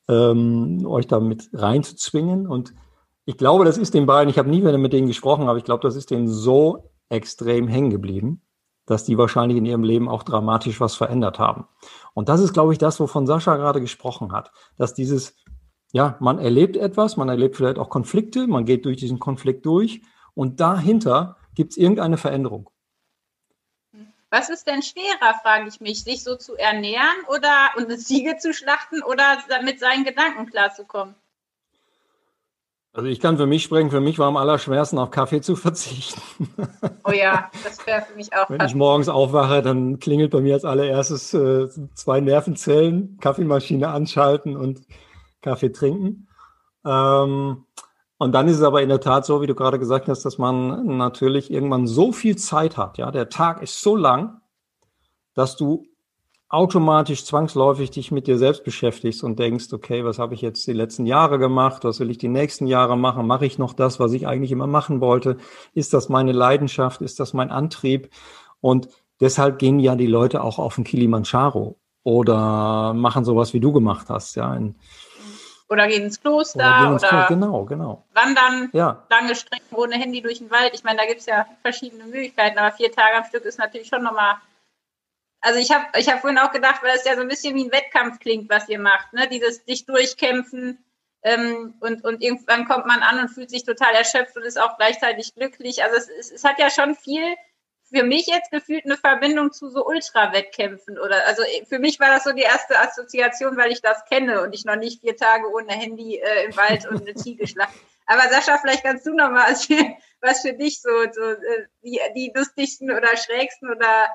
ähm, 0.09 0.85
euch 0.85 1.07
da 1.07 1.21
mit 1.21 1.49
reinzuzwingen. 1.53 2.45
Und 2.45 2.73
ich 3.23 3.37
glaube, 3.37 3.63
das 3.63 3.77
ist 3.77 3.93
den 3.93 4.05
beiden, 4.05 4.29
ich 4.29 4.37
habe 4.37 4.49
nie 4.49 4.61
wieder 4.61 4.77
mit 4.77 4.91
denen 4.91 5.07
gesprochen, 5.07 5.47
aber 5.47 5.57
ich 5.57 5.63
glaube, 5.63 5.81
das 5.81 5.95
ist 5.95 6.11
denen 6.11 6.27
so 6.27 6.91
extrem 7.07 7.69
hängen 7.69 7.89
geblieben, 7.89 8.41
dass 8.85 9.05
die 9.05 9.17
wahrscheinlich 9.17 9.57
in 9.57 9.65
ihrem 9.65 9.83
Leben 9.85 10.09
auch 10.09 10.23
dramatisch 10.23 10.81
was 10.81 10.95
verändert 10.95 11.39
haben. 11.39 11.67
Und 12.13 12.27
das 12.27 12.41
ist, 12.41 12.51
glaube 12.51 12.73
ich, 12.73 12.79
das, 12.79 12.99
wovon 12.99 13.27
Sascha 13.27 13.55
gerade 13.55 13.79
gesprochen 13.79 14.33
hat, 14.33 14.51
dass 14.75 14.93
dieses, 14.93 15.35
ja, 15.93 16.17
man 16.19 16.39
erlebt 16.39 16.77
etwas, 16.77 17.17
man 17.17 17.29
erlebt 17.29 17.55
vielleicht 17.55 17.77
auch 17.77 17.89
Konflikte, 17.89 18.47
man 18.47 18.65
geht 18.65 18.85
durch 18.85 18.97
diesen 18.97 19.19
Konflikt 19.19 19.65
durch 19.65 20.01
und 20.33 20.59
dahinter 20.59 21.37
gibt 21.55 21.71
es 21.71 21.77
irgendeine 21.77 22.17
Veränderung. 22.17 22.69
Was 24.29 24.49
ist 24.49 24.67
denn 24.67 24.83
schwerer, 24.83 25.35
frage 25.41 25.69
ich 25.69 25.79
mich, 25.79 26.03
sich 26.03 26.23
so 26.23 26.35
zu 26.35 26.55
ernähren 26.55 27.15
oder 27.29 27.71
und 27.77 27.85
eine 27.85 27.97
Ziege 27.97 28.37
zu 28.37 28.53
schlachten 28.53 29.01
oder 29.01 29.37
mit 29.63 29.79
seinen 29.79 30.03
Gedanken 30.03 30.47
klarzukommen? 30.47 31.15
Also 32.91 33.09
ich 33.09 33.19
kann 33.19 33.37
für 33.37 33.45
mich 33.45 33.63
sprechen, 33.63 33.91
für 33.91 34.01
mich 34.01 34.17
war 34.17 34.27
am 34.27 34.37
allerschwersten 34.37 34.97
auf 34.97 35.11
Kaffee 35.11 35.41
zu 35.41 35.55
verzichten. 35.55 36.21
Oh 37.09 37.13
ja, 37.13 37.49
das 37.63 37.87
wäre 37.87 38.01
für 38.01 38.15
mich 38.15 38.33
auch. 38.33 38.49
Wenn 38.49 38.59
ich 38.65 38.75
morgens 38.75 39.07
aufwache, 39.07 39.61
dann 39.61 39.97
klingelt 39.97 40.31
bei 40.31 40.41
mir 40.41 40.55
als 40.55 40.65
allererstes 40.65 41.33
äh, 41.33 41.69
zwei 41.93 42.19
Nervenzellen, 42.19 43.17
Kaffeemaschine 43.21 43.87
anschalten 43.87 44.57
und 44.57 44.81
Kaffee 45.47 45.71
trinken. 45.71 46.27
Ähm, 46.85 47.63
und 48.19 48.31
dann 48.33 48.47
ist 48.47 48.57
es 48.57 48.63
aber 48.63 48.81
in 48.81 48.89
der 48.89 48.99
Tat 48.99 49.25
so, 49.25 49.41
wie 49.41 49.47
du 49.47 49.55
gerade 49.55 49.79
gesagt 49.79 50.09
hast, 50.09 50.23
dass 50.23 50.37
man 50.37 50.97
natürlich 50.97 51.51
irgendwann 51.51 51.87
so 51.87 52.11
viel 52.11 52.35
Zeit 52.35 52.75
hat. 52.75 52.97
Ja, 52.97 53.11
der 53.11 53.29
Tag 53.29 53.61
ist 53.61 53.81
so 53.81 53.95
lang, 53.95 54.41
dass 55.35 55.55
du 55.55 55.85
automatisch 56.49 57.25
zwangsläufig 57.25 57.91
dich 57.91 58.11
mit 58.11 58.25
dir 58.27 58.37
selbst 58.37 58.63
beschäftigst 58.63 59.23
und 59.23 59.37
denkst, 59.37 59.71
okay, 59.71 60.03
was 60.03 60.17
habe 60.17 60.33
ich 60.33 60.41
jetzt 60.41 60.65
die 60.65 60.73
letzten 60.73 61.05
Jahre 61.05 61.39
gemacht? 61.39 61.83
Was 61.83 61.99
will 61.99 62.09
ich 62.09 62.17
die 62.17 62.29
nächsten 62.29 62.67
Jahre 62.67 62.97
machen? 62.97 63.27
Mache 63.27 63.45
ich 63.45 63.57
noch 63.57 63.73
das, 63.73 63.99
was 63.99 64.13
ich 64.13 64.27
eigentlich 64.27 64.51
immer 64.51 64.67
machen 64.67 64.99
wollte? 64.99 65.37
Ist 65.73 65.93
das 65.93 66.09
meine 66.09 66.31
Leidenschaft? 66.31 67.01
Ist 67.01 67.19
das 67.19 67.33
mein 67.33 67.51
Antrieb? 67.51 68.09
Und 68.61 68.87
deshalb 69.19 69.59
gehen 69.59 69.79
ja 69.79 69.95
die 69.95 70.07
Leute 70.07 70.43
auch 70.43 70.57
auf 70.57 70.75
den 70.75 70.85
Kilimanjaro 70.85 71.77
oder 72.03 72.93
machen 72.93 73.25
sowas, 73.25 73.53
wie 73.53 73.59
du 73.59 73.73
gemacht 73.73 74.09
hast, 74.09 74.35
ja. 74.35 74.53
In, 74.55 74.75
oder 75.69 75.87
gehen 75.87 76.03
ins 76.03 76.21
Kloster 76.21 76.59
oder, 76.59 76.79
gehen 76.79 76.93
ins 76.93 77.03
oder 77.03 77.09
Kloster. 77.09 77.33
Genau, 77.33 77.65
genau. 77.65 78.03
wandern 78.13 78.69
ja. 78.73 79.05
lange 79.09 79.35
Strecken 79.35 79.75
ohne 79.75 79.95
Handy 79.95 80.21
durch 80.21 80.39
den 80.39 80.51
Wald. 80.51 80.73
Ich 80.73 80.83
meine, 80.83 80.99
da 80.99 81.05
gibt 81.05 81.21
es 81.21 81.25
ja 81.25 81.45
verschiedene 81.61 82.05
Möglichkeiten, 82.05 82.57
aber 82.57 82.71
vier 82.71 82.91
Tage 82.91 83.17
am 83.17 83.25
Stück 83.25 83.45
ist 83.45 83.59
natürlich 83.59 83.87
schon 83.87 84.03
nochmal 84.03 84.35
also 85.41 85.59
ich 85.59 85.71
habe 85.71 85.85
ich 85.97 86.09
hab 86.09 86.21
vorhin 86.21 86.39
auch 86.39 86.51
gedacht, 86.51 86.81
weil 86.81 86.95
es 86.95 87.05
ja 87.05 87.15
so 87.15 87.21
ein 87.21 87.27
bisschen 87.27 87.55
wie 87.55 87.65
ein 87.65 87.71
Wettkampf 87.71 88.19
klingt, 88.19 88.49
was 88.49 88.67
ihr 88.69 88.79
macht, 88.79 89.13
ne? 89.13 89.27
Dieses 89.29 89.63
dich 89.65 89.85
durchkämpfen 89.85 90.83
ähm, 91.23 91.75
und, 91.79 92.03
und 92.03 92.21
irgendwann 92.21 92.65
kommt 92.65 92.85
man 92.85 93.01
an 93.01 93.19
und 93.19 93.29
fühlt 93.29 93.49
sich 93.49 93.63
total 93.63 93.93
erschöpft 93.93 94.35
und 94.35 94.43
ist 94.43 94.59
auch 94.59 94.77
gleichzeitig 94.77 95.33
glücklich. 95.35 95.83
Also 95.83 95.97
es, 95.97 96.09
es, 96.09 96.31
es 96.31 96.43
hat 96.43 96.59
ja 96.59 96.69
schon 96.69 96.95
viel 96.95 97.35
für 97.91 98.03
mich 98.03 98.27
jetzt 98.27 98.51
gefühlt 98.51 98.85
eine 98.85 98.97
Verbindung 98.97 99.51
zu 99.51 99.69
so 99.69 99.85
Ultra-Wettkämpfen 99.85 100.99
oder 100.99 101.25
also 101.25 101.43
für 101.67 101.79
mich 101.79 101.99
war 101.99 102.09
das 102.09 102.25
so 102.25 102.33
die 102.33 102.41
erste 102.41 102.79
Assoziation, 102.79 103.57
weil 103.57 103.71
ich 103.71 103.81
das 103.81 104.03
kenne 104.05 104.41
und 104.41 104.53
ich 104.53 104.65
noch 104.65 104.75
nicht 104.75 105.01
vier 105.01 105.15
Tage 105.15 105.49
ohne 105.53 105.71
Handy 105.71 106.17
äh, 106.17 106.45
im 106.45 106.55
Wald 106.57 106.87
und 106.87 107.01
eine 107.01 107.15
Ziege 107.15 107.47
schlacht. 107.47 107.73
Aber 108.05 108.23
Sascha, 108.29 108.57
vielleicht 108.57 108.83
kannst 108.83 109.05
du 109.05 109.13
noch 109.13 109.31
mal 109.31 109.49
erzählen, 109.49 109.95
was 110.21 110.41
für 110.41 110.53
dich 110.53 110.81
so, 110.81 110.89
so 111.11 111.21
äh, 111.21 111.65
die, 111.83 111.99
die 112.15 112.31
lustigsten 112.33 112.91
oder 112.91 113.15
schrägsten 113.17 113.69
oder 113.69 114.07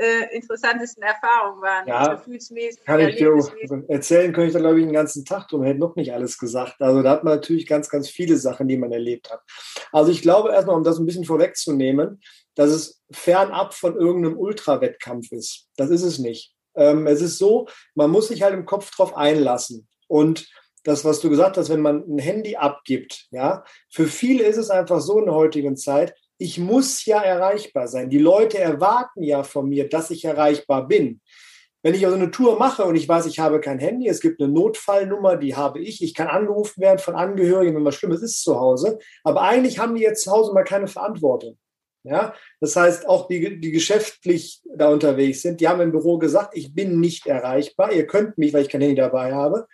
äh, 0.00 0.34
interessantesten 0.34 1.02
Erfahrungen 1.02 1.60
waren. 1.60 1.86
Ja, 1.86 2.14
gefühlsmäßig, 2.14 2.84
kann 2.84 3.00
ich 3.00 3.16
dir 3.16 3.36
erzählen, 3.88 4.32
könnte 4.32 4.48
ich 4.48 4.52
da 4.54 4.60
glaube 4.60 4.80
ich 4.80 4.86
den 4.86 4.94
ganzen 4.94 5.24
Tag 5.24 5.48
drum, 5.48 5.62
hätte 5.62 5.78
noch 5.78 5.94
nicht 5.94 6.12
alles 6.12 6.38
gesagt. 6.38 6.80
Also 6.80 7.02
da 7.02 7.10
hat 7.10 7.24
man 7.24 7.34
natürlich 7.34 7.66
ganz, 7.66 7.90
ganz 7.90 8.08
viele 8.08 8.36
Sachen, 8.36 8.66
die 8.66 8.78
man 8.78 8.92
erlebt 8.92 9.30
hat. 9.30 9.42
Also 9.92 10.10
ich 10.10 10.22
glaube 10.22 10.52
erstmal, 10.52 10.76
um 10.76 10.84
das 10.84 10.98
ein 10.98 11.06
bisschen 11.06 11.24
vorwegzunehmen, 11.24 12.22
dass 12.60 12.72
es 12.72 13.02
fernab 13.10 13.72
von 13.72 13.96
irgendeinem 13.96 14.36
Ultrawettkampf 14.36 15.32
ist. 15.32 15.68
Das 15.76 15.88
ist 15.88 16.02
es 16.02 16.18
nicht. 16.18 16.52
Ähm, 16.74 17.06
es 17.06 17.22
ist 17.22 17.38
so, 17.38 17.66
man 17.94 18.10
muss 18.10 18.28
sich 18.28 18.42
halt 18.42 18.52
im 18.52 18.66
Kopf 18.66 18.90
drauf 18.90 19.16
einlassen. 19.16 19.88
Und 20.08 20.46
das, 20.84 21.06
was 21.06 21.20
du 21.20 21.30
gesagt 21.30 21.56
hast, 21.56 21.70
wenn 21.70 21.80
man 21.80 22.04
ein 22.06 22.18
Handy 22.18 22.56
abgibt, 22.56 23.28
ja, 23.30 23.64
für 23.90 24.06
viele 24.06 24.44
ist 24.44 24.58
es 24.58 24.68
einfach 24.68 25.00
so 25.00 25.18
in 25.18 25.24
der 25.24 25.34
heutigen 25.34 25.78
Zeit, 25.78 26.14
ich 26.36 26.58
muss 26.58 27.06
ja 27.06 27.22
erreichbar 27.22 27.88
sein. 27.88 28.10
Die 28.10 28.18
Leute 28.18 28.58
erwarten 28.58 29.22
ja 29.22 29.42
von 29.42 29.66
mir, 29.66 29.88
dass 29.88 30.10
ich 30.10 30.26
erreichbar 30.26 30.86
bin. 30.86 31.22
Wenn 31.82 31.94
ich 31.94 32.04
also 32.04 32.18
eine 32.18 32.30
Tour 32.30 32.58
mache 32.58 32.84
und 32.84 32.94
ich 32.94 33.08
weiß, 33.08 33.24
ich 33.24 33.38
habe 33.38 33.60
kein 33.60 33.78
Handy, 33.78 34.06
es 34.06 34.20
gibt 34.20 34.38
eine 34.38 34.52
Notfallnummer, 34.52 35.38
die 35.38 35.56
habe 35.56 35.80
ich, 35.80 36.02
ich 36.02 36.14
kann 36.14 36.28
angerufen 36.28 36.82
werden 36.82 36.98
von 36.98 37.14
Angehörigen, 37.14 37.74
wenn 37.74 37.86
was 37.86 37.94
Schlimmes 37.94 38.20
ist 38.20 38.42
zu 38.42 38.60
Hause, 38.60 38.98
aber 39.24 39.40
eigentlich 39.40 39.78
haben 39.78 39.94
die 39.94 40.02
jetzt 40.02 40.24
zu 40.24 40.30
Hause 40.30 40.52
mal 40.52 40.64
keine 40.64 40.88
Verantwortung. 40.88 41.56
Ja, 42.02 42.34
das 42.60 42.76
heißt, 42.76 43.06
auch 43.06 43.28
die, 43.28 43.60
die 43.60 43.72
geschäftlich 43.72 44.62
da 44.74 44.88
unterwegs 44.88 45.42
sind, 45.42 45.60
die 45.60 45.68
haben 45.68 45.82
im 45.82 45.92
Büro 45.92 46.16
gesagt, 46.16 46.56
ich 46.56 46.74
bin 46.74 46.98
nicht 46.98 47.26
erreichbar, 47.26 47.92
ihr 47.92 48.06
könnt 48.06 48.38
mich, 48.38 48.54
weil 48.54 48.62
ich 48.62 48.70
kein 48.70 48.80
Handy 48.80 48.96
dabei 48.96 49.34
habe. 49.34 49.66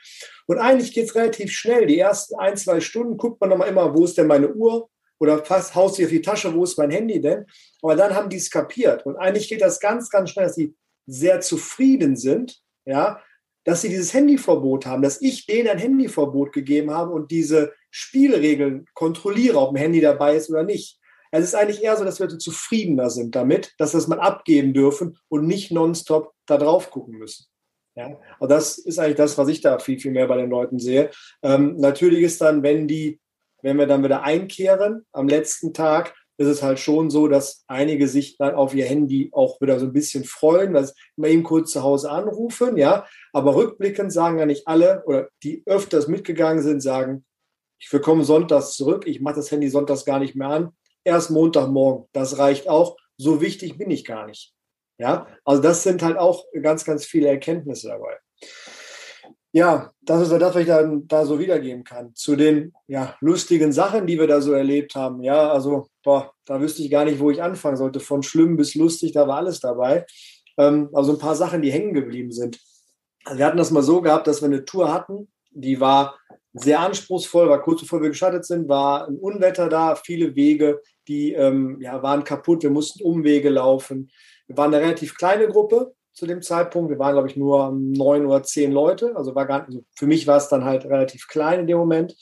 Und 0.47 0.59
eigentlich 0.59 0.93
geht 0.93 1.05
es 1.05 1.15
relativ 1.15 1.53
schnell. 1.53 1.87
Die 1.87 2.01
ersten 2.01 2.37
ein, 2.37 2.57
zwei 2.57 2.81
Stunden 2.81 3.17
guckt 3.17 3.41
man 3.41 3.51
nochmal 3.51 3.69
immer, 3.69 3.95
wo 3.95 4.05
ist 4.05 4.19
denn 4.19 4.27
meine 4.27 4.53
Uhr? 4.53 4.89
oder 5.19 5.45
fast 5.45 5.75
haust 5.75 5.99
dir 5.99 6.07
auf 6.07 6.11
die 6.11 6.23
Tasche, 6.23 6.55
wo 6.55 6.65
ist 6.65 6.79
mein 6.79 6.91
Handy 6.91 7.21
denn? 7.21 7.47
Aber 7.83 7.97
dann 7.97 8.15
haben 8.15 8.29
die 8.29 8.37
es 8.37 8.51
kapiert. 8.51 9.07
Und 9.07 9.17
eigentlich 9.17 9.49
geht 9.49 9.63
das 9.63 9.81
ganz, 9.81 10.11
ganz 10.11 10.31
schnell, 10.31 10.47
dass 10.47 10.55
sie 10.55 10.75
sehr 11.07 11.41
zufrieden 11.41 12.17
sind, 12.17 12.61
ja, 12.85 13.21
dass 13.65 13.83
sie 13.83 13.89
dieses 13.89 14.13
Handyverbot 14.15 14.87
haben, 14.87 15.03
dass 15.03 15.21
ich 15.21 15.47
denen 15.47 15.69
ein 15.69 15.79
Handyverbot 15.79 16.53
gegeben 16.53 16.91
habe 16.91 17.13
und 17.13 17.31
diese 17.31 17.73
Spielregeln 17.91 18.87
kontrolliere, 18.95 19.59
ob 19.59 19.75
ein 19.75 19.81
Handy 19.81 20.01
dabei 20.01 20.37
ist 20.37 20.51
oder 20.51 20.63
nicht. 20.63 21.01
Es 21.37 21.45
ist 21.45 21.55
eigentlich 21.55 21.83
eher 21.83 21.97
so, 21.97 22.05
dass 22.05 22.19
Leute 22.19 22.39
zufriedener 22.39 23.11
sind 23.11 23.35
damit, 23.35 23.75
dass 23.79 23.93
das 23.93 24.09
mal 24.09 24.21
abgeben 24.21 24.75
dürfen 24.75 25.19
und 25.29 25.47
nicht 25.47 25.71
nonstop 25.73 26.33
da 26.47 26.59
drauf 26.59 26.91
gucken 26.91 27.19
müssen. 27.19 27.47
Ja, 27.95 28.19
und 28.41 28.51
das 28.51 28.77
ist 28.77 28.99
eigentlich 28.99 29.17
das, 29.17 29.39
was 29.39 29.49
ich 29.49 29.63
da 29.63 29.79
viel, 29.79 29.99
viel 29.99 30.13
mehr 30.13 30.29
bei 30.29 30.37
den 30.37 30.51
Leuten 30.51 30.79
sehe. 30.79 31.11
Ähm, 31.43 31.77
natürlich 31.79 32.23
ist 32.23 32.43
dann, 32.43 32.63
wenn 32.63 32.87
die 32.87 33.21
wenn 33.63 33.79
wir 33.79 33.87
dann 33.87 34.05
wieder 34.05 34.23
einkehren 34.23 35.05
am 35.13 35.29
letzten 35.29 35.73
Tag, 35.73 36.15
ist 36.39 36.47
es 36.47 36.63
halt 36.63 36.79
schon 36.79 37.11
so, 37.11 37.29
dass 37.29 37.65
einige 37.67 38.07
sich 38.07 38.37
dann 38.37 38.55
auf 38.55 38.75
ihr 38.75 38.85
Handy 38.85 39.31
auch 39.33 39.61
wieder 39.61 39.81
so 39.81 39.87
ein 39.87 39.93
bisschen 39.93 40.23
freuen, 40.23 40.75
dass 40.75 40.95
wir 41.17 41.31
eben 41.31 41.43
kurz 41.43 41.73
zu 41.73 41.83
Hause 41.83 42.11
anrufen, 42.11 42.77
ja. 42.77 43.07
Aber 43.33 43.57
rückblickend 43.57 44.13
sagen 44.13 44.39
ja 44.39 44.47
nicht 44.47 44.69
alle 44.69 45.03
oder 45.07 45.29
die 45.43 45.63
öfters 45.67 46.09
mitgegangen 46.09 46.63
sind, 46.63 46.81
sagen, 46.81 47.25
ich 47.81 47.91
komme 48.03 48.23
sonntags 48.23 48.75
zurück, 48.75 49.07
ich 49.07 49.21
mache 49.21 49.37
das 49.37 49.51
Handy 49.51 49.69
sonntags 49.69 50.05
gar 50.05 50.19
nicht 50.19 50.37
mehr 50.37 50.49
an, 50.49 50.71
erst 51.07 51.31
Montagmorgen, 51.31 52.09
das 52.13 52.39
reicht 52.39 52.69
auch, 52.69 52.97
so 53.17 53.41
wichtig 53.41 53.79
bin 53.79 53.91
ich 53.91 54.05
gar 54.05 54.27
nicht. 54.27 54.53
Ja, 54.99 55.27
also 55.45 55.63
das 55.63 55.83
sind 55.83 56.03
halt 56.03 56.17
auch 56.17 56.45
ganz, 56.63 56.85
ganz 56.85 57.05
viele 57.05 57.29
Erkenntnisse 57.29 57.89
dabei 57.89 58.19
ja, 59.57 59.91
das 60.03 60.21
ist 60.21 60.33
ja 60.33 60.39
das, 60.39 60.55
was 60.55 60.61
ich 60.61 60.67
dann 60.67 61.09
da 61.09 61.25
so 61.25 61.39
wiedergeben 61.39 61.83
kann. 61.83 62.15
Zu 62.15 62.37
den 62.37 62.75
ja, 62.89 63.17
lustigen 63.21 63.73
Sachen, 63.73 64.07
die 64.07 64.19
wir 64.19 64.27
da 64.27 64.43
so 64.43 64.53
erlebt 64.53 64.95
haben. 64.95 65.23
Ja, 65.23 65.51
also, 65.51 65.89
boah, 66.05 66.35
da 66.45 66.61
wüsste 66.61 66.83
ich 66.83 66.91
gar 66.91 67.07
nicht, 67.07 67.21
wo 67.21 67.31
ich 67.31 67.43
anfangen 67.43 67.79
sollte. 67.79 67.99
Von 67.99 68.23
schlimm 68.23 68.59
bis 68.59 68.75
lustig, 68.75 69.13
da 69.13 69.27
war 69.27 69.39
alles 69.39 69.61
dabei. 69.61 70.05
Ähm, 70.59 70.91
also 70.93 71.13
ein 71.13 71.19
paar 71.19 71.37
Sachen, 71.37 71.63
die 71.63 71.73
hängen 71.73 71.95
geblieben 71.95 72.33
sind. 72.33 72.61
Also 73.25 73.39
wir 73.39 73.47
hatten 73.47 73.57
das 73.57 73.71
mal 73.71 73.83
so 73.83 74.03
gehabt, 74.03 74.27
dass 74.27 74.43
wir 74.43 74.47
eine 74.47 74.67
Tour 74.67 74.93
hatten, 74.93 75.33
die 75.51 75.81
war 75.81 76.19
sehr 76.59 76.81
anspruchsvoll, 76.81 77.49
war 77.49 77.63
kurz 77.63 77.81
bevor 77.81 78.03
wir 78.03 78.09
gestartet 78.09 78.45
sind, 78.45 78.69
war 78.69 79.07
ein 79.07 79.19
Unwetter 79.19 79.69
da, 79.69 79.95
viele 79.95 80.35
Wege, 80.35 80.81
die 81.09 81.33
ähm, 81.33 81.81
ja, 81.81 82.03
waren 82.03 82.25
kaputt, 82.25 82.63
wir 82.63 82.71
mussten 82.71 83.03
Umwege 83.03 83.51
laufen. 83.51 84.11
Wir 84.47 84.57
waren 84.57 84.73
eine 84.73 84.83
relativ 84.83 85.17
kleine 85.17 85.49
Gruppe, 85.49 85.95
zu 86.17 86.27
dem 86.27 86.43
Zeitpunkt. 86.43 86.91
Wir 86.91 86.99
waren, 86.99 87.13
glaube 87.13 87.29
ich, 87.29 87.37
nur 87.37 87.71
neun 87.73 88.27
oder 88.27 88.43
zehn 88.43 88.73
Leute. 88.73 89.15
Also 89.15 89.35
war 89.35 89.47
gar 89.47 89.67
also 89.67 89.85
für 89.95 90.07
mich 90.07 90.27
war 90.27 90.39
es 90.39 90.49
dann 90.49 90.65
halt 90.65 90.87
relativ 90.87 91.29
klein 91.29 91.61
in 91.61 91.67
dem 91.67 91.79
Moment. 91.79 92.17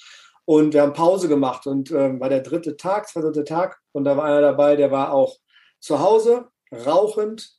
Und 0.45 0.75
wir 0.75 0.83
haben 0.83 0.93
Pause 0.93 1.29
gemacht 1.29 1.67
und 1.67 1.91
ähm, 1.93 2.21
war 2.21 2.29
der 2.29 2.41
dritte 2.41 2.77
Tag, 2.77 3.09
zweite 3.09 3.29
dritte 3.29 3.45
Tag. 3.45 3.79
Und 3.93 4.05
da 4.05 4.17
war 4.17 4.25
einer 4.25 4.43
dabei, 4.43 4.77
der 4.77 4.91
war 4.91 5.13
auch 5.13 5.39
zu 5.81 6.01
Hause, 6.01 6.49
rauchend, 6.73 7.57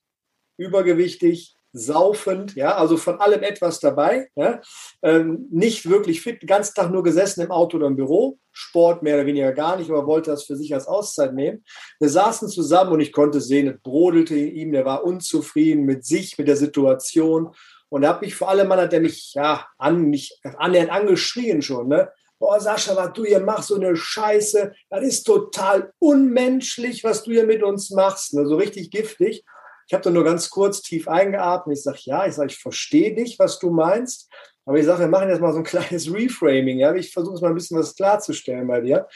übergewichtig, 0.57 1.54
saufend, 1.75 2.55
ja, 2.55 2.75
also 2.75 2.97
von 2.97 3.19
allem 3.19 3.43
etwas 3.43 3.79
dabei, 3.79 4.29
ja, 4.35 4.61
ähm, 5.01 5.47
nicht 5.51 5.89
wirklich 5.89 6.21
fit, 6.21 6.41
den 6.41 6.47
ganzen 6.47 6.73
Tag 6.73 6.91
nur 6.91 7.03
gesessen 7.03 7.41
im 7.41 7.51
Auto 7.51 7.77
oder 7.77 7.87
im 7.87 7.95
Büro, 7.95 8.39
Sport 8.51 9.03
mehr 9.03 9.15
oder 9.15 9.25
weniger 9.25 9.51
gar 9.51 9.77
nicht, 9.77 9.89
aber 9.89 10.07
wollte 10.07 10.31
das 10.31 10.43
für 10.43 10.55
sich 10.55 10.73
als 10.73 10.87
Auszeit 10.87 11.33
nehmen. 11.33 11.65
Wir 11.99 12.09
saßen 12.09 12.47
zusammen 12.47 12.93
und 12.93 13.01
ich 13.01 13.11
konnte 13.11 13.41
sehen, 13.41 13.67
es 13.67 13.81
brodelte 13.81 14.35
in 14.35 14.55
ihm, 14.55 14.71
der 14.71 14.85
war 14.85 15.03
unzufrieden 15.03 15.83
mit 15.83 16.05
sich, 16.05 16.37
mit 16.37 16.47
der 16.47 16.55
Situation 16.55 17.53
und 17.89 18.01
da 18.01 18.09
habe 18.09 18.25
ich 18.25 18.35
vor 18.35 18.49
allem, 18.49 18.67
Mann, 18.67 18.79
hat 18.79 18.91
der 18.91 19.01
mich 19.01 19.33
ja 19.33 19.67
an, 19.77 20.09
mich 20.09 20.39
annähernd 20.57 20.91
angeschrien 20.91 21.61
schon, 21.61 21.87
ne? 21.87 22.11
Boah, 22.37 22.59
Sascha, 22.59 22.95
was 22.97 23.13
du 23.13 23.23
hier 23.23 23.39
machst, 23.39 23.69
so 23.69 23.75
eine 23.75 23.95
Scheiße, 23.95 24.73
das 24.89 25.03
ist 25.03 25.23
total 25.23 25.93
unmenschlich, 25.99 27.05
was 27.05 27.23
du 27.23 27.31
hier 27.31 27.45
mit 27.45 27.63
uns 27.63 27.91
machst, 27.91 28.33
ne? 28.33 28.45
so 28.45 28.57
richtig 28.57 28.91
giftig. 28.91 29.45
Ich 29.87 29.93
habe 29.93 30.03
da 30.03 30.09
nur 30.09 30.23
ganz 30.23 30.49
kurz 30.49 30.81
tief 30.81 31.07
eingeatmet. 31.07 31.77
Ich 31.77 31.83
sage, 31.83 31.99
ja, 32.03 32.25
ich 32.25 32.33
sage, 32.33 32.51
ich 32.51 32.57
verstehe 32.57 33.13
dich, 33.13 33.37
was 33.39 33.59
du 33.59 33.69
meinst. 33.69 34.29
Aber 34.65 34.77
ich 34.79 34.85
sage, 34.85 35.01
wir 35.01 35.07
machen 35.07 35.29
jetzt 35.29 35.41
mal 35.41 35.53
so 35.53 35.59
ein 35.59 35.63
kleines 35.65 36.11
Reframing. 36.11 36.79
Ja? 36.79 36.93
Ich 36.95 37.13
versuche 37.13 37.35
es 37.35 37.41
mal 37.41 37.49
ein 37.49 37.55
bisschen 37.55 37.77
was 37.77 37.95
klarzustellen 37.95 38.67
bei 38.67 38.81
dir. 38.81 39.07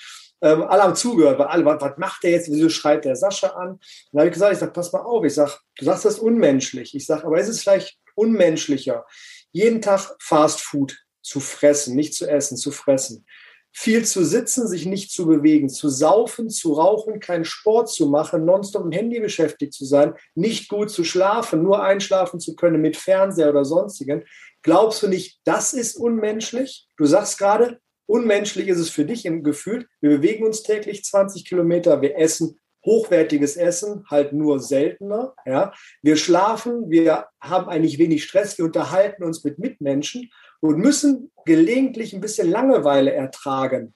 Ähm, 0.41 0.63
alle 0.63 0.83
haben 0.83 0.95
zugehört, 0.95 1.37
weil 1.37 1.47
alle, 1.47 1.65
was, 1.65 1.81
was 1.81 1.97
macht 1.97 2.23
der 2.23 2.31
jetzt? 2.31 2.49
Wieso 2.49 2.69
schreit 2.69 3.03
der 3.03 3.15
Sascha 3.15 3.47
an? 3.47 3.79
dann 4.11 4.19
habe 4.19 4.27
ich 4.29 4.33
gesagt, 4.33 4.53
ich 4.53 4.59
sage, 4.59 4.71
pass 4.71 4.93
mal 4.93 5.01
auf. 5.01 5.25
Ich 5.25 5.33
sage, 5.33 5.53
du 5.77 5.85
sagst 5.85 6.05
das 6.05 6.19
unmenschlich. 6.19 6.95
Ich 6.95 7.05
sage, 7.05 7.25
aber 7.25 7.39
ist 7.39 7.49
es 7.49 7.61
vielleicht 7.61 7.97
unmenschlicher, 8.15 9.05
jeden 9.51 9.81
Tag 9.81 10.15
Fast 10.21 10.61
Food 10.61 10.97
zu 11.21 11.39
fressen, 11.39 11.95
nicht 11.95 12.13
zu 12.13 12.29
essen, 12.29 12.55
zu 12.55 12.71
fressen? 12.71 13.25
Viel 13.71 14.03
zu 14.05 14.25
sitzen, 14.25 14.67
sich 14.67 14.85
nicht 14.85 15.11
zu 15.11 15.27
bewegen, 15.27 15.69
zu 15.69 15.89
saufen, 15.89 16.49
zu 16.49 16.73
rauchen, 16.73 17.19
keinen 17.19 17.45
Sport 17.45 17.89
zu 17.89 18.07
machen, 18.07 18.45
nonstop 18.45 18.83
im 18.85 18.91
Handy 18.91 19.19
beschäftigt 19.19 19.73
zu 19.73 19.85
sein, 19.85 20.13
nicht 20.35 20.69
gut 20.69 20.89
zu 20.89 21.03
schlafen, 21.03 21.63
nur 21.63 21.83
einschlafen 21.83 22.39
zu 22.39 22.55
können 22.55 22.81
mit 22.81 22.97
Fernseher 22.97 23.49
oder 23.49 23.65
sonstigen. 23.65 24.23
Glaubst 24.63 25.03
du 25.03 25.07
nicht, 25.07 25.39
das 25.45 25.73
ist 25.73 25.95
unmenschlich? 25.95 26.87
Du 26.97 27.05
sagst 27.05 27.37
gerade, 27.37 27.79
unmenschlich 28.05 28.67
ist 28.67 28.79
es 28.79 28.89
für 28.89 29.05
dich 29.05 29.25
im 29.25 29.43
Gefühl. 29.43 29.87
Wir 30.01 30.09
bewegen 30.09 30.45
uns 30.45 30.63
täglich 30.63 31.03
20 31.03 31.45
Kilometer, 31.45 32.01
wir 32.01 32.17
essen 32.17 32.59
hochwertiges 32.85 33.57
Essen, 33.57 34.05
halt 34.09 34.33
nur 34.33 34.59
seltener. 34.59 35.35
Ja. 35.45 35.73
Wir 36.01 36.15
schlafen, 36.15 36.89
wir 36.89 37.27
haben 37.41 37.67
eigentlich 37.67 37.99
wenig 37.99 38.23
Stress, 38.23 38.57
wir 38.57 38.65
unterhalten 38.65 39.23
uns 39.23 39.43
mit 39.43 39.59
Mitmenschen 39.59 40.29
und 40.61 40.77
müssen 40.77 41.31
gelegentlich 41.45 42.13
ein 42.13 42.21
bisschen 42.21 42.49
Langeweile 42.49 43.13
ertragen. 43.13 43.93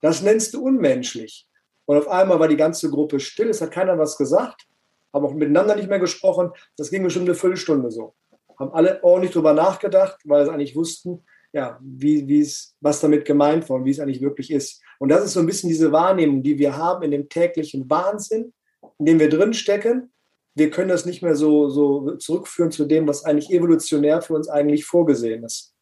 Das 0.00 0.22
nennst 0.22 0.54
du 0.54 0.62
unmenschlich. 0.62 1.48
Und 1.86 1.98
auf 1.98 2.08
einmal 2.08 2.40
war 2.40 2.48
die 2.48 2.56
ganze 2.56 2.90
Gruppe 2.90 3.20
still, 3.20 3.48
es 3.48 3.60
hat 3.60 3.70
keiner 3.70 3.98
was 3.98 4.16
gesagt, 4.16 4.66
haben 5.12 5.24
auch 5.24 5.34
miteinander 5.34 5.76
nicht 5.76 5.88
mehr 5.88 5.98
gesprochen. 5.98 6.50
Das 6.76 6.90
ging 6.90 7.02
bestimmt 7.02 7.28
eine 7.28 7.34
Viertelstunde 7.34 7.90
so. 7.90 8.14
Haben 8.58 8.72
alle 8.72 9.02
ordentlich 9.02 9.32
drüber 9.32 9.52
nachgedacht, 9.52 10.18
weil 10.24 10.44
sie 10.44 10.52
eigentlich 10.52 10.76
wussten, 10.76 11.24
ja, 11.52 11.78
wie, 11.80 12.40
es, 12.40 12.74
was 12.80 13.00
damit 13.00 13.24
gemeint 13.24 13.68
war 13.68 13.76
und 13.76 13.84
wie 13.84 13.90
es 13.90 14.00
eigentlich 14.00 14.20
wirklich 14.20 14.50
ist. 14.50 14.82
Und 14.98 15.08
das 15.08 15.24
ist 15.24 15.32
so 15.32 15.40
ein 15.40 15.46
bisschen 15.46 15.68
diese 15.68 15.92
Wahrnehmung, 15.92 16.42
die 16.42 16.58
wir 16.58 16.76
haben 16.76 17.02
in 17.02 17.10
dem 17.10 17.28
täglichen 17.28 17.88
Wahnsinn, 17.88 18.52
in 18.98 19.06
dem 19.06 19.20
wir 19.20 19.30
drinstecken. 19.30 20.12
Wir 20.54 20.70
können 20.70 20.88
das 20.88 21.06
nicht 21.06 21.22
mehr 21.22 21.34
so, 21.34 21.68
so 21.68 22.16
zurückführen 22.16 22.70
zu 22.70 22.84
dem, 22.86 23.06
was 23.06 23.24
eigentlich 23.24 23.50
evolutionär 23.50 24.22
für 24.22 24.34
uns 24.34 24.48
eigentlich 24.48 24.84
vorgesehen 24.84 25.44
ist. 25.44 25.75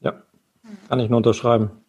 Ja, 0.00 0.22
kann 0.88 1.00
ich 1.00 1.08
nur 1.08 1.18
unterschreiben. 1.18 1.84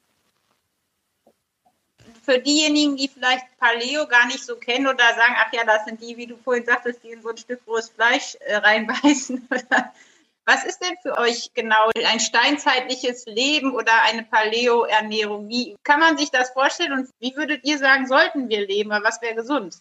Für 2.24 2.39
diejenigen, 2.39 2.97
die 2.97 3.07
vielleicht 3.07 3.45
Paleo 3.57 4.07
gar 4.07 4.28
nicht 4.28 4.43
so 4.45 4.55
kennen 4.55 4.88
oder 4.88 5.03
sagen, 5.16 5.36
ach 5.38 5.51
ja, 5.53 5.66
das 5.66 5.86
sind 5.86 6.01
die, 6.01 6.18
wie 6.18 6.28
du 6.28 6.38
vorhin 6.38 6.66
sagtest, 6.66 7.03
die 7.03 7.09
in 7.09 7.22
so 7.22 7.30
ein 7.30 7.38
Stück 7.38 7.62
rohes 7.66 7.89
Fleisch 7.89 8.36
äh, 8.41 8.57
reinbeißen. 8.57 9.47
Was 10.45 10.66
ist 10.66 10.80
denn 10.80 10.97
für 11.01 11.18
euch 11.18 11.53
genau 11.53 11.91
ein 11.95 12.20
steinzeitliches 12.20 13.26
Leben 13.26 13.74
oder 13.74 13.91
eine 14.03 14.24
Paleo-Ernährung? 14.24 15.47
Wie 15.49 15.76
kann 15.84 15.99
man 15.99 16.18
sich 16.18 16.32
das 16.32 16.49
vorstellen 16.51 16.93
und 16.93 17.09
wie 17.20 17.36
würdet 17.36 17.64
ihr 17.64 17.78
sagen, 17.78 18.07
sollten 18.07 18.49
wir 18.49 18.66
leben? 18.68 18.89
Was 18.89 19.22
wäre 19.22 19.36
gesund? 19.36 19.78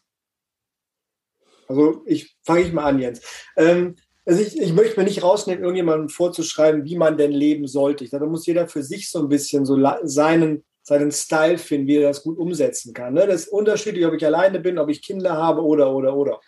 Also 1.67 2.03
ich 2.07 2.37
fange 2.43 2.61
ich 2.61 2.73
mal 2.73 2.85
an, 2.85 2.99
Jens. 2.99 3.23
Ähm, 3.57 3.97
also 4.31 4.43
ich, 4.43 4.61
ich 4.61 4.73
möchte 4.73 4.97
mir 4.97 5.05
nicht 5.05 5.25
rausnehmen, 5.25 5.65
irgendjemandem 5.65 6.09
vorzuschreiben, 6.09 6.85
wie 6.85 6.97
man 6.97 7.19
denn 7.19 7.33
leben 7.33 7.67
sollte. 7.67 8.09
Da 8.09 8.25
muss 8.25 8.47
jeder 8.47 8.69
für 8.69 8.85
sich 8.85 9.11
so 9.11 9.19
ein 9.19 9.29
bisschen 9.29 9.67
so 9.67 9.77
seinen, 10.05 10.63
seinen 10.85 11.11
Style 11.11 11.59
finden, 11.59 11.89
wie 11.89 11.97
er 11.97 12.09
das 12.09 12.23
gut 12.23 12.39
umsetzen 12.39 12.95
kann. 12.95 13.15
Ne? 13.15 13.27
Das 13.27 13.43
ist 13.43 13.49
unterschiedlich, 13.49 14.07
ob 14.07 14.15
ich 14.15 14.25
alleine 14.25 14.61
bin, 14.61 14.79
ob 14.79 14.89
ich 14.89 15.03
Kinder 15.03 15.33
habe 15.33 15.63
oder, 15.63 15.93
oder, 15.93 16.17
oder. 16.17 16.41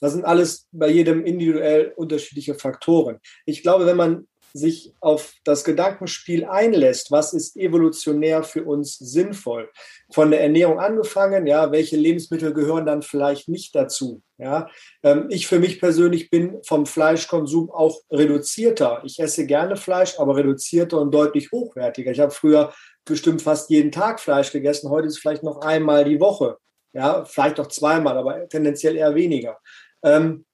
Das 0.00 0.12
sind 0.12 0.24
alles 0.24 0.68
bei 0.70 0.88
jedem 0.88 1.24
individuell 1.24 1.92
unterschiedliche 1.96 2.54
Faktoren. 2.54 3.18
Ich 3.46 3.62
glaube, 3.62 3.84
wenn 3.84 3.96
man 3.96 4.28
sich 4.56 4.94
auf 5.00 5.34
das 5.42 5.64
Gedankenspiel 5.64 6.44
einlässt, 6.44 7.10
was 7.10 7.32
ist 7.32 7.56
evolutionär 7.56 8.44
für 8.44 8.64
uns 8.64 8.96
sinnvoll? 8.96 9.68
Von 10.12 10.30
der 10.30 10.42
Ernährung 10.42 10.78
angefangen, 10.78 11.48
ja, 11.48 11.72
welche 11.72 11.96
Lebensmittel 11.96 12.54
gehören 12.54 12.86
dann 12.86 13.02
vielleicht 13.02 13.48
nicht 13.48 13.74
dazu? 13.74 14.22
Ja, 14.38 14.68
ähm, 15.02 15.26
ich 15.28 15.48
für 15.48 15.58
mich 15.58 15.80
persönlich 15.80 16.30
bin 16.30 16.58
vom 16.64 16.86
Fleischkonsum 16.86 17.70
auch 17.70 18.00
reduzierter. 18.10 19.02
Ich 19.04 19.18
esse 19.18 19.44
gerne 19.44 19.76
Fleisch, 19.76 20.18
aber 20.18 20.36
reduzierter 20.36 21.00
und 21.00 21.12
deutlich 21.12 21.50
hochwertiger. 21.50 22.12
Ich 22.12 22.20
habe 22.20 22.32
früher 22.32 22.72
bestimmt 23.04 23.42
fast 23.42 23.70
jeden 23.70 23.90
Tag 23.90 24.20
Fleisch 24.20 24.52
gegessen. 24.52 24.88
Heute 24.88 25.08
ist 25.08 25.14
es 25.14 25.20
vielleicht 25.20 25.42
noch 25.42 25.62
einmal 25.62 26.04
die 26.04 26.20
Woche. 26.20 26.58
Ja, 26.92 27.24
vielleicht 27.24 27.58
auch 27.58 27.66
zweimal, 27.66 28.16
aber 28.16 28.48
tendenziell 28.48 28.94
eher 28.94 29.16
weniger. 29.16 29.58
Ähm, 30.04 30.44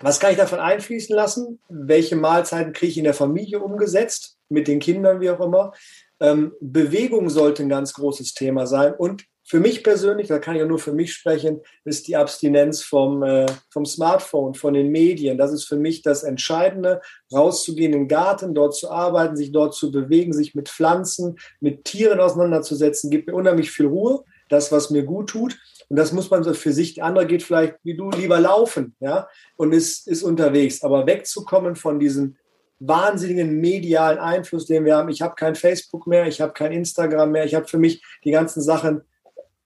was 0.00 0.20
kann 0.20 0.32
ich 0.32 0.38
davon 0.38 0.58
einfließen 0.58 1.14
lassen? 1.14 1.60
Welche 1.68 2.16
Mahlzeiten 2.16 2.72
kriege 2.72 2.90
ich 2.90 2.98
in 2.98 3.04
der 3.04 3.14
Familie 3.14 3.60
umgesetzt, 3.60 4.36
mit 4.48 4.66
den 4.66 4.80
Kindern, 4.80 5.20
wie 5.20 5.30
auch 5.30 5.40
immer? 5.40 5.72
Ähm, 6.20 6.52
Bewegung 6.60 7.30
sollte 7.30 7.62
ein 7.62 7.68
ganz 7.68 7.92
großes 7.94 8.34
Thema 8.34 8.66
sein. 8.66 8.94
Und 8.94 9.24
für 9.50 9.58
mich 9.58 9.82
persönlich, 9.82 10.28
da 10.28 10.38
kann 10.38 10.54
ich 10.54 10.60
ja 10.60 10.66
nur 10.66 10.78
für 10.78 10.92
mich 10.92 11.12
sprechen, 11.12 11.60
ist 11.84 12.06
die 12.06 12.14
Abstinenz 12.14 12.82
vom, 12.82 13.24
äh, 13.24 13.46
vom 13.72 13.84
Smartphone, 13.84 14.54
von 14.54 14.74
den 14.74 14.90
Medien. 14.90 15.38
Das 15.38 15.52
ist 15.52 15.64
für 15.64 15.76
mich 15.76 16.02
das 16.02 16.22
Entscheidende, 16.22 17.00
rauszugehen 17.34 17.92
in 17.92 18.00
den 18.02 18.08
Garten, 18.08 18.54
dort 18.54 18.76
zu 18.76 18.90
arbeiten, 18.90 19.36
sich 19.36 19.50
dort 19.50 19.74
zu 19.74 19.90
bewegen, 19.90 20.32
sich 20.32 20.54
mit 20.54 20.68
Pflanzen, 20.68 21.36
mit 21.58 21.84
Tieren 21.84 22.20
auseinanderzusetzen, 22.20 23.10
gibt 23.10 23.26
mir 23.26 23.34
unheimlich 23.34 23.72
viel 23.72 23.86
Ruhe, 23.86 24.22
das, 24.48 24.70
was 24.70 24.90
mir 24.90 25.02
gut 25.02 25.30
tut. 25.30 25.58
Und 25.90 25.96
das 25.96 26.12
muss 26.12 26.30
man 26.30 26.44
so 26.44 26.54
für 26.54 26.72
sich. 26.72 26.94
Der 26.94 27.04
andere 27.04 27.26
geht 27.26 27.42
vielleicht 27.42 27.74
wie 27.82 27.96
du 27.96 28.10
lieber 28.10 28.38
laufen, 28.38 28.94
ja, 29.00 29.28
und 29.56 29.72
ist, 29.72 30.06
ist 30.06 30.22
unterwegs. 30.22 30.82
Aber 30.82 31.06
wegzukommen 31.06 31.74
von 31.74 31.98
diesem 31.98 32.36
wahnsinnigen 32.78 33.60
medialen 33.60 34.18
Einfluss, 34.18 34.66
den 34.66 34.84
wir 34.84 34.96
haben. 34.96 35.10
Ich 35.10 35.20
habe 35.20 35.34
kein 35.34 35.56
Facebook 35.56 36.06
mehr, 36.06 36.28
ich 36.28 36.40
habe 36.40 36.52
kein 36.52 36.72
Instagram 36.72 37.32
mehr. 37.32 37.44
Ich 37.44 37.54
habe 37.54 37.66
für 37.66 37.78
mich 37.78 38.02
die 38.24 38.30
ganzen 38.30 38.62
Sachen 38.62 39.02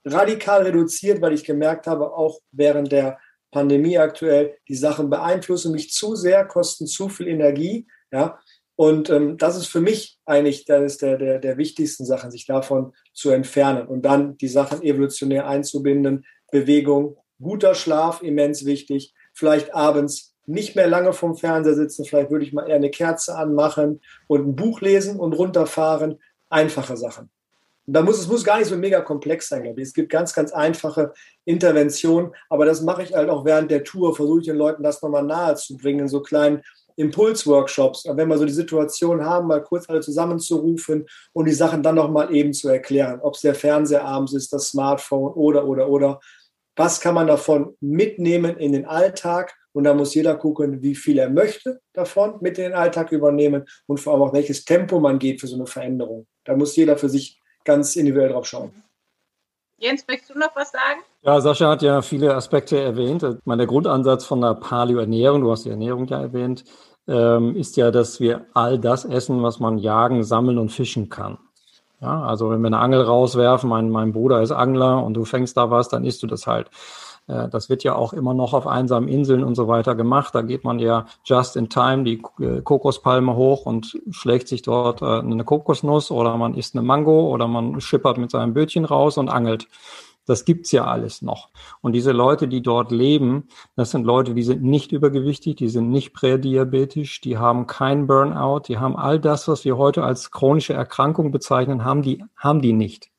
radikal 0.05 0.63
reduziert, 0.63 1.21
weil 1.21 1.35
ich 1.35 1.45
gemerkt 1.45 1.87
habe, 1.87 2.13
auch 2.13 2.41
während 2.53 2.91
der 2.91 3.19
Pandemie 3.51 3.99
aktuell, 3.99 4.57
die 4.67 4.75
Sachen 4.75 5.11
beeinflussen 5.11 5.73
mich 5.73 5.93
zu 5.93 6.17
sehr, 6.17 6.45
kosten 6.47 6.87
zu 6.87 7.09
viel 7.09 7.29
Energie, 7.29 7.87
ja. 8.11 8.39
Und 8.77 9.09
ähm, 9.11 9.37
das 9.37 9.57
ist 9.57 9.67
für 9.67 9.81
mich 9.81 10.19
eigentlich 10.25 10.65
das 10.65 10.99
der, 10.99 11.17
der, 11.17 11.39
der 11.39 11.57
wichtigsten 11.59 12.05
Sachen, 12.05 12.31
sich 12.31 12.47
davon 12.47 12.93
zu 13.13 13.31
entfernen 13.31 13.87
und 13.87 14.03
dann 14.03 14.37
die 14.39 14.49
Sachen 14.49 14.83
evolutionär 14.83 15.47
einzubinden. 15.47 16.25
Bewegung, 16.51 17.17
guter 17.41 17.75
Schlaf, 17.75 18.23
immens 18.23 18.65
wichtig. 18.65 19.15
Vielleicht 19.33 19.75
abends 19.75 20.35
nicht 20.47 20.77
mehr 20.77 20.87
lange 20.87 21.13
vom 21.13 21.37
Fernseher 21.37 21.75
sitzen, 21.75 22.05
vielleicht 22.05 22.31
würde 22.31 22.45
ich 22.45 22.53
mal 22.53 22.69
eher 22.69 22.77
eine 22.77 22.91
Kerze 22.91 23.37
anmachen 23.37 24.01
und 24.27 24.47
ein 24.47 24.57
Buch 24.57 24.81
lesen 24.81 25.19
und 25.19 25.33
runterfahren. 25.33 26.19
Einfache 26.51 26.97
Sachen. 26.97 27.31
da 27.87 28.03
muss 28.03 28.19
es 28.19 28.29
muss 28.29 28.45
gar 28.45 28.59
nicht 28.59 28.69
so 28.69 28.77
mega 28.77 29.01
komplex 29.01 29.49
sein, 29.49 29.63
glaube 29.63 29.81
ich. 29.81 29.89
Es 29.89 29.95
gibt 29.95 30.11
ganz, 30.11 30.35
ganz 30.35 30.53
einfache 30.53 31.13
Interventionen, 31.45 32.33
aber 32.49 32.65
das 32.65 32.83
mache 32.83 33.03
ich 33.03 33.15
halt 33.15 33.31
auch 33.31 33.45
während 33.45 33.71
der 33.71 33.85
Tour, 33.85 34.15
versuche 34.15 34.41
ich 34.41 34.47
den 34.47 34.57
Leuten 34.57 34.83
das 34.83 35.03
nochmal 35.03 35.25
nahe 35.25 35.57
zu 35.57 35.77
bringen, 35.77 36.09
so 36.09 36.23
kleinen 36.23 36.63
Impulsworkshops, 36.97 38.05
wenn 38.09 38.29
wir 38.29 38.39
so 38.39 38.45
die 38.45 38.53
Situation 38.53 39.25
haben, 39.25 39.49
mal 39.49 39.63
kurz 39.63 39.89
alle 39.89 40.01
zusammenzurufen 40.01 41.07
und 41.33 41.47
die 41.47 41.53
Sachen 41.53 41.83
dann 41.83 41.97
nochmal 41.97 42.35
eben 42.35 42.53
zu 42.53 42.69
erklären, 42.69 43.21
ob 43.21 43.35
es 43.35 43.41
der 43.41 43.55
Fernseher 43.55 44.05
abends 44.05 44.33
ist, 44.33 44.53
das 44.53 44.69
Smartphone 44.69 45.33
oder, 45.33 45.67
oder, 45.67 45.89
oder. 45.89 46.21
Was 46.77 47.01
kann 47.01 47.15
man 47.15 47.27
davon 47.27 47.77
mitnehmen 47.81 48.57
in 48.57 48.73
den 48.73 48.85
Alltag? 48.85 49.55
Und 49.73 49.85
da 49.85 49.95
muss 49.95 50.15
jeder 50.15 50.37
gucken, 50.37 50.83
wie 50.83 50.95
viel 50.95 51.19
er 51.19 51.31
möchte 51.31 51.81
davon 51.93 52.37
mit 52.41 52.59
in 52.59 52.65
den 52.65 52.75
Alltag 52.75 53.11
übernehmen 53.11 53.65
und 53.87 53.99
vor 53.99 54.13
allem 54.13 54.23
auch 54.23 54.33
welches 54.33 54.65
Tempo 54.65 55.01
man 55.01 55.19
geht 55.19 55.41
für 55.41 55.49
so 55.49 55.57
eine 55.57 55.67
Veränderung. 55.67 56.27
Da 56.45 56.55
muss 56.55 56.77
jeder 56.77 56.97
für 56.97 57.09
sich 57.09 57.41
ganz 57.65 57.97
individuell 57.97 58.31
drauf 58.31 58.47
schauen. 58.47 58.84
Jens, 59.79 60.05
möchtest 60.07 60.35
du 60.35 60.39
noch 60.39 60.55
was 60.55 60.71
sagen? 60.71 61.01
Ja, 61.23 61.41
Sascha 61.41 61.71
hat 61.71 61.83
ja 61.83 62.01
viele 62.03 62.35
Aspekte 62.35 62.81
erwähnt. 62.81 63.23
Ich 63.23 63.37
meine, 63.45 63.61
der 63.63 63.67
Grundansatz 63.67 64.25
von 64.25 64.41
der 64.41 64.55
Paleo-Ernährung, 64.55 65.41
du 65.41 65.51
hast 65.51 65.65
die 65.65 65.71
Ernährung 65.71 66.07
ja 66.07 66.21
erwähnt, 66.21 66.65
ähm, 67.09 67.57
ist 67.57 67.77
ja, 67.77 67.91
dass 67.91 68.21
wir 68.21 68.47
all 68.55 68.79
das 68.79 69.05
essen, 69.05 69.43
was 69.43 69.61
man 69.61 69.79
jagen, 69.79 70.23
sammeln 70.23 70.59
und 70.59 70.71
fischen 70.71 71.09
kann. 71.09 71.39
Ja, 72.01 72.23
also 72.23 72.51
wenn 72.51 72.61
wir 72.61 72.69
eine 72.69 72.79
Angel 72.79 73.03
rauswerfen, 73.03 73.69
mein, 73.69 73.91
mein 73.91 74.13
Bruder 74.13 74.43
ist 74.43 74.53
Angler 74.53 75.03
und 75.03 75.15
du 75.15 75.25
fängst 75.25 75.57
da 75.57 75.71
was, 75.71 75.89
dann 75.89 76.05
isst 76.05 76.23
du 76.23 76.27
das 76.27 76.47
halt. 76.47 76.71
Äh, 77.27 77.49
das 77.49 77.69
wird 77.69 77.85
ja 77.85 77.95
auch 77.95 78.13
immer 78.13 78.35
noch 78.35 78.55
auf 78.55 78.67
einsamen 78.67 79.09
Inseln 79.09 79.45
und 79.45 79.55
so 79.55 79.69
weiter 79.69 79.95
gemacht. 79.95 80.35
Da 80.35 80.43
geht 80.43 80.65
man 80.65 80.79
ja 80.79 81.07
just 81.25 81.57
in 81.57 81.69
time 81.69 82.05
die 82.05 82.23
äh, 82.41 82.63
Kokospalme 82.63 83.37
hoch 83.37 83.67
und 83.67 83.99
schlägt 84.11 84.49
sich 84.49 84.63
dort 84.63 85.03
äh, 85.03 85.07
eine 85.07 85.45
Kokosnuss 85.45 86.11
oder 86.11 86.37
man 86.37 86.55
isst 86.55 86.75
eine 86.75 86.87
Mango 86.87 87.29
oder 87.29 87.49
man 87.49 87.81
schippert 87.81 88.19
mit 88.19 88.31
seinem 88.31 88.55
Bötchen 88.55 88.85
raus 88.85 89.19
und 89.19 89.29
angelt. 89.29 89.69
Das 90.27 90.47
gibt's 90.47 90.73
ja 90.73 90.87
alles 90.87 91.21
noch. 91.21 91.51
Und 91.83 91.93
diese 91.93 92.13
Leute, 92.13 92.49
die 92.49 92.63
dort 92.63 92.91
leben, 92.91 93.49
das 93.77 93.91
sind 93.91 94.05
Leute, 94.05 94.33
die 94.33 94.43
sind 94.43 94.63
nicht 94.63 94.91
übergewichtig, 94.93 95.57
die 95.57 95.69
sind 95.69 95.91
nicht 95.91 96.15
prädiabetisch, 96.15 97.21
die 97.21 97.37
haben 97.37 97.67
kein 97.67 98.07
Burnout, 98.07 98.63
die 98.69 98.79
haben 98.79 98.97
all 98.97 99.21
das, 99.21 99.49
was 99.49 99.67
wir 99.67 99.77
heute 99.77 100.03
als 100.03 100.31
chronische 100.31 100.73
Erkrankung 100.73 101.31
bezeichnen, 101.31 101.85
haben 101.85 102.01
die, 102.01 102.25
haben 102.37 102.63
die 102.63 102.73
nicht. 102.73 103.11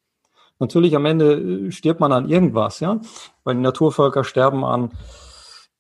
Natürlich 0.60 0.96
am 0.96 1.06
Ende 1.06 1.34
äh, 1.34 1.72
stirbt 1.72 2.00
man 2.00 2.12
an 2.12 2.30
irgendwas, 2.30 2.80
ja, 2.80 3.00
weil 3.44 3.56
die 3.56 3.62
Naturvölker 3.62 4.24
sterben 4.24 4.64
an, 4.64 4.92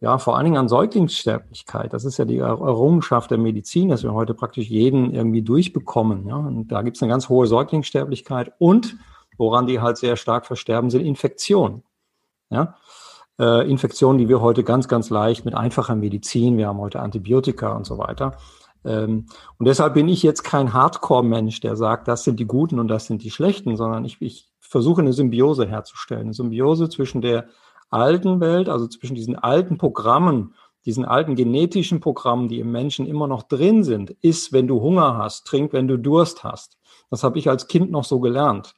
ja, 0.02 0.18
vor 0.18 0.36
allen 0.36 0.46
Dingen 0.46 0.58
an 0.58 0.68
Säuglingssterblichkeit. 0.68 1.94
Das 1.94 2.04
ist 2.04 2.18
ja 2.18 2.26
die 2.26 2.40
Errungenschaft 2.40 3.32
der 3.32 3.38
Medizin, 3.38 3.90
dass 3.90 4.04
wir 4.04 4.14
heute 4.14 4.34
praktisch 4.34 4.68
jeden 4.68 5.14
irgendwie 5.14 5.42
durchbekommen, 5.42 6.28
ja. 6.28 6.36
Und 6.36 6.68
da 6.68 6.82
gibt 6.82 6.98
es 6.98 7.04
eine 7.04 7.10
ganz 7.10 7.30
hohe 7.30 7.48
Säuglingssterblichkeit 7.48 8.54
und 8.60 8.98
woran 9.38 9.68
die 9.68 9.82
halt 9.82 9.98
sehr 9.98 10.16
stark 10.16 10.46
versterben, 10.46 10.90
sind 10.90 11.06
Infektionen, 11.06 11.84
ja. 12.50 12.76
Äh, 13.40 13.70
Infektionen, 13.70 14.18
die 14.18 14.30
wir 14.30 14.42
heute 14.42 14.64
ganz, 14.64 14.88
ganz 14.88 15.10
leicht 15.10 15.44
mit 15.44 15.56
einfacher 15.56 15.96
Medizin, 15.96 16.58
wir 16.58 16.68
haben 16.68 16.80
heute 16.80 17.02
Antibiotika 17.02 17.74
und 17.74 17.86
so 17.86 17.98
weiter, 17.98 18.38
ähm, 18.86 19.26
und 19.58 19.68
deshalb 19.68 19.96
bin 19.96 20.08
ich 20.08 20.24
jetzt 20.24 20.44
kein 20.44 20.74
Hardcore-Mensch, 20.74 21.60
der 21.60 21.76
sagt, 21.76 22.08
das 22.08 22.24
sind 22.24 22.40
die 22.40 22.46
Guten 22.46 22.80
und 22.80 22.88
das 22.88 23.08
sind 23.08 23.24
die 23.24 23.32
Schlechten, 23.32 23.76
sondern 23.76 24.06
ich, 24.06 24.22
ich 24.22 24.48
versuche 24.76 25.00
eine 25.00 25.14
Symbiose 25.14 25.66
herzustellen. 25.66 26.24
Eine 26.24 26.34
Symbiose 26.34 26.90
zwischen 26.90 27.22
der 27.22 27.48
alten 27.90 28.42
Welt, 28.42 28.68
also 28.68 28.88
zwischen 28.88 29.16
diesen 29.16 29.38
alten 29.38 29.78
Programmen, 29.78 30.54
diesen 30.84 31.06
alten 31.06 31.36
genetischen 31.36 32.02
Programmen, 32.02 32.50
die 32.50 32.60
im 32.60 32.74
Menschen 32.74 33.08
immer 33.08 33.26
noch 33.26 33.44
drin 33.44 33.86
sind, 33.86 34.10
ist, 34.10 34.52
wenn 34.52 34.68
du 34.68 34.82
Hunger 34.82 35.18
hast, 35.18 35.48
trink, 35.48 35.72
wenn 35.72 35.88
du 35.88 35.98
Durst 35.98 36.44
hast. 36.44 36.78
Das 37.10 37.24
habe 37.24 37.40
ich 37.40 37.48
als 37.48 37.70
Kind 37.70 37.90
noch 37.90 38.04
so 38.04 38.20
gelernt. 38.20 38.76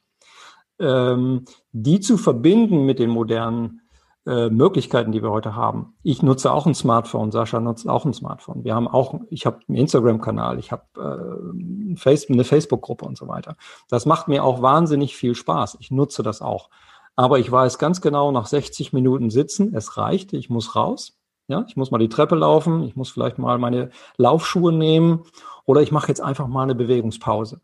Ähm, 0.78 1.46
die 1.72 1.98
zu 1.98 2.16
verbinden 2.16 2.86
mit 2.86 3.00
den 3.00 3.10
modernen 3.10 3.80
äh, 4.28 4.50
Möglichkeiten, 4.50 5.10
die 5.10 5.22
wir 5.22 5.30
heute 5.30 5.56
haben. 5.56 5.94
Ich 6.02 6.22
nutze 6.22 6.52
auch 6.52 6.66
ein 6.66 6.74
Smartphone, 6.74 7.32
Sascha 7.32 7.60
nutzt 7.60 7.88
auch 7.88 8.04
ein 8.04 8.12
Smartphone. 8.12 8.62
Wir 8.62 8.74
haben 8.74 8.86
auch, 8.86 9.14
ich 9.30 9.46
habe 9.46 9.60
einen 9.66 9.78
Instagram-Kanal, 9.78 10.58
ich 10.58 10.70
habe 10.70 10.84
äh, 10.96 11.96
Facebook, 11.96 12.34
eine 12.34 12.44
Facebook-Gruppe 12.44 13.06
und 13.06 13.16
so 13.16 13.26
weiter. 13.26 13.56
Das 13.88 14.04
macht 14.04 14.28
mir 14.28 14.44
auch 14.44 14.60
wahnsinnig 14.60 15.16
viel 15.16 15.34
Spaß. 15.34 15.78
Ich 15.80 15.90
nutze 15.90 16.22
das 16.22 16.42
auch. 16.42 16.68
Aber 17.16 17.38
ich 17.38 17.50
weiß 17.50 17.78
ganz 17.78 18.02
genau, 18.02 18.30
nach 18.30 18.46
60 18.46 18.92
Minuten 18.92 19.30
sitzen, 19.30 19.74
es 19.74 19.96
reicht, 19.96 20.34
ich 20.34 20.50
muss 20.50 20.76
raus. 20.76 21.18
Ja, 21.48 21.64
ich 21.66 21.76
muss 21.76 21.90
mal 21.90 21.96
die 21.96 22.10
Treppe 22.10 22.34
laufen, 22.34 22.82
ich 22.82 22.94
muss 22.94 23.10
vielleicht 23.10 23.38
mal 23.38 23.56
meine 23.56 23.88
Laufschuhe 24.18 24.70
nehmen 24.70 25.24
oder 25.64 25.80
ich 25.80 25.90
mache 25.90 26.08
jetzt 26.08 26.20
einfach 26.20 26.46
mal 26.46 26.64
eine 26.64 26.74
Bewegungspause. 26.74 27.62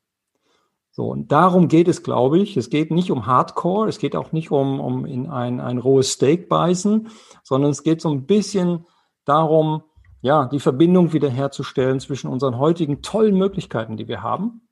So, 0.96 1.08
und 1.08 1.32
darum 1.32 1.66
geht 1.66 1.88
es, 1.88 2.04
glaube 2.04 2.38
ich. 2.38 2.56
Es 2.56 2.70
geht 2.70 2.92
nicht 2.92 3.10
um 3.10 3.26
Hardcore, 3.26 3.88
es 3.88 3.98
geht 3.98 4.14
auch 4.14 4.30
nicht 4.30 4.52
um, 4.52 4.78
um 4.78 5.04
in 5.04 5.28
ein, 5.28 5.60
ein 5.60 5.78
rohes 5.78 6.12
Steak 6.12 6.48
beißen, 6.48 7.08
sondern 7.42 7.72
es 7.72 7.82
geht 7.82 8.00
so 8.00 8.10
ein 8.10 8.26
bisschen 8.26 8.86
darum, 9.24 9.82
ja, 10.20 10.46
die 10.46 10.60
Verbindung 10.60 11.12
wiederherzustellen 11.12 11.98
zwischen 11.98 12.30
unseren 12.30 12.58
heutigen 12.58 13.02
tollen 13.02 13.36
Möglichkeiten, 13.36 13.96
die 13.96 14.06
wir 14.06 14.22
haben, 14.22 14.68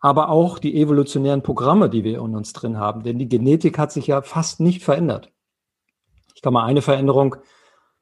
aber 0.00 0.30
auch 0.30 0.58
die 0.58 0.80
evolutionären 0.80 1.42
Programme, 1.42 1.90
die 1.90 2.02
wir 2.02 2.20
in 2.20 2.34
uns 2.34 2.54
drin 2.54 2.78
haben. 2.78 3.02
Denn 3.02 3.18
die 3.18 3.28
Genetik 3.28 3.78
hat 3.78 3.92
sich 3.92 4.06
ja 4.06 4.22
fast 4.22 4.58
nicht 4.58 4.82
verändert. 4.82 5.30
Ich 6.34 6.40
kann 6.40 6.54
mal 6.54 6.64
eine 6.64 6.80
Veränderung 6.80 7.36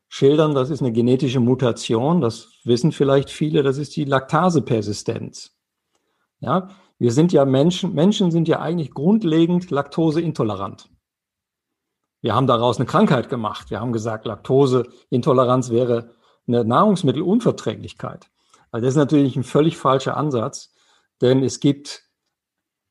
schildern, 0.07 0.55
das 0.55 0.70
ist 0.70 0.82
eine 0.82 0.92
genetische 0.92 1.40
Mutation, 1.40 2.20
das 2.20 2.61
wissen 2.62 2.92
vielleicht 2.92 3.30
viele, 3.30 3.64
das 3.64 3.76
ist 3.76 3.96
die 3.96 4.05
Laktasepersistenz. 4.05 5.59
Ja, 6.38 6.68
wir 7.03 7.11
sind 7.11 7.32
ja 7.32 7.44
Menschen, 7.44 7.94
Menschen 7.94 8.30
sind 8.30 8.46
ja 8.46 8.61
eigentlich 8.61 8.94
grundlegend 8.94 9.72
laktoseintolerant. 9.72 10.88
Wir 12.20 12.32
haben 12.32 12.46
daraus 12.46 12.76
eine 12.76 12.86
Krankheit 12.86 13.28
gemacht. 13.28 13.70
Wir 13.70 13.80
haben 13.80 13.92
gesagt, 13.92 14.24
Laktoseintoleranz 14.24 15.70
wäre 15.70 16.12
eine 16.46 16.64
Nahrungsmittelunverträglichkeit. 16.64 18.30
Also 18.70 18.84
das 18.84 18.94
ist 18.94 18.98
natürlich 18.98 19.34
ein 19.34 19.42
völlig 19.42 19.76
falscher 19.78 20.16
Ansatz, 20.16 20.72
denn 21.20 21.42
es 21.42 21.59
gibt 21.59 22.05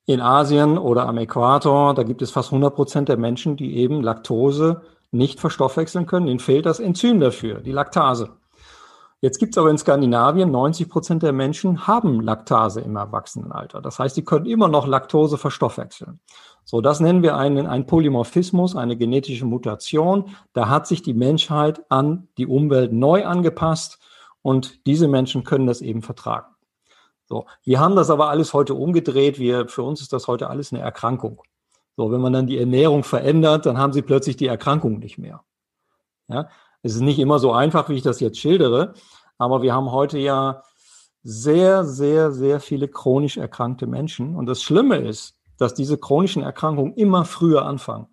in 0.06 0.20
Asien 0.20 0.78
oder 0.78 1.08
am 1.08 1.18
Äquator, 1.18 1.94
da 1.94 2.04
gibt 2.04 2.22
es 2.22 2.32
fast 2.32 2.50
100 2.50 2.76
Prozent 2.76 3.08
der 3.08 3.16
Menschen, 3.16 3.56
die 3.56 3.78
eben 3.78 4.04
Laktose 4.04 4.82
nicht 5.12 5.40
verstoffwechseln 5.40 6.06
können. 6.06 6.28
Ihnen 6.28 6.40
fehlt 6.40 6.66
das 6.66 6.82
Enzym 6.82 7.22
dafür, 7.22 7.62
die 7.62 7.72
Laktase. 7.72 8.41
Jetzt 9.22 9.38
gibt 9.38 9.54
es 9.54 9.60
aber 9.60 9.70
in 9.70 9.78
Skandinavien 9.78 10.50
90 10.50 10.90
Prozent 10.90 11.22
der 11.22 11.32
Menschen 11.32 11.86
haben 11.86 12.22
Laktase 12.22 12.82
im 12.82 12.96
Erwachsenenalter. 12.96 13.80
Das 13.80 14.00
heißt, 14.00 14.18
die 14.18 14.26
können 14.26 14.48
immer 14.48 14.68
noch 14.68 14.88
Laktose 14.88 15.38
verstoffwechseln. 15.38 16.20
So, 16.66 16.82
das 16.82 17.00
nennen 17.00 17.22
wir 17.22 17.38
einen, 17.38 17.68
einen 17.68 17.86
Polymorphismus, 17.86 18.76
eine 18.76 18.98
genetische 18.98 19.46
Mutation. 19.46 20.36
Da 20.54 20.70
hat 20.70 20.88
sich 20.88 21.04
die 21.04 21.14
Menschheit 21.14 21.84
an 21.90 22.30
die 22.38 22.48
Umwelt 22.48 22.94
neu 22.94 23.24
angepasst 23.24 24.00
und 24.42 24.88
diese 24.88 25.08
Menschen 25.08 25.44
können 25.44 25.68
das 25.68 25.82
eben 25.82 26.02
vertragen. 26.02 26.56
So, 27.26 27.46
wir 27.64 27.80
haben 27.80 27.96
das 27.96 28.10
aber 28.10 28.30
alles 28.30 28.54
heute 28.54 28.74
umgedreht. 28.74 29.38
Wir, 29.38 29.68
für 29.68 29.84
uns 29.84 30.02
ist 30.02 30.14
das 30.14 30.28
heute 30.28 30.50
alles 30.50 30.74
eine 30.74 30.82
Erkrankung. 30.82 31.44
So, 31.96 32.12
wenn 32.12 32.22
man 32.22 32.34
dann 32.34 32.48
die 32.48 32.58
Ernährung 32.58 33.04
verändert, 33.04 33.68
dann 33.68 33.78
haben 33.78 33.94
sie 33.94 34.02
plötzlich 34.02 34.36
die 34.36 34.48
Erkrankung 34.48 34.98
nicht 34.98 35.20
mehr. 35.20 35.44
Ja, 36.28 36.50
es 36.84 36.96
ist 36.96 37.02
nicht 37.02 37.20
immer 37.20 37.40
so 37.40 37.52
einfach, 37.52 37.90
wie 37.90 37.96
ich 37.96 38.02
das 38.02 38.20
jetzt 38.20 38.40
schildere, 38.40 38.94
aber 39.38 39.62
wir 39.62 39.74
haben 39.74 39.92
heute 39.92 40.18
ja 40.18 40.64
sehr, 41.24 41.84
sehr, 41.86 42.32
sehr 42.32 42.60
viele 42.60 42.88
chronisch 42.88 43.38
erkrankte 43.38 43.88
Menschen. 43.88 44.36
Und 44.36 44.48
das 44.48 44.64
Schlimme 44.64 44.98
ist, 44.98 45.36
dass 45.58 45.74
diese 45.74 45.98
chronischen 45.98 46.42
Erkrankungen 46.42 46.94
immer 46.96 47.26
früher 47.26 47.66
anfangen. 47.66 48.08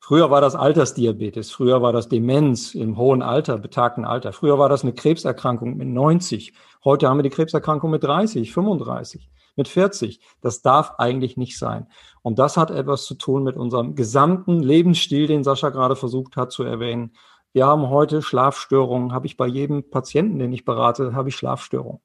Früher 0.00 0.30
war 0.30 0.42
das 0.42 0.54
Altersdiabetes, 0.54 1.50
früher 1.50 1.80
war 1.80 1.92
das 1.94 2.08
Demenz 2.08 2.74
im 2.74 2.98
hohen 2.98 3.22
Alter, 3.22 3.56
betagten 3.56 4.04
Alter. 4.04 4.34
Früher 4.34 4.58
war 4.58 4.68
das 4.68 4.82
eine 4.82 4.92
Krebserkrankung 4.92 5.76
mit 5.78 5.88
90. 5.88 6.52
Heute 6.84 7.08
haben 7.08 7.18
wir 7.18 7.22
die 7.22 7.30
Krebserkrankung 7.30 7.90
mit 7.90 8.04
30, 8.04 8.52
35, 8.52 9.30
mit 9.56 9.66
40. 9.66 10.20
Das 10.42 10.60
darf 10.60 10.96
eigentlich 10.98 11.38
nicht 11.38 11.56
sein. 11.56 11.86
Und 12.20 12.38
das 12.38 12.58
hat 12.58 12.70
etwas 12.70 13.06
zu 13.06 13.14
tun 13.14 13.44
mit 13.44 13.56
unserem 13.56 13.94
gesamten 13.94 14.62
Lebensstil, 14.62 15.26
den 15.26 15.42
Sascha 15.42 15.70
gerade 15.70 15.96
versucht 15.96 16.36
hat 16.36 16.52
zu 16.52 16.64
erwähnen 16.64 17.12
wir 17.54 17.66
haben 17.66 17.88
heute 17.88 18.20
Schlafstörungen, 18.20 19.12
habe 19.12 19.26
ich 19.26 19.36
bei 19.36 19.46
jedem 19.46 19.88
Patienten, 19.88 20.40
den 20.40 20.52
ich 20.52 20.64
berate, 20.64 21.14
habe 21.14 21.28
ich 21.28 21.36
Schlafstörungen. 21.36 22.00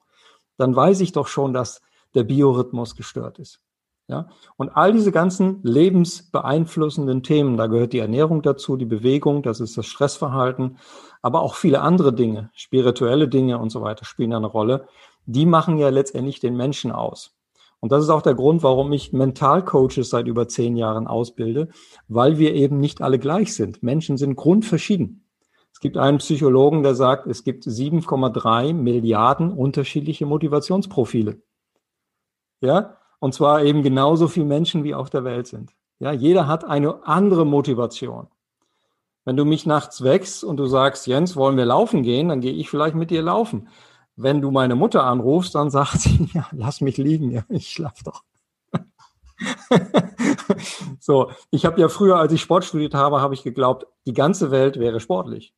Dann 0.57 0.75
weiß 0.75 1.01
ich 1.01 1.11
doch 1.11 1.27
schon, 1.27 1.53
dass 1.53 1.81
der 2.13 2.23
Biorhythmus 2.23 2.95
gestört 2.95 3.39
ist. 3.39 3.59
Ja? 4.07 4.29
Und 4.57 4.69
all 4.69 4.93
diese 4.93 5.11
ganzen 5.11 5.59
lebensbeeinflussenden 5.63 7.23
Themen, 7.23 7.57
da 7.57 7.65
gehört 7.65 7.93
die 7.93 7.99
Ernährung 7.99 8.43
dazu, 8.43 8.77
die 8.77 8.85
Bewegung, 8.85 9.41
das 9.41 9.59
ist 9.59 9.75
das 9.75 9.87
Stressverhalten, 9.87 10.77
aber 11.23 11.41
auch 11.41 11.55
viele 11.55 11.81
andere 11.81 12.13
Dinge, 12.13 12.51
spirituelle 12.53 13.27
Dinge 13.27 13.57
und 13.57 13.71
so 13.71 13.81
weiter 13.81 14.05
spielen 14.05 14.33
eine 14.33 14.47
Rolle. 14.47 14.87
Die 15.25 15.47
machen 15.47 15.79
ja 15.79 15.89
letztendlich 15.89 16.39
den 16.39 16.57
Menschen 16.57 16.91
aus. 16.91 17.35
Und 17.79 17.91
das 17.91 18.03
ist 18.03 18.09
auch 18.11 18.21
der 18.21 18.35
Grund, 18.35 18.61
warum 18.61 18.91
ich 18.93 19.13
Mentalcoaches 19.13 20.11
seit 20.11 20.27
über 20.27 20.47
zehn 20.47 20.75
Jahren 20.75 21.07
ausbilde, 21.07 21.69
weil 22.07 22.37
wir 22.37 22.53
eben 22.53 22.79
nicht 22.79 23.01
alle 23.01 23.17
gleich 23.17 23.55
sind. 23.55 23.81
Menschen 23.81 24.17
sind 24.17 24.35
grundverschieden. 24.35 25.25
Es 25.71 25.79
gibt 25.79 25.97
einen 25.97 26.17
Psychologen, 26.17 26.83
der 26.83 26.95
sagt, 26.95 27.27
es 27.27 27.43
gibt 27.43 27.65
7,3 27.65 28.73
Milliarden 28.73 29.51
unterschiedliche 29.51 30.25
Motivationsprofile. 30.25 31.41
Ja, 32.61 32.97
und 33.19 33.33
zwar 33.33 33.63
eben 33.63 33.83
genauso 33.83 34.27
viele 34.27 34.45
Menschen, 34.45 34.83
wie 34.83 34.95
auf 34.95 35.09
der 35.09 35.23
Welt 35.23 35.47
sind. 35.47 35.73
Ja, 35.99 36.11
jeder 36.11 36.47
hat 36.47 36.63
eine 36.65 37.05
andere 37.07 37.45
Motivation. 37.45 38.27
Wenn 39.25 39.37
du 39.37 39.45
mich 39.45 39.65
nachts 39.65 40.03
wächst 40.03 40.43
und 40.43 40.57
du 40.57 40.65
sagst, 40.65 41.05
Jens, 41.07 41.35
wollen 41.35 41.57
wir 41.57 41.65
laufen 41.65 42.03
gehen, 42.03 42.29
dann 42.29 42.41
gehe 42.41 42.53
ich 42.53 42.69
vielleicht 42.69 42.95
mit 42.95 43.11
dir 43.11 43.21
laufen. 43.21 43.67
Wenn 44.15 44.41
du 44.41 44.51
meine 44.51 44.75
Mutter 44.75 45.03
anrufst, 45.03 45.55
dann 45.55 45.69
sagt 45.69 45.99
sie, 45.99 46.29
ja, 46.33 46.47
lass 46.51 46.81
mich 46.81 46.97
liegen, 46.97 47.31
ja, 47.31 47.43
ich 47.49 47.69
schlaf 47.69 48.01
doch. 48.03 48.23
so, 50.99 51.31
ich 51.51 51.65
habe 51.65 51.79
ja 51.79 51.87
früher, 51.89 52.17
als 52.17 52.33
ich 52.33 52.41
Sport 52.41 52.65
studiert 52.65 52.93
habe, 52.93 53.21
habe 53.21 53.33
ich 53.33 53.43
geglaubt, 53.43 53.85
die 54.05 54.13
ganze 54.13 54.51
Welt 54.51 54.79
wäre 54.79 54.99
sportlich. 54.99 55.53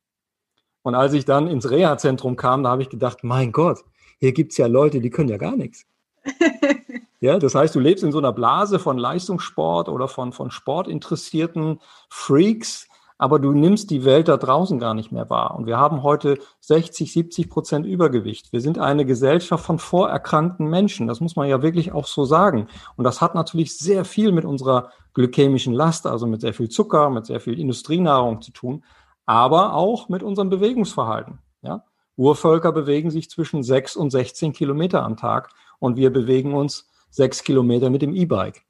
Und 0.82 0.94
als 0.94 1.12
ich 1.12 1.24
dann 1.24 1.46
ins 1.46 1.70
Reha-Zentrum 1.70 2.36
kam, 2.36 2.62
da 2.62 2.70
habe 2.70 2.82
ich 2.82 2.90
gedacht, 2.90 3.18
mein 3.22 3.52
Gott, 3.52 3.80
hier 4.18 4.32
gibt 4.32 4.52
es 4.52 4.58
ja 4.58 4.66
Leute, 4.66 5.00
die 5.00 5.10
können 5.10 5.28
ja 5.28 5.36
gar 5.36 5.56
nichts. 5.56 5.86
ja, 7.20 7.38
das 7.38 7.54
heißt, 7.54 7.74
du 7.74 7.80
lebst 7.80 8.04
in 8.04 8.12
so 8.12 8.18
einer 8.18 8.32
Blase 8.32 8.78
von 8.78 8.98
Leistungssport 8.98 9.88
oder 9.88 10.08
von, 10.08 10.32
von 10.32 10.50
sportinteressierten 10.50 11.80
Freaks, 12.08 12.88
aber 13.18 13.38
du 13.38 13.52
nimmst 13.52 13.90
die 13.90 14.04
Welt 14.04 14.26
da 14.26 14.36
draußen 14.36 14.80
gar 14.80 14.94
nicht 14.94 15.12
mehr 15.12 15.30
wahr. 15.30 15.54
Und 15.56 15.66
wir 15.66 15.76
haben 15.76 16.02
heute 16.02 16.38
60, 16.58 17.12
70 17.12 17.48
Prozent 17.48 17.86
Übergewicht. 17.86 18.52
Wir 18.52 18.60
sind 18.60 18.78
eine 18.78 19.04
Gesellschaft 19.06 19.64
von 19.64 19.78
vorerkrankten 19.78 20.66
Menschen. 20.66 21.06
Das 21.06 21.20
muss 21.20 21.36
man 21.36 21.48
ja 21.48 21.62
wirklich 21.62 21.92
auch 21.92 22.06
so 22.06 22.24
sagen. 22.24 22.66
Und 22.96 23.04
das 23.04 23.20
hat 23.20 23.36
natürlich 23.36 23.78
sehr 23.78 24.04
viel 24.04 24.32
mit 24.32 24.44
unserer 24.44 24.90
glykämischen 25.14 25.72
Last, 25.72 26.06
also 26.08 26.26
mit 26.26 26.40
sehr 26.40 26.52
viel 26.52 26.68
Zucker, 26.68 27.10
mit 27.10 27.26
sehr 27.26 27.38
viel 27.38 27.60
Industrienahrung 27.60 28.42
zu 28.42 28.50
tun, 28.50 28.82
aber 29.26 29.74
auch 29.74 30.08
mit 30.08 30.22
unserem 30.22 30.50
Bewegungsverhalten. 30.50 31.38
Ja? 31.62 31.84
Urvölker 32.16 32.72
bewegen 32.72 33.10
sich 33.10 33.30
zwischen 33.30 33.62
6 33.62 33.96
und 33.96 34.10
16 34.10 34.52
Kilometer 34.52 35.02
am 35.02 35.16
Tag 35.16 35.50
und 35.78 35.96
wir 35.96 36.12
bewegen 36.12 36.54
uns 36.54 36.90
6 37.10 37.42
Kilometer 37.42 37.90
mit 37.90 38.02
dem 38.02 38.14
E-Bike. 38.14 38.64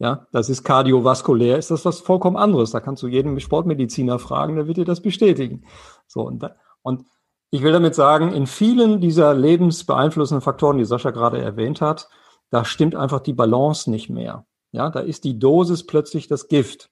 Ja, 0.00 0.28
das 0.30 0.48
ist 0.48 0.62
kardiovaskulär, 0.62 1.58
ist 1.58 1.72
das 1.72 1.84
was 1.84 2.00
vollkommen 2.00 2.36
anderes. 2.36 2.70
Da 2.70 2.78
kannst 2.78 3.02
du 3.02 3.08
jeden 3.08 3.38
Sportmediziner 3.40 4.20
fragen, 4.20 4.54
der 4.54 4.68
wird 4.68 4.76
dir 4.76 4.84
das 4.84 5.02
bestätigen. 5.02 5.64
So, 6.06 6.22
und, 6.22 6.40
da, 6.42 6.54
und 6.82 7.04
ich 7.50 7.62
will 7.62 7.72
damit 7.72 7.96
sagen, 7.96 8.32
in 8.32 8.46
vielen 8.46 9.00
dieser 9.00 9.34
lebensbeeinflussenden 9.34 10.40
Faktoren, 10.40 10.78
die 10.78 10.84
Sascha 10.84 11.10
gerade 11.10 11.40
erwähnt 11.42 11.80
hat, 11.80 12.08
da 12.50 12.64
stimmt 12.64 12.94
einfach 12.94 13.20
die 13.20 13.32
Balance 13.32 13.90
nicht 13.90 14.08
mehr. 14.08 14.46
Ja, 14.70 14.90
da 14.90 15.00
ist 15.00 15.24
die 15.24 15.38
Dosis 15.38 15.84
plötzlich 15.84 16.28
das 16.28 16.46
Gift. 16.46 16.90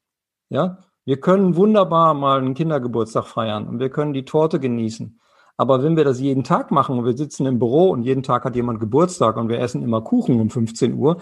Ja, 0.49 0.79
wir 1.07 1.21
können 1.21 1.55
wunderbar 1.55 2.15
mal 2.15 2.39
einen 2.41 2.55
Kindergeburtstag 2.55 3.27
feiern 3.27 3.69
und 3.69 3.79
wir 3.79 3.91
können 3.91 4.13
die 4.13 4.25
Torte 4.25 4.59
genießen. 4.59 5.21
Aber 5.57 5.83
wenn 5.83 5.97
wir 5.97 6.05
das 6.05 6.21
jeden 6.21 6.43
Tag 6.45 6.71
machen 6.73 6.99
und 6.99 7.05
wir 7.05 7.17
sitzen 7.17 7.47
im 7.47 7.61
Büro 7.61 7.91
und 7.91 8.03
jeden 8.03 8.25
Tag 8.25 8.45
hat 8.45 8.57
jemand 8.57 8.81
Geburtstag 8.81 9.37
und 9.37 9.49
wir 9.49 9.61
essen 9.61 9.83
immer 9.83 10.03
Kuchen 10.03 10.41
um 10.41 10.51
15 10.51 10.95
Uhr, 10.95 11.19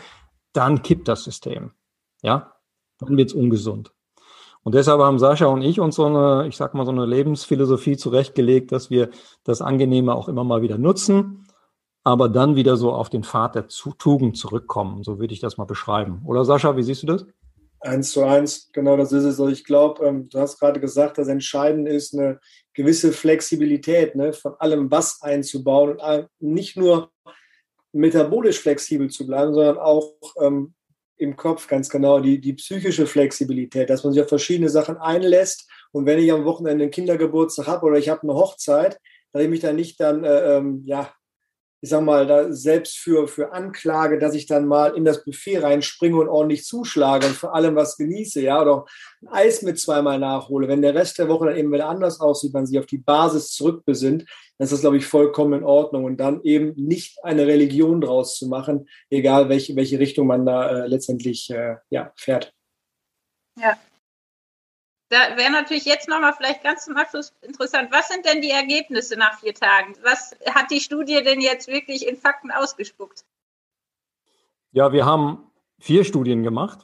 dann 0.55 0.83
kippt 0.83 1.07
das 1.07 1.23
System. 1.23 1.73
Ja, 2.23 2.55
dann 2.99 3.17
wird 3.17 3.29
es 3.29 3.35
ungesund. 3.35 3.93
Und 4.63 4.75
deshalb 4.75 5.01
haben 5.03 5.19
Sascha 5.19 5.47
und 5.47 5.61
ich 5.61 5.79
uns 5.79 5.97
so 5.97 6.07
eine, 6.07 6.49
ich 6.49 6.57
sag 6.57 6.73
mal, 6.73 6.87
so 6.87 6.91
eine 6.91 7.05
Lebensphilosophie 7.05 7.99
zurechtgelegt, 7.99 8.73
dass 8.73 8.89
wir 8.89 9.11
das 9.45 9.61
Angenehme 9.61 10.15
auch 10.15 10.29
immer 10.29 10.45
mal 10.45 10.63
wieder 10.63 10.79
nutzen, 10.79 11.47
aber 12.05 12.31
dann 12.31 12.57
wieder 12.57 12.79
so 12.79 12.91
auf 12.93 13.11
den 13.11 13.23
Pfad 13.23 13.55
der 13.55 13.69
Tugend 13.69 14.39
zurückkommen. 14.39 15.03
So 15.03 15.19
würde 15.21 15.35
ich 15.35 15.41
das 15.41 15.59
mal 15.59 15.67
beschreiben. 15.67 16.23
Oder 16.25 16.47
Sascha, 16.47 16.79
wie 16.79 16.83
siehst 16.83 17.03
du 17.03 17.07
das? 17.07 17.27
Eins 17.85 18.13
zu 18.13 18.25
eins, 18.25 18.71
genau 18.73 18.97
das 18.97 19.13
ist 19.13 19.25
es. 19.25 19.39
Also 19.39 19.49
ich 19.49 19.65
glaube, 19.65 20.07
ähm, 20.07 20.29
du 20.31 20.39
hast 20.39 20.59
gerade 20.59 20.81
gesagt, 20.81 21.19
das 21.19 21.29
Entscheidende 21.29 21.91
ist 21.91 22.15
eine 22.15 22.41
gewisse 22.73 23.13
Flexibilität, 23.13 24.15
ne, 24.15 24.33
von 24.33 24.55
allem 24.59 24.91
was 24.91 25.21
einzubauen 25.21 25.99
und 25.99 26.29
nicht 26.41 26.77
nur 26.77 27.13
metabolisch 27.93 28.59
flexibel 28.59 29.11
zu 29.11 29.27
bleiben, 29.27 29.53
sondern 29.53 29.79
auch 29.79 30.15
ähm, 30.41 30.75
im 31.17 31.37
Kopf 31.37 31.69
ganz 31.69 31.91
genau 31.91 32.21
die, 32.21 32.41
die 32.41 32.55
psychische 32.55 33.07
Flexibilität, 33.07 33.91
dass 33.91 34.03
man 34.03 34.15
sich 34.15 34.23
auf 34.23 34.29
verschiedene 34.29 34.71
Sachen 34.71 34.97
einlässt. 34.97 35.71
Und 35.93 36.07
wenn 36.07 36.19
ich 36.19 36.33
am 36.33 36.45
Wochenende 36.47 36.85
einen 36.85 36.91
Kindergeburtstag 36.91 37.67
habe 37.67 37.87
oder 37.87 37.99
ich 37.99 38.09
habe 38.09 38.23
eine 38.23 38.35
Hochzeit, 38.35 38.99
dass 39.33 39.43
ich 39.43 39.51
mich 39.51 39.61
dann 39.61 39.77
nicht 39.77 40.01
dann 40.01 40.25
äh, 40.25 40.57
ähm, 40.57 40.83
ja, 40.87 41.13
ich 41.85 41.91
sag 41.91 42.03
mal, 42.03 42.27
da 42.27 42.51
selbst 42.51 42.97
für, 42.97 43.29
für 43.29 43.53
Anklage, 43.53 44.19
dass 44.19 44.35
ich 44.35 44.47
dann 44.47 44.67
mal 44.67 44.97
in 44.97 45.05
das 45.05 45.23
Buffet 45.23 45.59
reinspringe 45.59 46.17
und 46.17 46.31
ordentlich 46.31 46.65
zuschlage 46.65 47.27
und 47.27 47.37
vor 47.37 47.55
allem 47.55 47.77
was 47.77 47.99
genieße, 47.99 48.41
ja, 48.41 48.63
oder 48.63 48.87
ein 49.21 49.29
Eis 49.29 49.61
mit 49.61 49.79
zweimal 49.79 50.19
nachhole. 50.19 50.67
Wenn 50.67 50.81
der 50.81 50.95
Rest 50.95 51.19
der 51.19 51.29
Woche 51.29 51.45
dann 51.45 51.59
eben 51.59 51.71
wieder 51.71 51.87
anders 51.87 52.21
aussieht, 52.21 52.55
man 52.55 52.65
sich 52.65 52.79
auf 52.79 52.87
die 52.87 52.97
Basis 52.97 53.51
zurückbesinnt, 53.51 54.25
dann 54.57 54.65
ist 54.65 54.73
das, 54.73 54.81
glaube 54.81 54.97
ich, 54.97 55.05
vollkommen 55.05 55.61
in 55.61 55.65
Ordnung. 55.65 56.05
Und 56.05 56.17
dann 56.17 56.41
eben 56.43 56.73
nicht 56.77 57.23
eine 57.23 57.47
Religion 57.47 58.01
draus 58.01 58.39
zu 58.39 58.49
machen, 58.49 58.89
egal 59.11 59.51
welche, 59.51 59.77
welche 59.77 59.99
Richtung 59.99 60.27
man 60.27 60.47
da 60.47 60.85
äh, 60.85 60.87
letztendlich 60.87 61.51
äh, 61.51 61.77
ja, 61.91 62.15
fährt. 62.17 62.55
Ja, 63.61 63.77
da 65.15 65.37
wäre 65.37 65.53
natürlich 65.53 65.85
jetzt 65.85 66.09
nochmal 66.09 66.33
vielleicht 66.37 66.65
ganz 66.65 66.87
zum 66.87 66.97
Abschluss 66.97 67.33
interessant, 67.41 67.91
was 67.93 68.09
sind 68.09 68.27
denn 68.27 68.43
die 68.43 68.51
Ergebnisse 68.51 69.17
nach 69.17 69.39
vier 69.39 69.55
Tagen? 69.55 69.95
Was 70.03 70.35
hat 70.53 70.73
die 70.73 70.81
Studie 70.81 71.23
denn 71.23 71.41
jetzt 71.41 71.69
wirklich 71.69 72.09
in 72.09 72.17
Fakten 72.17 72.51
ausgespuckt? 72.51 73.25
Ja, 74.73 74.93
wir 74.93 75.07
haben 75.07 75.39
vier 75.79 76.03
Studien 76.05 76.43
gemacht. 76.43 76.81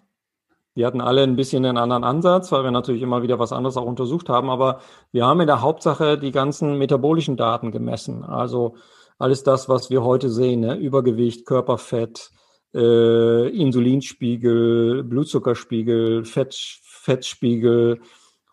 Die 0.77 0.87
hatten 0.87 1.01
alle 1.01 1.25
ein 1.25 1.35
bisschen 1.35 1.65
einen 1.67 1.77
anderen 1.77 2.05
Ansatz, 2.05 2.53
weil 2.53 2.63
wir 2.63 2.71
natürlich 2.71 3.03
immer 3.03 3.23
wieder 3.23 3.41
was 3.41 3.53
anderes 3.53 3.77
auch 3.77 3.85
untersucht 3.85 4.29
haben. 4.29 4.49
Aber 4.49 4.81
wir 5.11 5.27
haben 5.27 5.41
in 5.41 5.49
der 5.49 5.61
Hauptsache 5.61 6.17
die 6.17 6.31
ganzen 6.31 6.79
metabolischen 6.79 7.37
Daten 7.37 7.73
gemessen. 7.73 8.23
Also 8.23 8.77
alles 9.19 9.43
das, 9.43 9.69
was 9.69 9.91
wir 9.91 10.05
heute 10.05 10.31
sehen, 10.31 10.61
ne? 10.61 10.77
Übergewicht, 10.77 11.47
Körperfett, 11.47 12.31
äh, 12.73 13.49
Insulinspiegel, 13.49 15.03
Blutzuckerspiegel, 15.03 16.25
Fett, 16.25 16.55
Fettspiegel, 16.85 18.01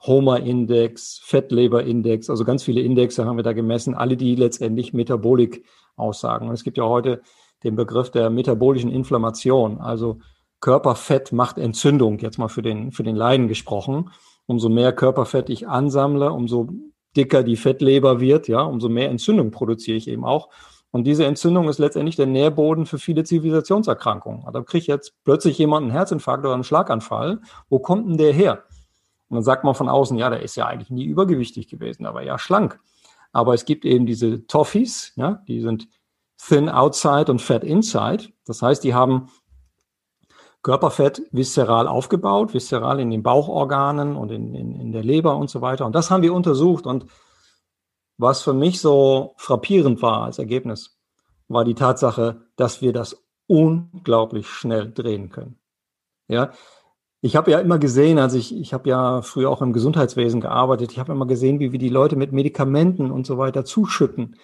Homer-Index, 0.08 1.22
Fettleber-Index, 1.24 2.30
also 2.30 2.46
ganz 2.46 2.64
viele 2.64 2.82
Indexe 2.82 3.26
haben 3.26 3.38
wir 3.38 3.44
da 3.44 3.54
gemessen, 3.54 3.94
alle 3.94 4.18
die 4.18 4.36
letztendlich 4.36 4.94
Metabolik 4.94 5.66
aussagen. 5.96 6.48
Und 6.48 6.54
es 6.54 6.64
gibt 6.64 6.78
ja 6.78 6.86
heute 6.86 7.22
den 7.64 7.76
Begriff 7.76 8.10
der 8.10 8.30
metabolischen 8.30 8.92
Inflammation, 8.92 9.80
also 9.80 10.20
Körperfett 10.60 11.32
macht 11.34 11.58
Entzündung, 11.58 12.20
jetzt 12.20 12.40
mal 12.40 12.48
für 12.48 12.62
den, 12.62 12.92
für 12.92 13.04
den 13.04 13.16
Leiden 13.16 13.48
gesprochen. 13.48 14.10
Umso 14.48 14.70
mehr 14.70 14.94
Körperfett 14.94 15.50
ich 15.50 15.68
ansammle, 15.68 16.32
umso 16.32 16.70
dicker 17.16 17.44
die 17.44 17.58
Fettleber 17.58 18.20
wird, 18.20 18.48
ja, 18.48 18.62
umso 18.62 18.90
mehr 18.90 19.10
Entzündung 19.10 19.52
produziere 19.52 19.98
ich 19.98 20.08
eben 20.08 20.24
auch. 20.24 20.50
Und 20.92 21.04
diese 21.04 21.26
Entzündung 21.26 21.68
ist 21.68 21.80
letztendlich 21.80 22.16
der 22.16 22.28
Nährboden 22.28 22.86
für 22.86 22.98
viele 22.98 23.24
Zivilisationserkrankungen. 23.24 24.46
Da 24.52 24.62
kriege 24.62 24.82
ich 24.82 24.88
jetzt 24.88 25.14
plötzlich 25.26 25.58
jemand 25.58 25.84
einen 25.84 25.92
Herzinfarkt 25.92 26.46
oder 26.46 26.54
einen 26.54 26.64
Schlaganfall. 26.64 27.42
Wo 27.70 27.80
kommt 27.80 28.08
denn 28.08 28.18
der 28.18 28.34
her? 28.34 28.64
Und 29.30 29.36
dann 29.36 29.44
sagt 29.44 29.64
man 29.64 29.76
von 29.76 29.90
außen, 29.90 30.18
ja, 30.18 30.30
der 30.30 30.42
ist 30.42 30.56
ja 30.56 30.66
eigentlich 30.66 30.90
nie 30.90 31.06
übergewichtig 31.06 31.68
gewesen, 31.68 32.06
aber 32.06 32.24
ja 32.24 32.40
schlank. 32.40 32.80
Aber 33.32 33.54
es 33.54 33.66
gibt 33.66 33.86
eben 33.86 34.06
diese 34.06 34.48
Toffees, 34.48 35.14
ja, 35.16 35.44
die 35.48 35.62
sind 35.62 35.88
thin 36.38 36.70
outside 36.70 37.32
und 37.32 37.42
fat 37.42 37.64
inside. 37.64 38.30
Das 38.46 38.62
heißt, 38.62 38.84
die 38.84 38.94
haben 38.94 39.30
Körperfett 40.64 41.22
viszeral 41.32 41.88
aufgebaut, 41.88 42.54
viszeral 42.54 43.00
in 43.00 43.10
den 43.10 43.24
Bauchorganen 43.24 44.16
und 44.16 44.32
in, 44.32 44.54
in, 44.54 44.80
in 44.80 44.92
der 44.92 45.04
Leber 45.04 45.38
und 45.38 45.50
so 45.50 45.62
weiter. 45.62 45.86
Und 45.86 45.96
das 45.96 46.12
haben 46.12 46.24
wir 46.24 46.34
untersucht. 46.34 46.86
Und 46.86 47.06
was 48.18 48.42
für 48.42 48.54
mich 48.54 48.82
so 48.82 49.34
frappierend 49.38 50.02
war 50.02 50.24
als 50.24 50.40
Ergebnis, 50.40 50.98
war 51.48 51.64
die 51.64 51.76
Tatsache, 51.76 52.42
dass 52.56 52.82
wir 52.82 52.92
das 52.92 53.24
unglaublich 53.48 54.48
schnell 54.48 54.92
drehen 54.92 55.30
können. 55.30 55.60
Ja, 56.28 56.52
ich 57.22 57.36
habe 57.36 57.52
ja 57.52 57.60
immer 57.60 57.80
gesehen, 57.80 58.20
also 58.20 58.38
ich, 58.38 58.56
ich 58.56 58.74
habe 58.74 58.90
ja 58.90 59.22
früher 59.22 59.50
auch 59.50 59.62
im 59.62 59.74
Gesundheitswesen 59.74 60.42
gearbeitet, 60.42 60.92
ich 60.92 61.00
habe 61.00 61.14
immer 61.14 61.26
gesehen, 61.26 61.60
wie 61.60 61.72
wir 61.72 61.80
die 61.80 61.90
Leute 61.90 62.16
mit 62.16 62.32
Medikamenten 62.32 63.12
und 63.12 63.26
so 63.26 63.38
weiter 63.38 63.66
zuschütten. 63.66 64.36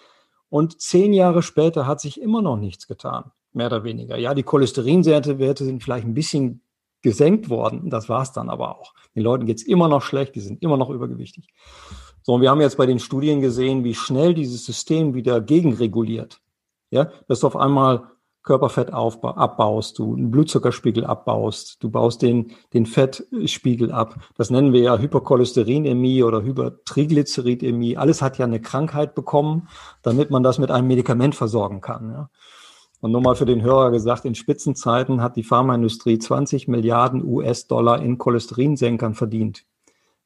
Und 0.50 0.82
zehn 0.82 1.14
Jahre 1.14 1.42
später 1.44 1.88
hat 1.88 2.00
sich 2.00 2.22
immer 2.22 2.42
noch 2.42 2.58
nichts 2.58 2.88
getan, 2.88 3.32
mehr 3.54 3.68
oder 3.68 3.84
weniger. 3.84 4.18
Ja, 4.18 4.34
die 4.34 4.44
Cholesterinwerte 4.44 5.66
sind 5.66 5.84
vielleicht 5.84 6.06
ein 6.06 6.14
bisschen 6.14 6.62
gesenkt 7.02 7.50
worden, 7.50 7.90
das 7.90 8.10
war 8.10 8.24
es 8.24 8.32
dann 8.32 8.50
aber 8.50 8.80
auch. 8.80 8.94
Den 9.16 9.24
Leuten 9.24 9.46
geht 9.46 9.58
es 9.58 9.64
immer 9.64 9.88
noch 9.88 10.02
schlecht, 10.02 10.36
die 10.36 10.40
sind 10.40 10.64
immer 10.64 10.78
noch 10.78 10.90
übergewichtig. 10.90 11.48
So, 12.24 12.34
und 12.34 12.42
wir 12.42 12.50
haben 12.50 12.62
jetzt 12.62 12.78
bei 12.78 12.86
den 12.86 13.00
Studien 13.00 13.42
gesehen, 13.42 13.84
wie 13.84 13.94
schnell 13.94 14.34
dieses 14.34 14.66
System 14.66 15.14
wieder 15.14 15.42
gegenreguliert. 15.42 16.40
Ja, 16.90 17.12
dass 17.28 17.44
auf 17.44 17.56
einmal 17.56 18.04
Körperfett 18.44 18.92
aufba 18.92 19.32
abbaust, 19.32 19.98
du 20.00 20.16
einen 20.16 20.30
Blutzuckerspiegel 20.30 21.06
abbaust, 21.06 21.82
du 21.82 21.90
baust 21.90 22.22
den, 22.22 22.52
den 22.74 22.86
Fettspiegel 22.86 23.92
ab. 23.92 24.20
Das 24.36 24.50
nennen 24.50 24.74
wir 24.74 24.82
ja 24.82 24.98
Hypercholesterinämie 24.98 26.24
oder 26.24 26.44
Hypertriglyceridämie. 26.44 27.96
Alles 27.96 28.22
hat 28.22 28.38
ja 28.38 28.46
eine 28.46 28.60
Krankheit 28.60 29.16
bekommen, 29.16 29.70
damit 30.02 30.30
man 30.30 30.44
das 30.44 30.60
mit 30.60 30.72
einem 30.72 30.88
Medikament 30.88 31.36
versorgen 31.36 31.80
kann. 31.80 32.10
Ja. 32.10 32.30
Und 33.00 33.12
nur 33.12 33.22
mal 33.22 33.36
für 33.36 33.46
den 33.46 33.62
Hörer 33.62 33.92
gesagt, 33.92 34.26
in 34.26 34.36
Spitzenzeiten 34.36 35.22
hat 35.22 35.36
die 35.38 35.44
Pharmaindustrie 35.44 36.20
20 36.20 36.68
Milliarden 36.68 37.24
US-Dollar 37.24 38.02
in 38.02 38.18
Cholesterinsenkern 38.18 39.14
verdient. 39.14 39.66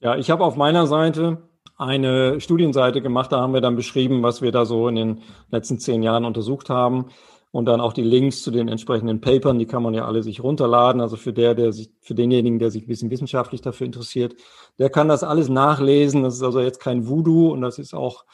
Ja, 0.00 0.16
ich 0.16 0.30
habe 0.30 0.44
auf 0.44 0.56
meiner 0.56 0.86
Seite 0.86 1.48
eine 1.76 2.40
Studienseite 2.40 3.00
gemacht. 3.00 3.32
Da 3.32 3.40
haben 3.40 3.54
wir 3.54 3.60
dann 3.60 3.76
beschrieben, 3.76 4.22
was 4.22 4.42
wir 4.42 4.52
da 4.52 4.64
so 4.64 4.88
in 4.88 4.96
den 4.96 5.22
letzten 5.50 5.78
zehn 5.78 6.02
Jahren 6.02 6.24
untersucht 6.24 6.70
haben. 6.70 7.06
Und 7.50 7.66
dann 7.66 7.80
auch 7.80 7.92
die 7.92 8.02
Links 8.02 8.42
zu 8.42 8.50
den 8.50 8.66
entsprechenden 8.66 9.20
Papern, 9.20 9.60
die 9.60 9.66
kann 9.66 9.82
man 9.82 9.94
ja 9.94 10.06
alle 10.06 10.24
sich 10.24 10.42
runterladen. 10.42 11.00
Also 11.00 11.16
für 11.16 11.32
der, 11.32 11.54
der 11.54 11.72
sich, 11.72 11.90
für 12.00 12.14
denjenigen, 12.14 12.58
der 12.58 12.72
sich 12.72 12.82
ein 12.82 12.88
bisschen 12.88 13.10
wissenschaftlich 13.10 13.60
dafür 13.60 13.86
interessiert, 13.86 14.34
der 14.80 14.90
kann 14.90 15.06
das 15.06 15.22
alles 15.22 15.48
nachlesen. 15.48 16.24
Das 16.24 16.34
ist 16.34 16.42
also 16.42 16.60
jetzt 16.60 16.80
kein 16.80 17.06
Voodoo 17.06 17.52
und 17.52 17.60
das 17.60 17.78
ist 17.78 17.94
auch 17.94 18.24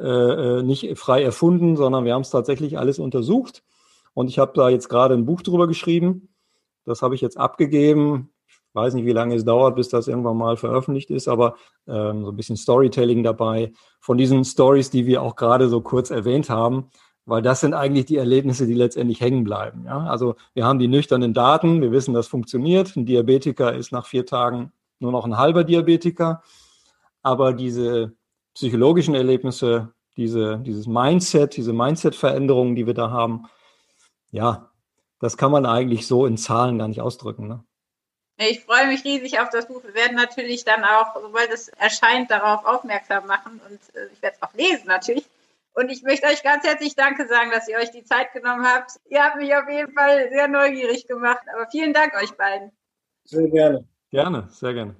äh, 0.00 0.04
äh 0.58 0.62
nicht 0.64 0.98
frei 0.98 1.22
erfunden, 1.22 1.76
sondern 1.76 2.04
wir 2.04 2.14
haben 2.14 2.22
es 2.22 2.30
tatsächlich 2.30 2.78
alles 2.78 2.98
untersucht. 2.98 3.62
Und 4.12 4.28
ich 4.28 4.40
habe 4.40 4.52
da 4.56 4.68
jetzt 4.68 4.88
gerade 4.88 5.14
ein 5.14 5.24
Buch 5.24 5.42
drüber 5.42 5.68
geschrieben. 5.68 6.34
Das 6.84 7.00
habe 7.00 7.14
ich 7.14 7.20
jetzt 7.20 7.38
abgegeben 7.38 8.30
weiß 8.74 8.94
nicht, 8.94 9.06
wie 9.06 9.12
lange 9.12 9.34
es 9.34 9.44
dauert, 9.44 9.76
bis 9.76 9.88
das 9.88 10.08
irgendwann 10.08 10.36
mal 10.36 10.56
veröffentlicht 10.56 11.10
ist, 11.10 11.28
aber 11.28 11.56
ähm, 11.86 12.24
so 12.24 12.30
ein 12.30 12.36
bisschen 12.36 12.56
Storytelling 12.56 13.22
dabei 13.22 13.72
von 14.00 14.18
diesen 14.18 14.44
Stories, 14.44 14.90
die 14.90 15.06
wir 15.06 15.22
auch 15.22 15.36
gerade 15.36 15.68
so 15.68 15.80
kurz 15.80 16.10
erwähnt 16.10 16.50
haben, 16.50 16.90
weil 17.24 17.42
das 17.42 17.60
sind 17.60 17.74
eigentlich 17.74 18.06
die 18.06 18.16
Erlebnisse, 18.16 18.66
die 18.66 18.74
letztendlich 18.74 19.20
hängen 19.20 19.44
bleiben. 19.44 19.84
Ja? 19.84 20.04
Also 20.04 20.36
wir 20.54 20.64
haben 20.64 20.78
die 20.78 20.88
nüchternen 20.88 21.34
Daten, 21.34 21.82
wir 21.82 21.92
wissen, 21.92 22.14
das 22.14 22.26
funktioniert. 22.26 22.96
Ein 22.96 23.06
Diabetiker 23.06 23.74
ist 23.74 23.92
nach 23.92 24.06
vier 24.06 24.24
Tagen 24.24 24.72
nur 24.98 25.12
noch 25.12 25.24
ein 25.24 25.36
halber 25.36 25.64
Diabetiker, 25.64 26.42
aber 27.22 27.52
diese 27.52 28.12
psychologischen 28.54 29.14
Erlebnisse, 29.14 29.92
diese, 30.16 30.58
dieses 30.58 30.86
Mindset, 30.86 31.56
diese 31.56 31.72
Mindset-Veränderungen, 31.72 32.74
die 32.74 32.86
wir 32.86 32.94
da 32.94 33.10
haben, 33.10 33.44
ja, 34.30 34.70
das 35.20 35.36
kann 35.36 35.52
man 35.52 35.66
eigentlich 35.66 36.06
so 36.06 36.26
in 36.26 36.36
Zahlen 36.36 36.78
gar 36.78 36.88
nicht 36.88 37.00
ausdrücken. 37.00 37.48
Ne? 37.48 37.64
Ich 38.40 38.60
freue 38.60 38.86
mich 38.86 39.04
riesig 39.04 39.40
auf 39.40 39.50
das 39.50 39.66
Buch. 39.66 39.82
Wir 39.82 39.94
werden 39.94 40.16
natürlich 40.16 40.64
dann 40.64 40.84
auch, 40.84 41.14
sobald 41.20 41.50
es 41.50 41.68
erscheint, 41.70 42.30
darauf 42.30 42.64
aufmerksam 42.64 43.26
machen 43.26 43.60
und 43.68 43.80
äh, 43.96 44.06
ich 44.12 44.22
werde 44.22 44.36
es 44.36 44.42
auch 44.42 44.54
lesen 44.54 44.86
natürlich. 44.86 45.26
Und 45.74 45.90
ich 45.90 46.02
möchte 46.02 46.26
euch 46.26 46.42
ganz 46.42 46.64
herzlich 46.64 46.94
Danke 46.94 47.26
sagen, 47.26 47.50
dass 47.50 47.68
ihr 47.68 47.76
euch 47.78 47.90
die 47.90 48.04
Zeit 48.04 48.32
genommen 48.32 48.64
habt. 48.64 48.92
Ihr 49.10 49.22
habt 49.22 49.36
mich 49.36 49.54
auf 49.54 49.68
jeden 49.68 49.92
Fall 49.92 50.28
sehr 50.30 50.48
neugierig 50.48 51.06
gemacht. 51.06 51.42
Aber 51.54 51.68
vielen 51.70 51.92
Dank 51.92 52.14
euch 52.14 52.32
beiden. 52.32 52.72
Sehr 53.24 53.48
gerne. 53.48 53.84
Gerne, 54.10 54.48
sehr 54.50 54.74
gerne. 54.74 54.96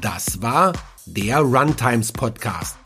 Das 0.00 0.42
war 0.42 0.72
der 1.04 1.38
Runtimes 1.38 2.12
Podcast. 2.12 2.76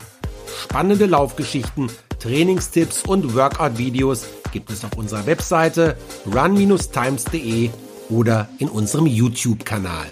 Spannende 0.63 1.05
Laufgeschichten, 1.05 1.91
Trainingstipps 2.19 3.03
und 3.07 3.35
Workout-Videos 3.35 4.27
gibt 4.51 4.69
es 4.69 4.83
auf 4.83 4.95
unserer 4.95 5.25
Webseite 5.25 5.97
run-times.de 6.25 7.71
oder 8.11 8.49
in 8.59 8.69
unserem 8.69 9.07
YouTube-Kanal. 9.07 10.07